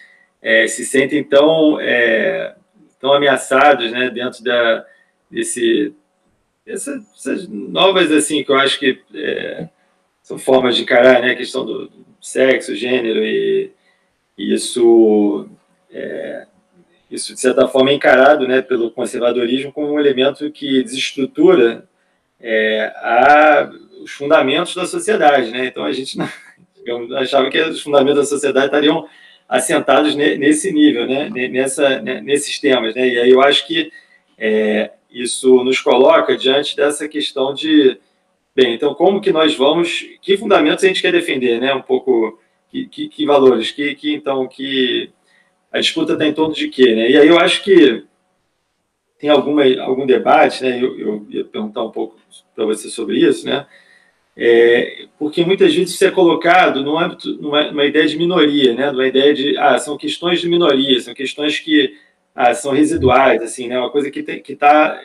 [0.41, 2.55] é, se sentem tão, é,
[2.99, 4.85] tão ameaçados, né, dentro da,
[5.29, 5.93] desse,
[6.65, 9.67] dessas novas, assim, que eu acho que é,
[10.21, 13.71] são formas de encarar, né, a questão do sexo, gênero, e,
[14.37, 15.49] e isso
[15.91, 16.47] é,
[17.13, 21.87] isso, de certa forma, é encarado né, pelo conservadorismo como um elemento que desestrutura
[22.39, 23.71] é, a,
[24.03, 25.51] os fundamentos da sociedade.
[25.51, 25.67] Né?
[25.67, 26.17] Então, a gente
[27.17, 29.07] achava que os fundamentos da sociedade estariam
[29.47, 31.29] assentados nesse nível, né?
[31.49, 32.95] Nessa, nesses temas.
[32.95, 33.07] Né?
[33.07, 33.91] E aí eu acho que
[34.35, 37.99] é, isso nos coloca diante dessa questão de,
[38.55, 41.71] bem, então como que nós vamos, que fundamentos a gente quer defender, né?
[41.75, 42.39] Um pouco,
[42.71, 45.11] que, que, que valores, que, que então, que
[45.73, 46.93] a disputa está em torno de quê?
[46.93, 47.09] Né?
[47.09, 48.05] E aí eu acho que
[49.17, 50.81] tem alguma, algum debate, né?
[50.81, 52.15] eu, eu ia perguntar um pouco
[52.55, 53.65] para você sobre isso, né?
[54.35, 58.91] É, porque muitas vezes isso é colocado no âmbito, numa, numa, ideia de minoria, né?
[58.91, 61.95] numa ideia de, ah, são questões de minoria, são questões que
[62.33, 63.79] ah, são residuais, assim, né?
[63.79, 64.99] uma coisa que está...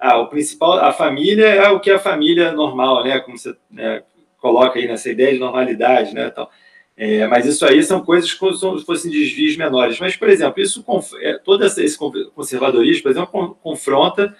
[0.00, 3.20] Ah, o principal, a família é o que é a família normal, né?
[3.20, 4.02] Como você né,
[4.36, 6.28] coloca aí nessa ideia de normalidade, né?
[6.28, 6.50] Tal.
[6.96, 9.98] É, mas isso aí são coisas como se fossem desvios menores.
[9.98, 10.84] Mas, por exemplo, isso
[11.20, 11.98] é, todo esse
[12.34, 14.36] conservadorismo, por exemplo, confronta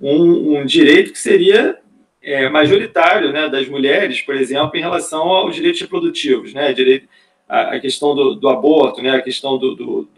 [0.00, 1.78] um, um direito que seria
[2.22, 7.08] é, majoritário né, das mulheres, por exemplo, em relação aos direitos reprodutivos, né, direito,
[7.48, 10.08] a, a questão do, do, aborto, né, a questão do, do,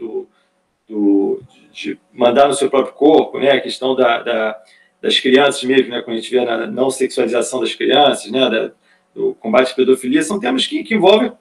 [0.88, 1.42] do,
[1.72, 4.62] de mandar no seu próprio corpo, né, a questão da, da,
[5.02, 8.72] das crianças mesmo, né, quando a gente vê a não sexualização das crianças, né, da,
[9.16, 11.32] do combate à pedofilia, são temas que, que envolvem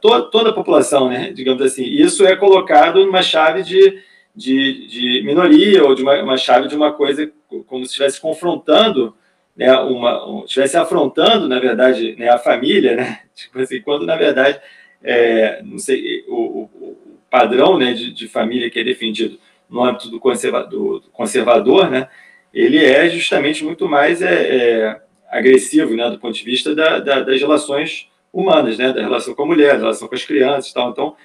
[0.00, 1.32] toda, toda a população, né?
[1.32, 1.82] digamos assim.
[1.82, 4.00] Isso é colocado numa chave de,
[4.34, 7.30] de, de minoria ou de uma, uma, chave de uma coisa
[7.66, 9.16] como se estivesse confrontando,
[9.56, 13.20] né, uma, um, estivesse afrontando, na verdade, né, a família, né?
[13.34, 14.60] Tipo assim, quando na verdade,
[15.02, 19.38] é, não sei, o, o, o padrão, né, de, de, família que é defendido
[19.68, 22.08] no âmbito do, conserva, do, do conservador, né,
[22.52, 25.03] ele é justamente muito mais é, é
[25.34, 29.42] agressivo, né, do ponto de vista da, da, das relações humanas, né, da relação com
[29.42, 30.90] a mulher, da relação com as crianças e tal.
[30.90, 31.16] Então,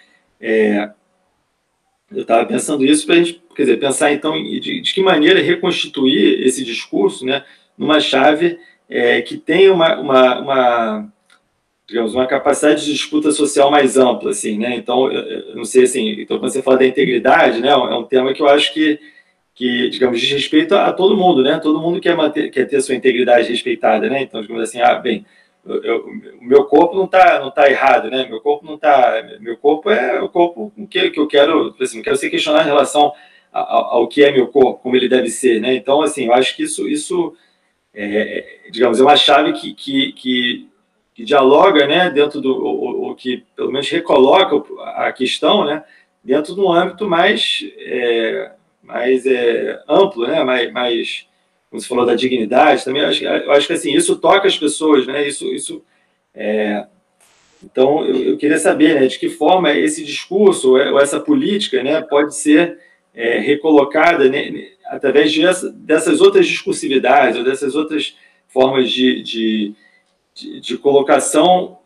[0.41, 0.89] é,
[2.11, 5.41] eu estava pensando isso para a gente, quer dizer, pensar então de, de, que maneira
[5.41, 7.43] reconstituir esse discurso, né,
[7.77, 8.59] numa chave
[8.89, 11.13] é, que tenha uma, uma, uma
[11.87, 14.75] digamos, uma capacidade de disputa social mais ampla, assim, né?
[14.75, 18.33] Então, eu não sei, assim, então quando você fala da integridade, né, é um tema
[18.33, 18.99] que eu acho que,
[19.59, 21.59] que digamos, diz respeito a, todo mundo, né?
[21.61, 24.21] Todo mundo quer, manter, quer ter a sua integridade respeitada, né?
[24.21, 25.25] Então, digamos assim, ah, bem,
[25.65, 28.25] o meu corpo não está não tá errado, né?
[28.29, 29.21] Meu corpo não está...
[29.41, 32.71] Meu corpo é o corpo que, que eu quero, assim, não quero ser questionado em
[32.71, 33.11] relação
[33.51, 35.73] ao, que é meu corpo, como ele deve ser, né?
[35.73, 36.87] Então, assim, eu acho que isso...
[36.87, 37.35] isso
[37.93, 40.69] é, digamos, é uma chave que, que, que
[41.13, 44.55] que dialoga, né, dentro do, o, o, que pelo menos recoloca
[44.95, 45.83] a questão, né,
[46.23, 48.53] dentro de um âmbito mais, é,
[48.89, 51.27] mais é, amplo, né, mais, mais,
[51.69, 55.05] como você falou da dignidade, também acho, eu acho que assim isso toca as pessoas,
[55.05, 55.83] né, isso, isso,
[56.33, 56.85] é,
[57.63, 62.01] então eu, eu, queria saber, né, de que forma esse discurso ou essa política, né,
[62.01, 62.79] pode ser
[63.13, 68.17] é, recolocada né, através de essa, dessas outras discursividades ou dessas outras
[68.47, 69.75] formas de, de
[70.39, 71.78] de, de colocação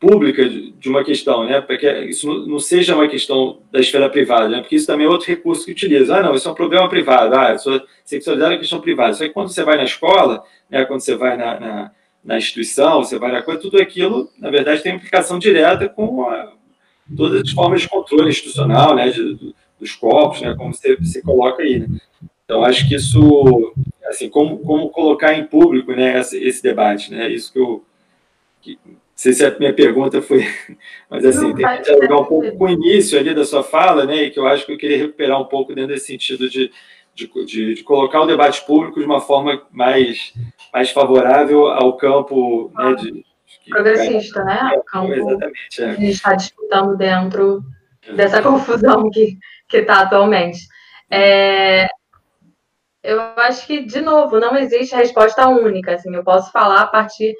[0.00, 1.60] pública de uma questão, né?
[1.60, 4.60] Para que isso não seja uma questão da esfera privada, né?
[4.60, 6.16] Porque isso também é outro recurso que utiliza.
[6.16, 7.36] Ah, não, isso é um problema privado.
[7.36, 9.12] Ah, sua sexualidade é uma questão privada.
[9.12, 10.86] Só que quando você vai na escola, né?
[10.86, 11.90] Quando você vai na, na,
[12.24, 16.50] na instituição, você vai na coisa, tudo aquilo, na verdade, tem implicação direta com a,
[17.14, 19.10] todas as formas de controle institucional, né?
[19.10, 20.54] De, dos corpos, né?
[20.56, 21.86] Como você, você coloca aí, né?
[22.46, 23.74] Então, acho que isso,
[24.06, 26.18] assim, como, como colocar em público, né?
[26.18, 27.30] Esse, esse debate, né?
[27.30, 27.84] Isso que eu
[28.62, 28.78] que,
[29.20, 30.46] sei se a minha pergunta foi,
[31.10, 34.24] mas assim, tem que dialogar um pouco com o início ali da sua fala, né,
[34.24, 36.72] e que eu acho que eu queria recuperar um pouco dentro desse sentido de,
[37.14, 40.32] de, de, de colocar o debate público de uma forma mais,
[40.72, 43.24] mais favorável ao campo né, de,
[43.68, 44.72] progressista, né?
[44.78, 45.76] O campo exatamente, é.
[45.76, 47.62] que a gente está disputando dentro
[48.16, 49.36] dessa confusão que
[49.70, 50.66] está atualmente.
[51.10, 51.86] É,
[53.02, 55.92] eu acho que, de novo, não existe resposta única.
[55.92, 57.34] Assim, eu posso falar a partir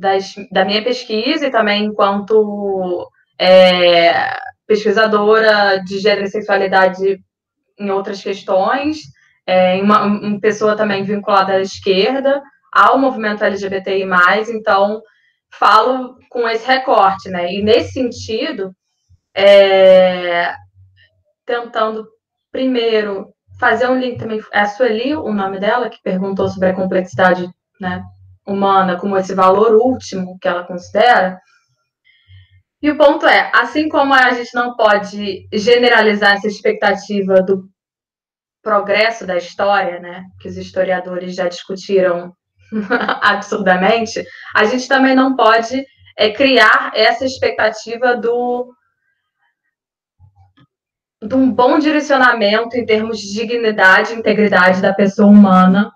[0.00, 3.08] das, da minha pesquisa e também enquanto
[3.38, 4.34] é,
[4.66, 7.20] pesquisadora de gênero e sexualidade
[7.78, 8.98] em outras questões,
[9.46, 14.04] é, uma, uma pessoa também vinculada à esquerda, ao movimento LGBTI+,
[14.48, 15.00] então
[15.52, 17.52] falo com esse recorte, né?
[17.52, 18.72] E nesse sentido,
[19.34, 20.54] é,
[21.44, 22.06] tentando
[22.52, 26.74] primeiro fazer um link também, é a Sueli, o nome dela, que perguntou sobre a
[26.74, 27.48] complexidade
[27.80, 28.02] né,
[28.46, 31.38] humana como esse valor último que ela considera.
[32.82, 37.68] E o ponto é, assim como a gente não pode generalizar essa expectativa do
[38.62, 42.32] progresso da história, né, que os historiadores já discutiram
[43.22, 45.84] absurdamente, a gente também não pode
[46.16, 48.72] é, criar essa expectativa do
[51.22, 55.92] de um bom direcionamento em termos de dignidade e integridade da pessoa humana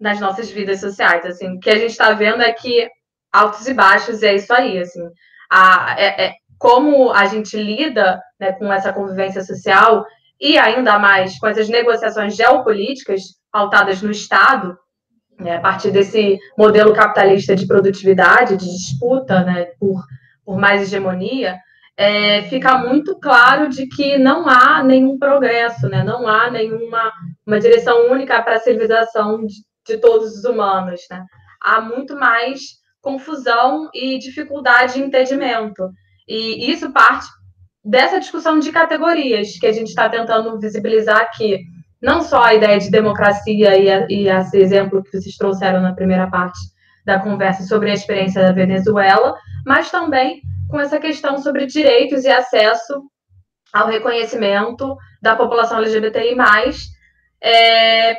[0.00, 1.24] nas nossas vidas sociais.
[1.24, 2.88] Assim, o que a gente está vendo é que
[3.32, 4.78] altos e baixos é isso aí.
[4.78, 5.02] Assim,
[5.50, 10.04] a, é, é como a gente lida né, com essa convivência social
[10.40, 14.76] e ainda mais com essas negociações geopolíticas pautadas no Estado,
[15.38, 20.02] né, a partir desse modelo capitalista de produtividade, de disputa né, por,
[20.44, 21.58] por mais hegemonia,
[21.96, 27.10] é, fica muito claro de que não há nenhum progresso, né, não há nenhuma
[27.46, 29.46] uma direção única para a civilização
[29.86, 31.24] de, todos os humanos, né?
[31.60, 32.60] Há muito mais
[33.00, 35.88] confusão e dificuldade de entendimento.
[36.28, 37.26] E isso parte
[37.84, 41.60] dessa discussão de categorias que a gente está tentando visibilizar aqui.
[42.02, 45.94] Não só a ideia de democracia e, a, e esse exemplo que vocês trouxeram na
[45.94, 46.58] primeira parte
[47.04, 49.34] da conversa sobre a experiência da Venezuela,
[49.64, 53.00] mas também com essa questão sobre direitos e acesso
[53.72, 56.36] ao reconhecimento da população LGBTI+,
[57.40, 58.16] é,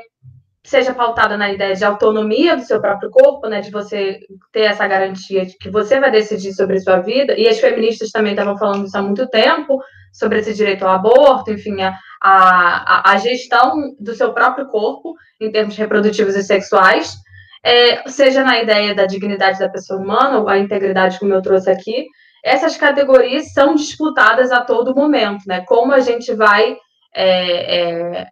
[0.67, 4.19] seja pautada na ideia de autonomia do seu próprio corpo, né, de você
[4.51, 8.11] ter essa garantia de que você vai decidir sobre a sua vida, e as feministas
[8.11, 9.79] também estavam falando isso há muito tempo,
[10.11, 15.49] sobre esse direito ao aborto, enfim, a, a, a gestão do seu próprio corpo, em
[15.49, 17.15] termos reprodutivos e sexuais,
[17.63, 21.71] é, seja na ideia da dignidade da pessoa humana, ou a integridade, como eu trouxe
[21.71, 22.07] aqui,
[22.43, 26.75] essas categorias são disputadas a todo momento, né, como a gente vai
[27.15, 28.27] é, é,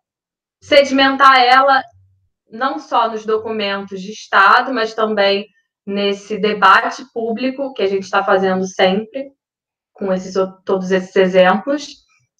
[0.61, 1.81] sedimentar ela
[2.55, 5.47] não só nos documentos de Estado, mas também
[5.85, 9.31] nesse debate público que a gente está fazendo sempre,
[9.93, 10.33] com esses,
[10.65, 11.87] todos esses exemplos.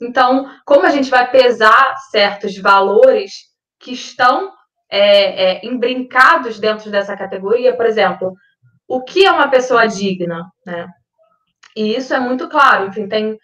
[0.01, 3.31] Então, como a gente vai pesar certos valores
[3.79, 4.51] que estão
[4.89, 8.33] é, é, embrincados dentro dessa categoria, por exemplo,
[8.87, 10.87] o que é uma pessoa digna, né?
[11.75, 13.37] E isso é muito claro, enfim, tem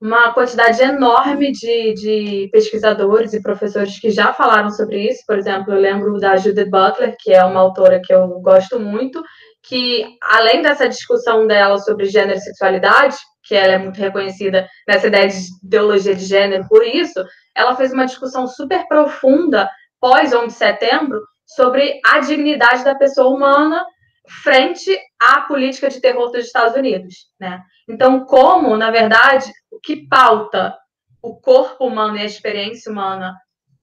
[0.00, 5.22] uma quantidade enorme de, de pesquisadores e professores que já falaram sobre isso.
[5.26, 9.22] Por exemplo, eu lembro da Judith Butler, que é uma autora que eu gosto muito,
[9.62, 15.06] que, além dessa discussão dela sobre gênero e sexualidade, que ela é muito reconhecida nessa
[15.06, 19.68] ideia de ideologia de gênero por isso, ela fez uma discussão super profunda
[20.00, 23.84] pós 11 de setembro sobre a dignidade da pessoa humana
[24.26, 27.62] frente à política de terror dos Estados Unidos, né?
[27.88, 30.76] Então, como, na verdade, o que pauta
[31.22, 33.34] o corpo humano e a experiência humana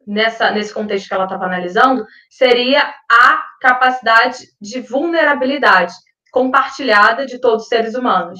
[0.06, 5.94] nessa, nesse contexto que ela estava analisando seria a capacidade de vulnerabilidade
[6.32, 8.40] compartilhada de todos os seres humanos.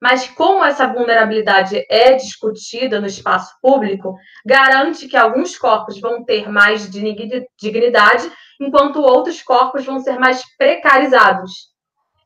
[0.00, 4.14] Mas como essa vulnerabilidade é discutida no espaço público,
[4.44, 11.50] garante que alguns corpos vão ter mais dignidade, enquanto outros corpos vão ser mais precarizados.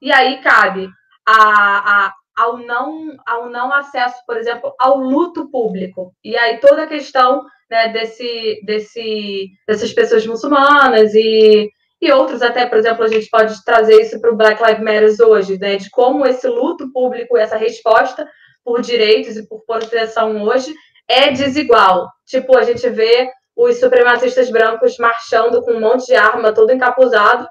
[0.03, 0.89] E aí cabe
[1.27, 6.13] a, a, ao, não, ao não acesso, por exemplo, ao luto público.
[6.25, 11.71] E aí toda a questão né, desse, desse, dessas pessoas muçulmanas e
[12.01, 15.29] e outros até, por exemplo, a gente pode trazer isso para o Black Lives Matter
[15.29, 18.27] hoje, né, de como esse luto público, essa resposta
[18.65, 20.75] por direitos e por proteção hoje
[21.07, 22.09] é desigual.
[22.27, 27.45] Tipo, a gente vê os supremacistas brancos marchando com um monte de arma, todo encapuzado,
[27.45, 27.49] a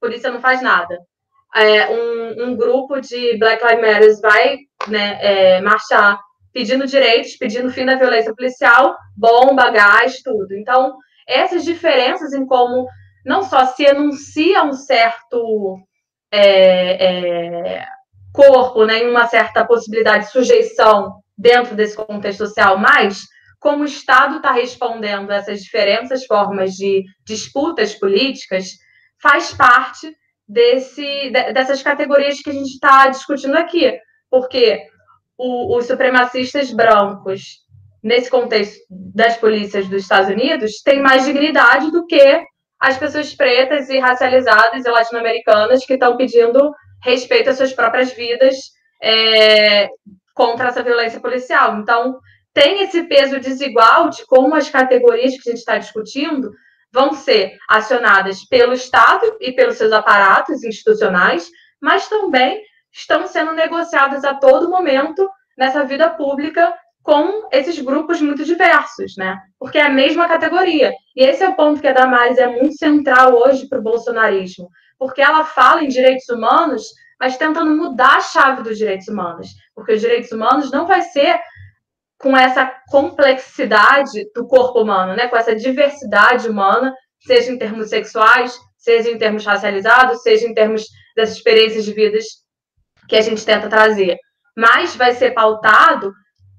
[0.00, 0.96] polícia não faz nada.
[1.54, 6.20] É, um, um, grupo de Black Lives Matter vai né, é, marchar
[6.52, 10.54] pedindo direitos, pedindo fim da violência policial, bomba, gás, tudo.
[10.54, 10.94] Então,
[11.26, 12.86] essas diferenças em como
[13.28, 15.78] não só se enuncia um certo
[16.32, 17.84] é, é,
[18.32, 23.24] corpo, né, uma certa possibilidade de sujeição dentro desse contexto social, mas
[23.60, 28.70] como o Estado está respondendo a essas diferentes formas de disputas políticas,
[29.20, 30.10] faz parte
[30.48, 33.94] desse, dessas categorias que a gente está discutindo aqui.
[34.30, 34.86] Porque
[35.36, 37.58] o, os supremacistas brancos,
[38.02, 42.42] nesse contexto das polícias dos Estados Unidos, têm mais dignidade do que
[42.80, 46.72] as pessoas pretas e racializadas e latino-americanas que estão pedindo
[47.02, 48.56] respeito às suas próprias vidas
[49.02, 49.88] é,
[50.34, 51.78] contra essa violência policial.
[51.78, 52.18] Então,
[52.54, 56.50] tem esse peso desigual de como as categorias que a gente está discutindo
[56.92, 61.48] vão ser acionadas pelo Estado e pelos seus aparatos institucionais,
[61.80, 66.74] mas também estão sendo negociadas a todo momento nessa vida pública
[67.08, 69.40] com esses grupos muito diversos, né?
[69.58, 70.92] Porque é a mesma categoria.
[71.16, 74.68] E esse é o ponto que a Damares é muito central hoje para o bolsonarismo,
[74.98, 76.82] porque ela fala em direitos humanos,
[77.18, 81.40] mas tentando mudar a chave dos direitos humanos, porque os direitos humanos não vai ser
[82.18, 85.28] com essa complexidade do corpo humano, né?
[85.28, 90.84] Com essa diversidade humana, seja em termos sexuais, seja em termos racializados, seja em termos
[91.16, 92.26] das experiências de vidas
[93.08, 94.18] que a gente tenta trazer.
[94.54, 96.12] Mas vai ser pautado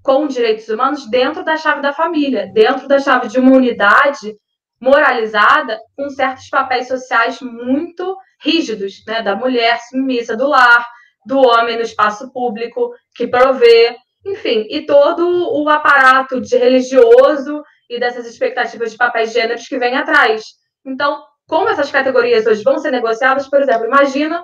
[0.10, 4.36] com direitos humanos dentro da chave da família, dentro da chave de uma unidade
[4.81, 9.22] moralizada com certos papéis sociais muito rígidos, né?
[9.22, 10.84] Da mulher submissa do lar,
[11.27, 13.95] do homem no espaço público que provê,
[14.26, 19.95] enfim, e todo o aparato de religioso e dessas expectativas de papéis gêneros que vem
[19.95, 20.44] atrás.
[20.84, 24.44] Então, como essas categorias hoje vão ser negociadas, por exemplo, imagina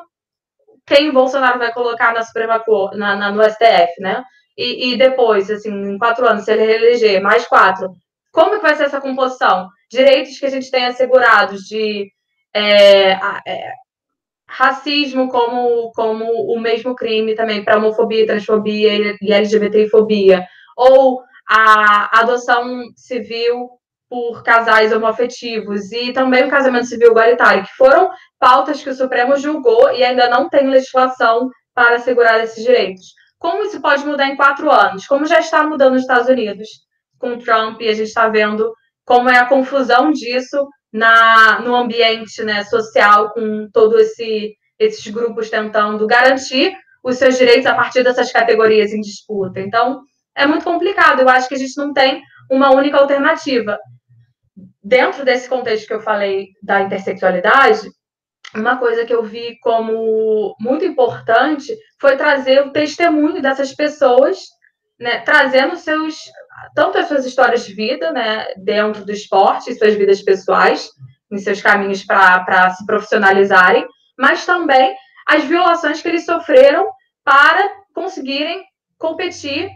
[0.86, 4.24] quem o Bolsonaro vai colocar na Suprema Corte, na, na, no STF, né?
[4.58, 7.92] E, e depois, assim, em quatro anos, se ele reeleger mais quatro,
[8.32, 9.70] como que vai ser essa composição?
[9.90, 12.12] Direitos que a gente tem assegurados de
[12.54, 13.12] é,
[13.48, 13.74] é,
[14.48, 20.46] racismo como, como o mesmo crime também para homofobia, transfobia e LGBTfobia,
[20.76, 23.70] ou a adoção civil
[24.10, 28.10] por casais homoafetivos e também o casamento civil igualitário, que foram
[28.40, 33.14] pautas que o Supremo julgou e ainda não tem legislação para assegurar esses direitos.
[33.40, 35.06] Como isso pode mudar em quatro anos?
[35.06, 36.68] Como já está mudando nos Estados Unidos
[37.18, 38.74] com Trump e a gente está vendo
[39.06, 45.50] como é a confusão disso na, no ambiente né, social, com todos esse, esses grupos
[45.50, 49.60] tentando garantir os seus direitos a partir dessas categorias em disputa.
[49.60, 50.02] Então,
[50.36, 51.22] é muito complicado.
[51.22, 53.78] Eu acho que a gente não tem uma única alternativa.
[54.84, 57.88] Dentro desse contexto que eu falei da intersexualidade,
[58.56, 64.40] uma coisa que eu vi como muito importante foi trazer o testemunho dessas pessoas,
[65.00, 66.18] né, trazendo seus
[66.74, 70.90] tanto as suas histórias de vida, né, dentro do esporte, suas vidas pessoais,
[71.32, 73.86] em seus caminhos para se profissionalizarem,
[74.18, 74.96] mas também
[75.28, 76.88] as violações que eles sofreram
[77.24, 78.64] para conseguirem
[78.98, 79.70] competir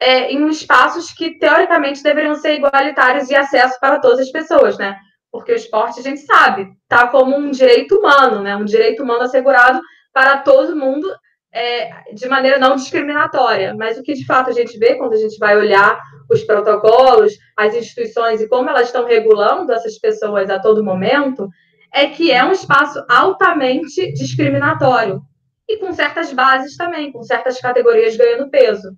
[0.00, 4.96] é, em espaços que teoricamente deveriam ser igualitários e acesso para todas as pessoas, né?
[5.30, 8.56] Porque o esporte a gente sabe, tá como um direito humano, né?
[8.56, 9.80] Um direito humano assegurado
[10.12, 11.08] para todo mundo
[11.52, 13.74] é, de maneira não discriminatória.
[13.74, 16.00] Mas o que de fato a gente vê quando a gente vai olhar
[16.30, 21.48] os protocolos, as instituições e como elas estão regulando essas pessoas a todo momento,
[21.92, 25.22] é que é um espaço altamente discriminatório
[25.68, 28.96] e com certas bases também, com certas categorias ganhando peso.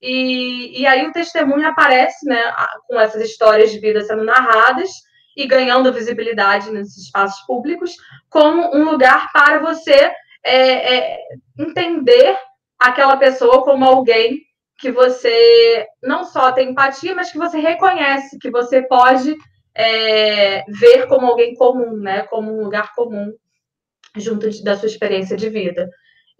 [0.00, 2.40] E, e aí o testemunho aparece, né,
[2.86, 4.90] com essas histórias de vida sendo narradas
[5.38, 7.94] e ganhando visibilidade nesses espaços públicos,
[8.28, 10.12] como um lugar para você
[10.44, 11.18] é, é,
[11.56, 12.36] entender
[12.76, 14.40] aquela pessoa como alguém
[14.80, 19.36] que você não só tem empatia, mas que você reconhece, que você pode
[19.76, 22.22] é, ver como alguém comum, né?
[22.22, 23.32] Como um lugar comum
[24.16, 25.88] junto de, da sua experiência de vida.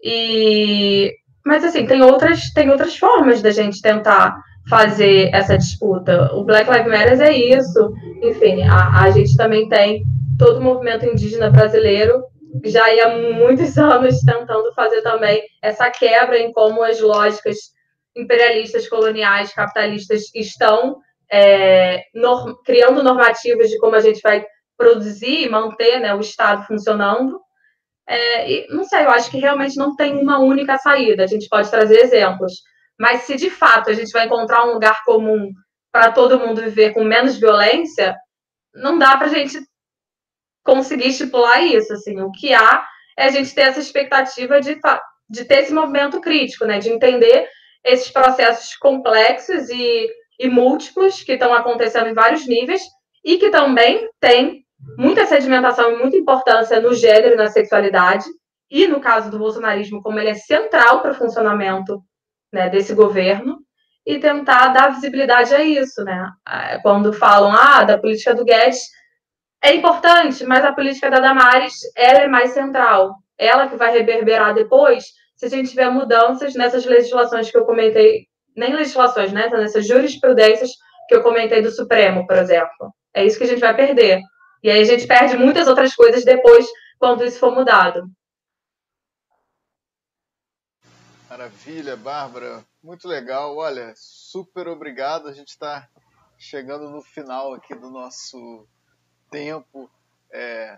[0.03, 1.13] E
[1.45, 4.37] mas assim, tem outras, tem outras formas da gente tentar
[4.69, 6.31] fazer essa disputa.
[6.33, 7.93] O Black Lives Matter é isso.
[8.21, 10.03] Enfim, a, a gente também tem
[10.37, 12.23] todo o movimento indígena brasileiro
[12.65, 17.57] já há muitos anos tentando fazer também essa quebra em como as lógicas
[18.15, 20.97] imperialistas, coloniais, capitalistas estão
[21.31, 24.43] é, norm, criando normativas de como a gente vai
[24.77, 27.39] produzir e manter né, o Estado funcionando.
[28.07, 31.23] É, e, não sei, eu acho que realmente não tem uma única saída.
[31.23, 32.53] A gente pode trazer exemplos.
[32.99, 35.51] Mas se de fato a gente vai encontrar um lugar comum
[35.91, 38.15] para todo mundo viver com menos violência,
[38.75, 39.59] não dá para a gente
[40.63, 41.93] conseguir estipular isso.
[41.93, 42.85] Assim, o que há
[43.17, 44.79] é a gente ter essa expectativa de,
[45.29, 46.79] de ter esse movimento crítico, né?
[46.79, 47.47] De entender
[47.83, 52.81] esses processos complexos e, e múltiplos que estão acontecendo em vários níveis
[53.23, 54.65] e que também tem
[54.97, 58.25] muita sedimentação e muita importância no gênero e na sexualidade.
[58.69, 62.03] E no caso do bolsonarismo, como ele é central para o funcionamento
[62.51, 63.57] né, desse governo,
[64.05, 66.31] e tentar dar visibilidade a isso, né?
[66.81, 68.79] Quando falam, ah, da política do Guedes,
[69.61, 73.15] é importante, mas a política da Damares ela é mais central.
[73.37, 75.05] Ela que vai reverberar depois,
[75.35, 79.47] se a gente tiver mudanças nessas legislações que eu comentei, nem legislações, né?
[79.49, 80.71] Nessas jurisprudências
[81.07, 82.93] que eu comentei do Supremo, por exemplo.
[83.13, 84.21] É isso que a gente vai perder.
[84.63, 86.65] E aí a gente perde muitas outras coisas depois,
[86.97, 88.03] quando isso for mudado.
[91.39, 92.65] Maravilha, Bárbara.
[92.83, 93.55] Muito legal.
[93.55, 95.29] Olha, super obrigado.
[95.29, 95.87] A gente está
[96.37, 98.67] chegando no final aqui do nosso
[99.31, 99.89] tempo.
[100.33, 100.77] É,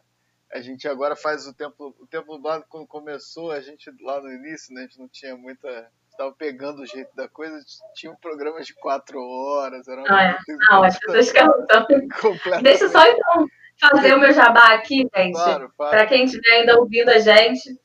[0.53, 4.31] a gente agora faz o tempo o tempo nublado quando começou, a gente lá no
[4.31, 7.57] início, né, a gente não tinha muita estava pegando o jeito da coisa,
[7.95, 10.37] tinha um programa de quatro horas, era ah, é.
[10.69, 11.25] Não, as pessoas.
[12.61, 13.47] Deixa só então
[13.79, 15.33] fazer o meu jabá aqui, gente.
[15.33, 17.79] Claro, Para quem estiver ainda ouvindo a gente,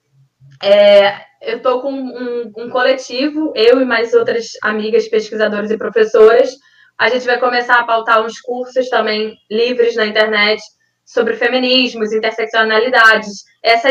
[0.63, 6.51] é, eu estou com um, um, coletivo, eu e mais outras amigas pesquisadoras e professoras,
[6.99, 10.61] a gente vai começar a pautar uns cursos também livres na internet
[11.05, 13.89] sobre feminismos, interseccionalidades, essa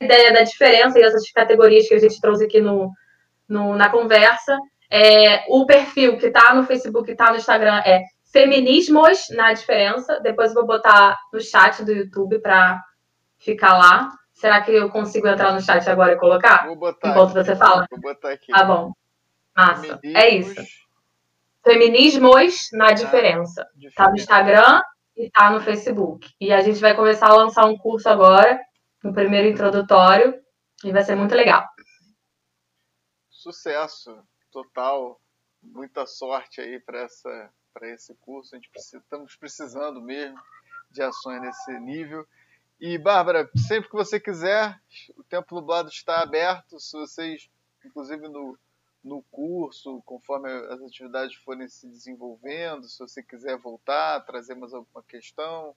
[0.00, 2.92] ideia da diferença e essas categorias que a gente trouxe aqui no,
[3.48, 4.56] no na conversa.
[4.88, 8.02] É, o perfil que está no Facebook e está no Instagram é
[8.32, 10.20] Feminismos na Diferença.
[10.20, 12.80] Depois eu vou botar no chat do YouTube para
[13.38, 14.08] ficar lá.
[14.40, 16.66] Será que eu consigo entrar no chat agora e colocar?
[16.66, 17.10] Vou botar.
[17.10, 17.86] Enquanto aqui, você fala?
[17.90, 18.50] Vou botar aqui.
[18.50, 18.92] Tá bom.
[19.54, 19.98] Massa.
[19.98, 20.14] Feminismos...
[20.14, 20.80] É isso.
[21.62, 23.68] Feminismos na Diferença.
[23.94, 24.80] Tá no Instagram
[25.14, 26.26] e tá no Facebook.
[26.40, 28.58] E a gente vai começar a lançar um curso agora,
[29.04, 30.42] um primeiro introdutório,
[30.82, 31.68] e vai ser muito legal.
[33.28, 35.20] Sucesso total.
[35.62, 38.54] Muita sorte aí para essa para esse curso.
[38.54, 40.40] A gente precisa, estamos precisando mesmo
[40.90, 42.26] de ações nesse nível.
[42.80, 44.80] E Bárbara, sempre que você quiser,
[45.16, 46.80] o Tempo Nublado está aberto.
[46.80, 47.48] Se vocês,
[47.84, 48.58] inclusive no
[49.02, 55.02] no curso, conforme as atividades forem se desenvolvendo, se você quiser voltar, trazer mais alguma
[55.02, 55.74] questão,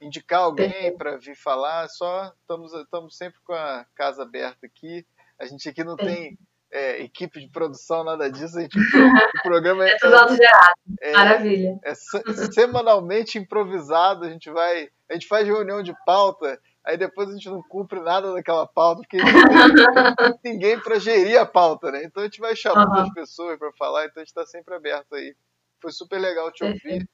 [0.00, 5.06] indicar alguém para vir falar, só estamos, estamos sempre com a casa aberta aqui.
[5.38, 6.38] A gente aqui não tem
[6.70, 8.58] é, equipe de produção, nada disso.
[8.58, 8.76] A gente,
[9.38, 10.74] o programa é, é tudo autogerado.
[11.00, 11.78] É, Maravilha.
[11.84, 14.24] É, semanalmente improvisado.
[14.24, 16.58] A gente vai, a gente faz reunião de pauta
[16.88, 19.18] aí depois a gente não cumpre nada daquela pauta, porque
[20.42, 22.02] ninguém para gerir a pauta, né?
[22.02, 23.02] Então a gente vai chamando uhum.
[23.02, 25.36] as pessoas para falar, então a gente está sempre aberto aí.
[25.80, 27.06] Foi super legal te ouvir.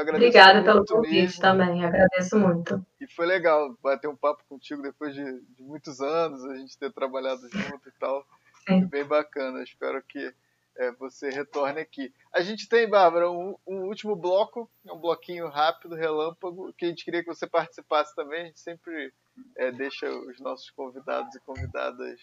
[0.00, 1.42] Obrigada pelo convite mesmo.
[1.42, 2.84] também, agradeço muito.
[2.98, 6.90] E foi legal bater um papo contigo depois de, de muitos anos, a gente ter
[6.90, 8.24] trabalhado junto e tal.
[8.66, 10.32] Foi bem bacana, espero que
[10.76, 12.12] é, você retorne aqui.
[12.32, 17.04] A gente tem, Bárbara, um, um, último bloco, um bloquinho rápido, relâmpago, que a gente
[17.04, 18.42] queria que você participasse também.
[18.42, 19.12] A gente sempre
[19.56, 22.20] é, deixa os nossos convidados e convidadas.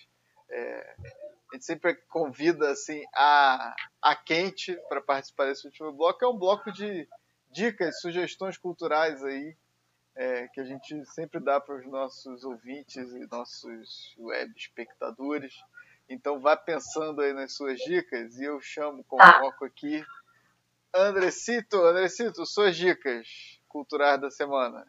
[0.50, 0.96] É,
[1.52, 6.24] a gente sempre convida assim a, a quente para participar desse último bloco.
[6.24, 7.08] É um bloco de
[7.52, 9.56] dicas, sugestões culturais aí
[10.16, 15.54] é, que a gente sempre dá para os nossos ouvintes e nossos web espectadores.
[16.10, 20.04] Então vá pensando aí nas suas dicas e eu chamo, convoco aqui
[20.94, 21.86] Andrecito.
[21.86, 23.28] Andrecito, suas dicas
[23.68, 24.86] culturais da semana.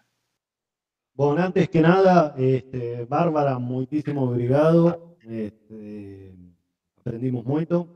[1.14, 5.16] Bueno, antes que nada, este, Bárbara, muchísimo obrigado.
[5.22, 6.34] Este,
[6.96, 7.86] aprendimos mucho.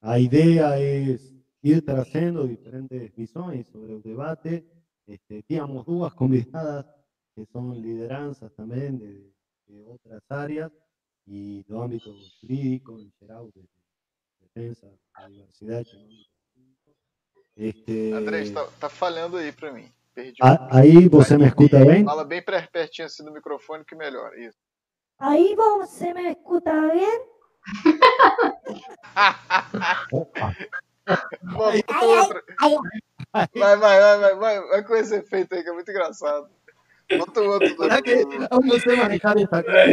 [0.00, 4.64] La idea es ir trazando diferentes visiones sobre el debate.
[5.06, 6.86] Este, teníamos dudas convidadas
[7.34, 9.32] que son lideranzas también de,
[9.66, 10.70] de otras áreas
[11.30, 12.10] y do ámbito
[12.40, 13.62] jurídico, en geral, de
[14.40, 16.28] defensa da diversidade econômica.
[17.56, 19.92] Este, Andrés, tá, tá falhando aí pra mim.
[20.14, 20.38] Perdi.
[20.42, 22.04] a- aí você me escuta bem?
[22.04, 24.38] Fala bem per- pertinho assim do microfone que melhora.
[24.40, 24.58] Isso.
[25.18, 27.20] Ahí vos, ¿se me escucha bien?
[30.12, 30.54] Opa,
[31.42, 32.42] Vamos com outra.
[32.60, 33.46] ai.
[33.54, 36.48] Vai, vai, vai, vai, vai, vai com esse efeito aí que é muito engraçado.
[37.16, 37.76] Bota o outro.
[37.76, 39.84] ¿Para que aún no sé manejar esta cosa?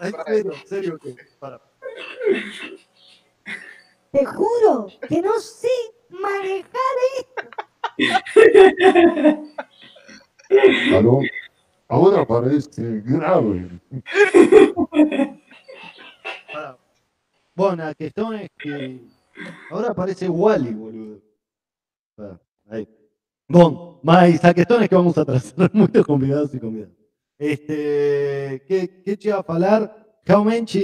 [0.00, 1.60] En serio, en serio que para.
[4.12, 5.68] Te juro que no sé
[6.08, 6.80] manejar
[10.96, 11.20] Aló,
[11.88, 13.68] ahora parece grave.
[16.52, 16.78] para.
[17.54, 19.00] Bueno, la cuestión es que
[19.70, 21.20] ahora parece Wally, boludo.
[22.16, 22.40] Para,
[22.70, 22.88] ahí.
[23.50, 26.94] Bom, mas a questão é que vamos atrasar muitos convidados e convidadas.
[27.40, 29.90] Este, que, que te ia falar?
[30.22, 30.78] Realmente,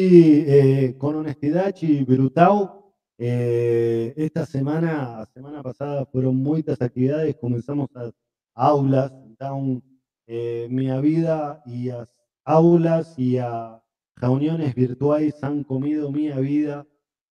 [0.49, 8.13] eh, com honestidade brutal, eh, esta semana, a semana passada, foram muitas atividades, começamos as
[8.55, 9.83] aulas, então,
[10.27, 12.09] eh, minha vida e as
[12.47, 13.79] aulas e as
[14.19, 16.87] reuniões virtuais han comido minha vida,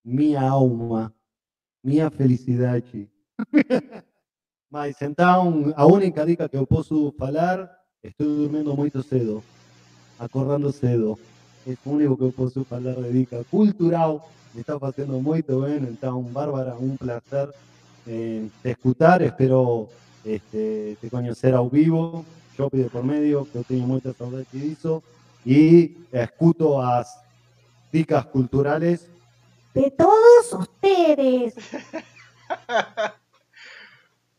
[0.05, 1.11] minha alma,
[1.83, 3.09] minha felicidade.
[4.73, 7.69] Mas então, a única dica que eu posso falar,
[8.03, 9.43] estou dormindo muito cedo,
[10.17, 11.19] acordando cedo.
[11.67, 14.27] É o único que eu posso falar de dica cultural.
[14.51, 15.75] Me está fazendo muito bem.
[15.75, 17.53] Então, Bárbara, um prazer
[18.07, 19.21] eh, te escutar.
[19.21, 19.89] Espero
[20.25, 22.25] este, te conhecer ao vivo.
[22.57, 25.03] Shopping de por medio, que eu tenho muita saudade disso.
[25.45, 27.15] E escuto as
[27.93, 29.07] dicas culturales.
[29.75, 31.53] de todos ustedes.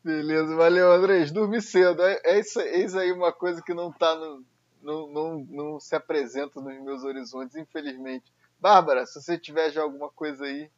[0.04, 1.32] Beleza, valeu, Andrés.
[1.32, 2.02] Dormi cedo.
[2.02, 4.44] É, é isso, eis aí uma coisa que não tá no.
[4.82, 8.30] Não, não, não se apresenta nos meus horizontes, infelizmente.
[8.60, 10.70] Bárbara, se você tiver já alguma coisa aí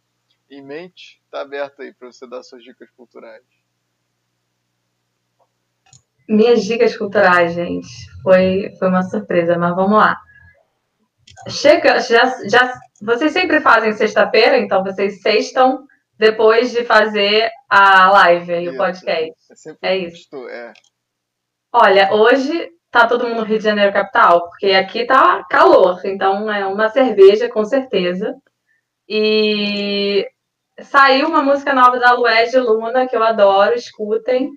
[0.49, 3.43] em mente, tá aberto aí para você dar suas dicas culturais.
[6.29, 7.89] Minhas dicas culturais, gente,
[8.23, 10.21] foi, foi uma surpresa, mas vamos lá.
[11.49, 15.85] Chega, já, já, vocês sempre fazem sexta-feira, então vocês sextam
[16.19, 18.77] depois de fazer a live e o Isso.
[18.77, 19.77] podcast.
[19.83, 20.49] É É isso.
[20.49, 20.73] É.
[21.73, 26.51] Olha, hoje tá todo mundo no Rio de Janeiro capital, porque aqui tá calor, então
[26.51, 28.35] é uma cerveja com certeza.
[29.09, 30.27] E
[30.81, 34.51] saiu uma música nova da Lued Luna que eu adoro, escutem.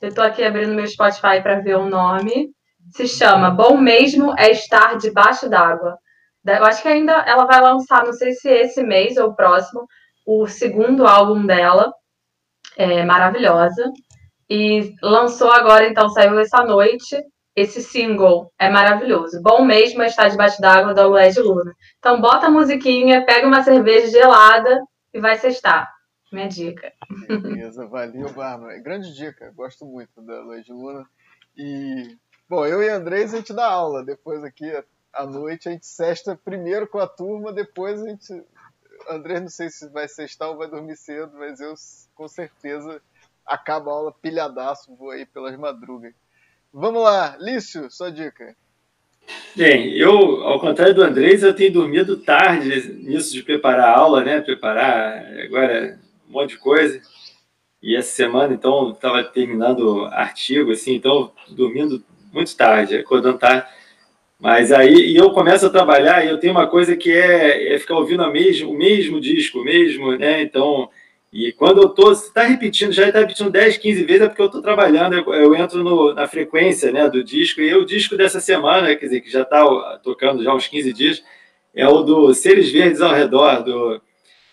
[0.00, 2.50] Eu tô aqui abrindo meu Spotify para ver o nome.
[2.90, 5.98] Se chama Bom Mesmo é Estar Debaixo d'Água.
[6.46, 9.86] Eu acho que ainda ela vai lançar, não sei se esse mês ou próximo,
[10.28, 11.90] o segundo álbum dela.
[12.76, 13.90] É maravilhosa.
[14.48, 17.16] E lançou agora, então, saiu essa noite,
[17.56, 18.52] esse single.
[18.58, 19.40] É maravilhoso.
[19.42, 21.74] Bom mesmo é estar debaixo d'água da Lued Luna.
[21.98, 24.82] Então, bota a musiquinha, pega uma cerveja gelada
[25.14, 25.90] e vai sextar.
[26.30, 26.92] Minha dica.
[27.26, 28.78] Beleza, valeu, Bárbara.
[28.80, 31.06] Grande dica, gosto muito da Luiz Luna.
[31.56, 34.04] E, bom, eu e Andrés a gente dá aula.
[34.04, 34.70] Depois aqui
[35.10, 38.44] à noite a gente sexta primeiro com a turma, depois a gente.
[39.08, 41.74] Andrés não sei se vai sextar ou vai dormir cedo, mas eu
[42.14, 43.00] com certeza
[43.46, 46.12] acabo a aula pilhadaço, vou aí pelas madrugas.
[46.72, 48.54] Vamos lá, Lício, sua dica.
[49.56, 54.22] Bem, eu, ao contrário do Andrés, eu tenho dormido tarde nisso de preparar a aula,
[54.22, 54.40] né?
[54.40, 55.98] Preparar agora
[56.28, 57.00] um monte de coisa.
[57.82, 63.66] E essa semana, então, estava terminando artigo, assim, então, dormindo muito tarde, acordando tarde.
[64.40, 67.78] Mas aí, e eu começo a trabalhar e eu tenho uma coisa que é, é
[67.78, 70.42] ficar ouvindo a mesmo, o mesmo disco, mesmo, né?
[70.42, 70.88] Então,
[71.32, 74.40] e quando eu tô, se tá repetindo, já está repetindo 10, 15 vezes, é porque
[74.40, 78.16] eu estou trabalhando, eu, eu entro no, na frequência né, do disco, e o disco
[78.16, 81.22] dessa semana, quer dizer, que já está tocando já uns 15 dias,
[81.74, 84.00] é o do Seres Verdes ao Redor, do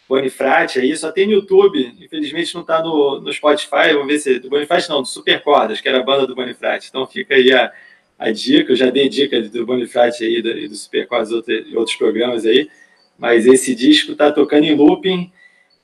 [0.10, 4.40] Bonifrate, aí só tem no YouTube, infelizmente não está no, no Spotify, vamos ver se,
[4.40, 7.54] do Bonifrate não, do Super Cordas, que era a banda do Bonifrate, então fica aí
[7.54, 7.72] a,
[8.18, 11.76] a dica, eu já dei dica do Bonifrate aí, do, e do Super Cordas e
[11.76, 12.70] outros programas aí,
[13.18, 15.32] mas esse disco está tocando em looping,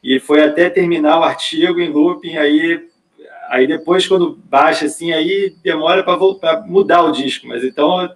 [0.04, 2.88] e foi até terminar o artigo em looping, aí,
[3.50, 8.10] aí depois quando baixa assim, aí demora para mudar o disco, mas então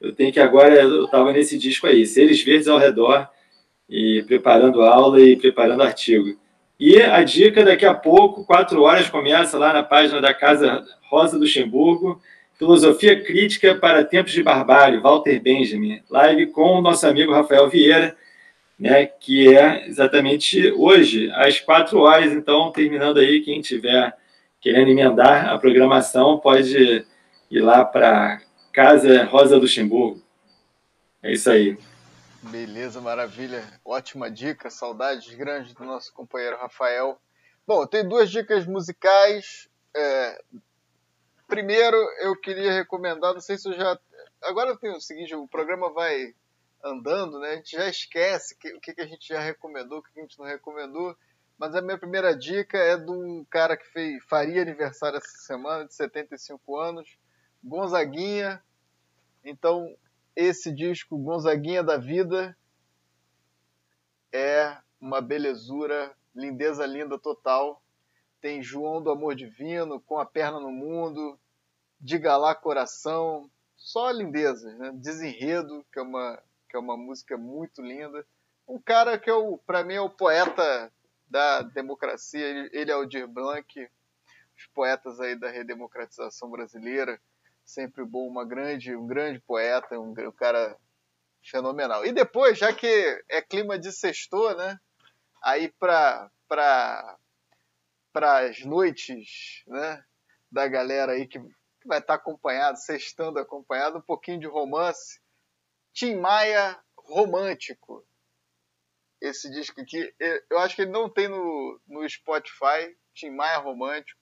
[0.00, 3.28] eu tenho que agora, eu estava nesse disco aí, Seres Verdes ao Redor,
[3.88, 6.36] e preparando aula e preparando artigo.
[6.80, 11.36] E a dica daqui a pouco, quatro horas, começa lá na página da Casa Rosa
[11.36, 12.20] Luxemburgo,
[12.62, 18.16] Filosofia Crítica para Tempos de Barbárie, Walter Benjamin, live com o nosso amigo Rafael Vieira,
[18.78, 22.32] né, que é exatamente hoje, às quatro horas.
[22.32, 24.16] Então, terminando aí, quem tiver
[24.60, 27.04] querendo emendar a programação, pode
[27.50, 28.40] ir lá para
[28.72, 30.22] Casa Rosa Luxemburgo.
[31.20, 31.76] É isso aí.
[32.44, 33.64] Beleza, maravilha.
[33.84, 34.70] Ótima dica.
[34.70, 37.18] Saudades grandes do nosso companheiro Rafael.
[37.66, 39.68] Bom, tem duas dicas musicais.
[39.96, 40.40] É...
[41.52, 44.00] Primeiro, eu queria recomendar, não sei se eu já.
[44.42, 46.34] Agora tem o seguinte: o programa vai
[46.82, 47.50] andando, né?
[47.50, 50.38] A gente já esquece o que, que a gente já recomendou, o que a gente
[50.38, 51.14] não recomendou.
[51.58, 55.84] Mas a minha primeira dica é de um cara que fez, faria aniversário essa semana,
[55.84, 57.18] de 75 anos,
[57.62, 58.64] Gonzaguinha.
[59.44, 59.94] Então,
[60.34, 62.56] esse disco, Gonzaguinha da Vida,
[64.32, 67.81] é uma belezura, lindeza linda total.
[68.42, 71.38] Tem João do Amor Divino, Com a Perna no Mundo,
[71.98, 74.90] Diga lá Coração, só lindezas, né?
[74.94, 78.26] Desenredo, que é uma, que é uma música muito linda.
[78.68, 80.92] Um cara que, é para mim, é o poeta
[81.28, 83.88] da democracia, ele, ele é o Dir Blanc,
[84.58, 87.18] os poetas aí da redemocratização brasileira
[87.64, 90.76] sempre bom, uma grande, um grande poeta, um, um cara
[91.42, 92.04] fenomenal.
[92.04, 94.78] E depois, já que é clima de sextor, né?
[95.42, 97.16] Aí para para
[98.12, 100.04] para as noites, né,
[100.50, 101.40] da galera aí que,
[101.84, 105.20] vai estar acompanhado, sextando acompanhado, um pouquinho de romance.
[105.92, 108.06] Tim Maia romântico.
[109.20, 110.14] Esse disco aqui,
[110.48, 114.20] eu acho que ele não tem no, no Spotify, Tim Maia romântico.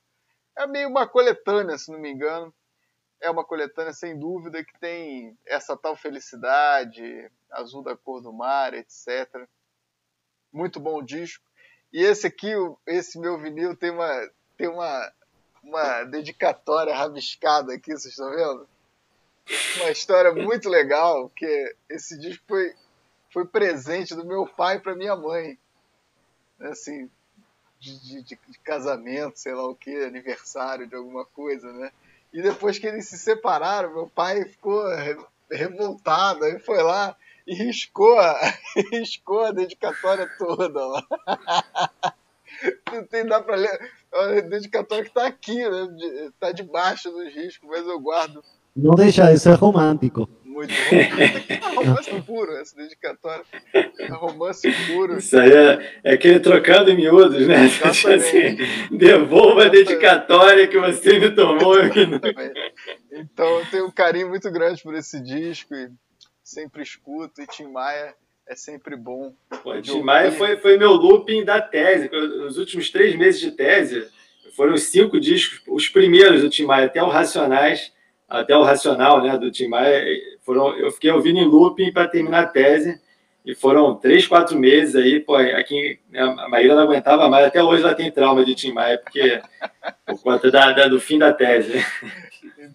[0.56, 2.54] É meio uma coletânea, se não me engano
[3.20, 8.72] é uma coletânea sem dúvida que tem essa tal felicidade, azul da cor do mar,
[8.72, 9.46] etc.
[10.50, 11.44] Muito bom disco.
[11.92, 12.52] E esse aqui,
[12.86, 15.12] esse meu vinil tem uma tem uma
[15.62, 18.68] uma dedicatória rabiscada aqui, vocês estão vendo?
[19.76, 22.74] Uma história muito legal, que esse disco foi
[23.32, 25.58] foi presente do meu pai para minha mãe.
[26.60, 27.10] Assim,
[27.78, 31.90] de, de, de, casamento, sei lá o que, aniversário de alguma coisa, né?
[32.32, 34.84] E depois que eles se separaram, meu pai ficou
[35.50, 37.16] revoltado, aí foi lá
[37.51, 38.39] e riscou a,
[38.93, 41.05] riscou a dedicatória toda lá.
[42.93, 43.70] Não tem, dá pra ler.
[44.12, 46.31] A dedicatória que tá aqui, né?
[46.39, 48.43] Tá debaixo dos riscos, mas eu guardo.
[48.77, 50.28] Não deixa de ser romântico.
[50.44, 50.97] Muito bom.
[51.48, 53.44] É romance puro, essa dedicatória.
[53.72, 55.18] É romance puro.
[55.18, 57.66] Isso aí é, é aquele trocando em miúdos, né?
[57.85, 61.77] Assim, devolva a dedicatória que você me tomou.
[63.10, 65.89] então eu tenho um carinho muito grande por esse disco e
[66.51, 67.40] sempre escuto.
[67.40, 68.14] E Tim Maia
[68.47, 69.35] é sempre bom.
[69.62, 72.10] Pô, Tim Maia foi, foi meu looping da tese.
[72.10, 74.09] Nos últimos três meses de tese,
[74.56, 77.93] foram cinco discos, os primeiros do Tim Maia, até o Racionais
[78.31, 80.05] até o Racional, né, do Tim Maia,
[80.43, 83.01] foram, eu fiquei ouvindo em looping para terminar a tese,
[83.44, 87.60] e foram três, quatro meses aí, pô, aqui né, a Maíra não aguentava mais, até
[87.62, 89.43] hoje ela tem trauma de Tim Maia, porque
[90.06, 91.72] por conta da, da, do fim da tese.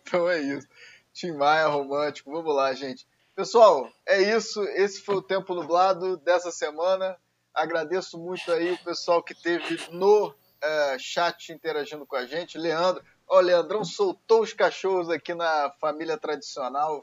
[0.07, 0.67] Então é isso.
[1.13, 3.07] Tim Maia romântico, vamos lá, gente.
[3.35, 7.17] Pessoal, é isso, esse foi o Tempo Nublado dessa semana.
[7.53, 12.57] Agradeço muito aí o pessoal que teve no uh, chat interagindo com a gente.
[12.57, 17.01] Leandro, Ó, Leandrão soltou os cachorros aqui na família tradicional,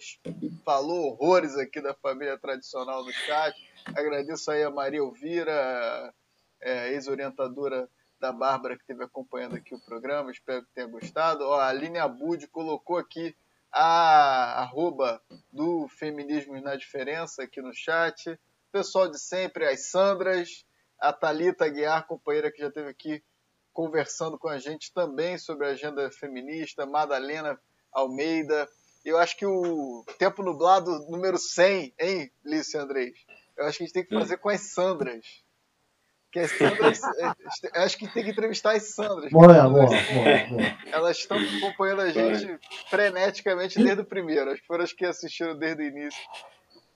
[0.64, 3.54] falou horrores aqui da família tradicional no chat.
[3.94, 6.14] Agradeço aí a Maria Elvira,
[6.62, 7.86] é, ex-orientadora
[8.18, 10.30] da Bárbara, que esteve acompanhando aqui o programa.
[10.30, 11.44] Espero que tenha gostado.
[11.44, 13.36] Ó, a Aline Abud colocou aqui
[13.72, 18.38] a arroba do Feminismo na Diferença aqui no chat.
[18.70, 20.64] Pessoal de sempre, as Sandras,
[21.00, 23.22] a Thalita Guiar, companheira que já esteve aqui
[23.72, 27.58] conversando com a gente também sobre a agenda feminista, Madalena
[27.90, 28.68] Almeida.
[29.04, 33.14] Eu acho que o Tempo Nublado número 100, hein, Lício Andrés?
[33.56, 35.42] Eu acho que a gente tem que fazer com as Sandras.
[36.32, 36.40] Que.
[36.40, 39.30] É, acho que tem que entrevistar as Sandras.
[39.30, 39.96] Boa, boa, boa,
[40.90, 44.50] Elas estão acompanhando a gente freneticamente desde o primeiro.
[44.50, 46.20] Acho que foram as que assistiram desde o início.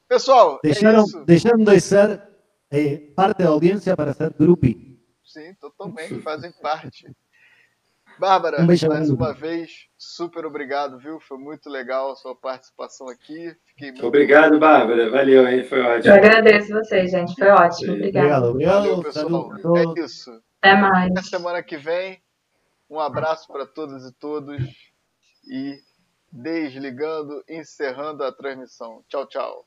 [0.09, 1.25] Pessoal, deixaram, é isso.
[1.25, 2.23] deixaram de ser
[2.71, 4.99] eh, parte da audiência para ser grupi.
[5.25, 7.07] Sim, totalmente, fazem parte.
[8.19, 11.21] Bárbara, um mais uma vez, super obrigado, viu?
[11.21, 13.55] Foi muito legal a sua participação aqui.
[13.67, 15.11] Fiquei muito Obrigado, Bárbara.
[15.11, 15.65] Valeu, hein?
[15.65, 16.13] Foi ótimo.
[16.13, 17.35] Eu agradeço vocês, gente.
[17.35, 17.93] Foi ótimo.
[17.93, 18.47] Obrigado.
[18.47, 19.53] Obrigado, Valeu, pessoal.
[19.77, 20.43] É isso.
[20.63, 21.11] Até mais.
[21.13, 22.21] Até semana que vem.
[22.89, 24.63] Um abraço para todas e todos.
[25.49, 25.79] E
[26.33, 29.03] desligando, encerrando a transmissão.
[29.09, 29.67] Tchau, tchau.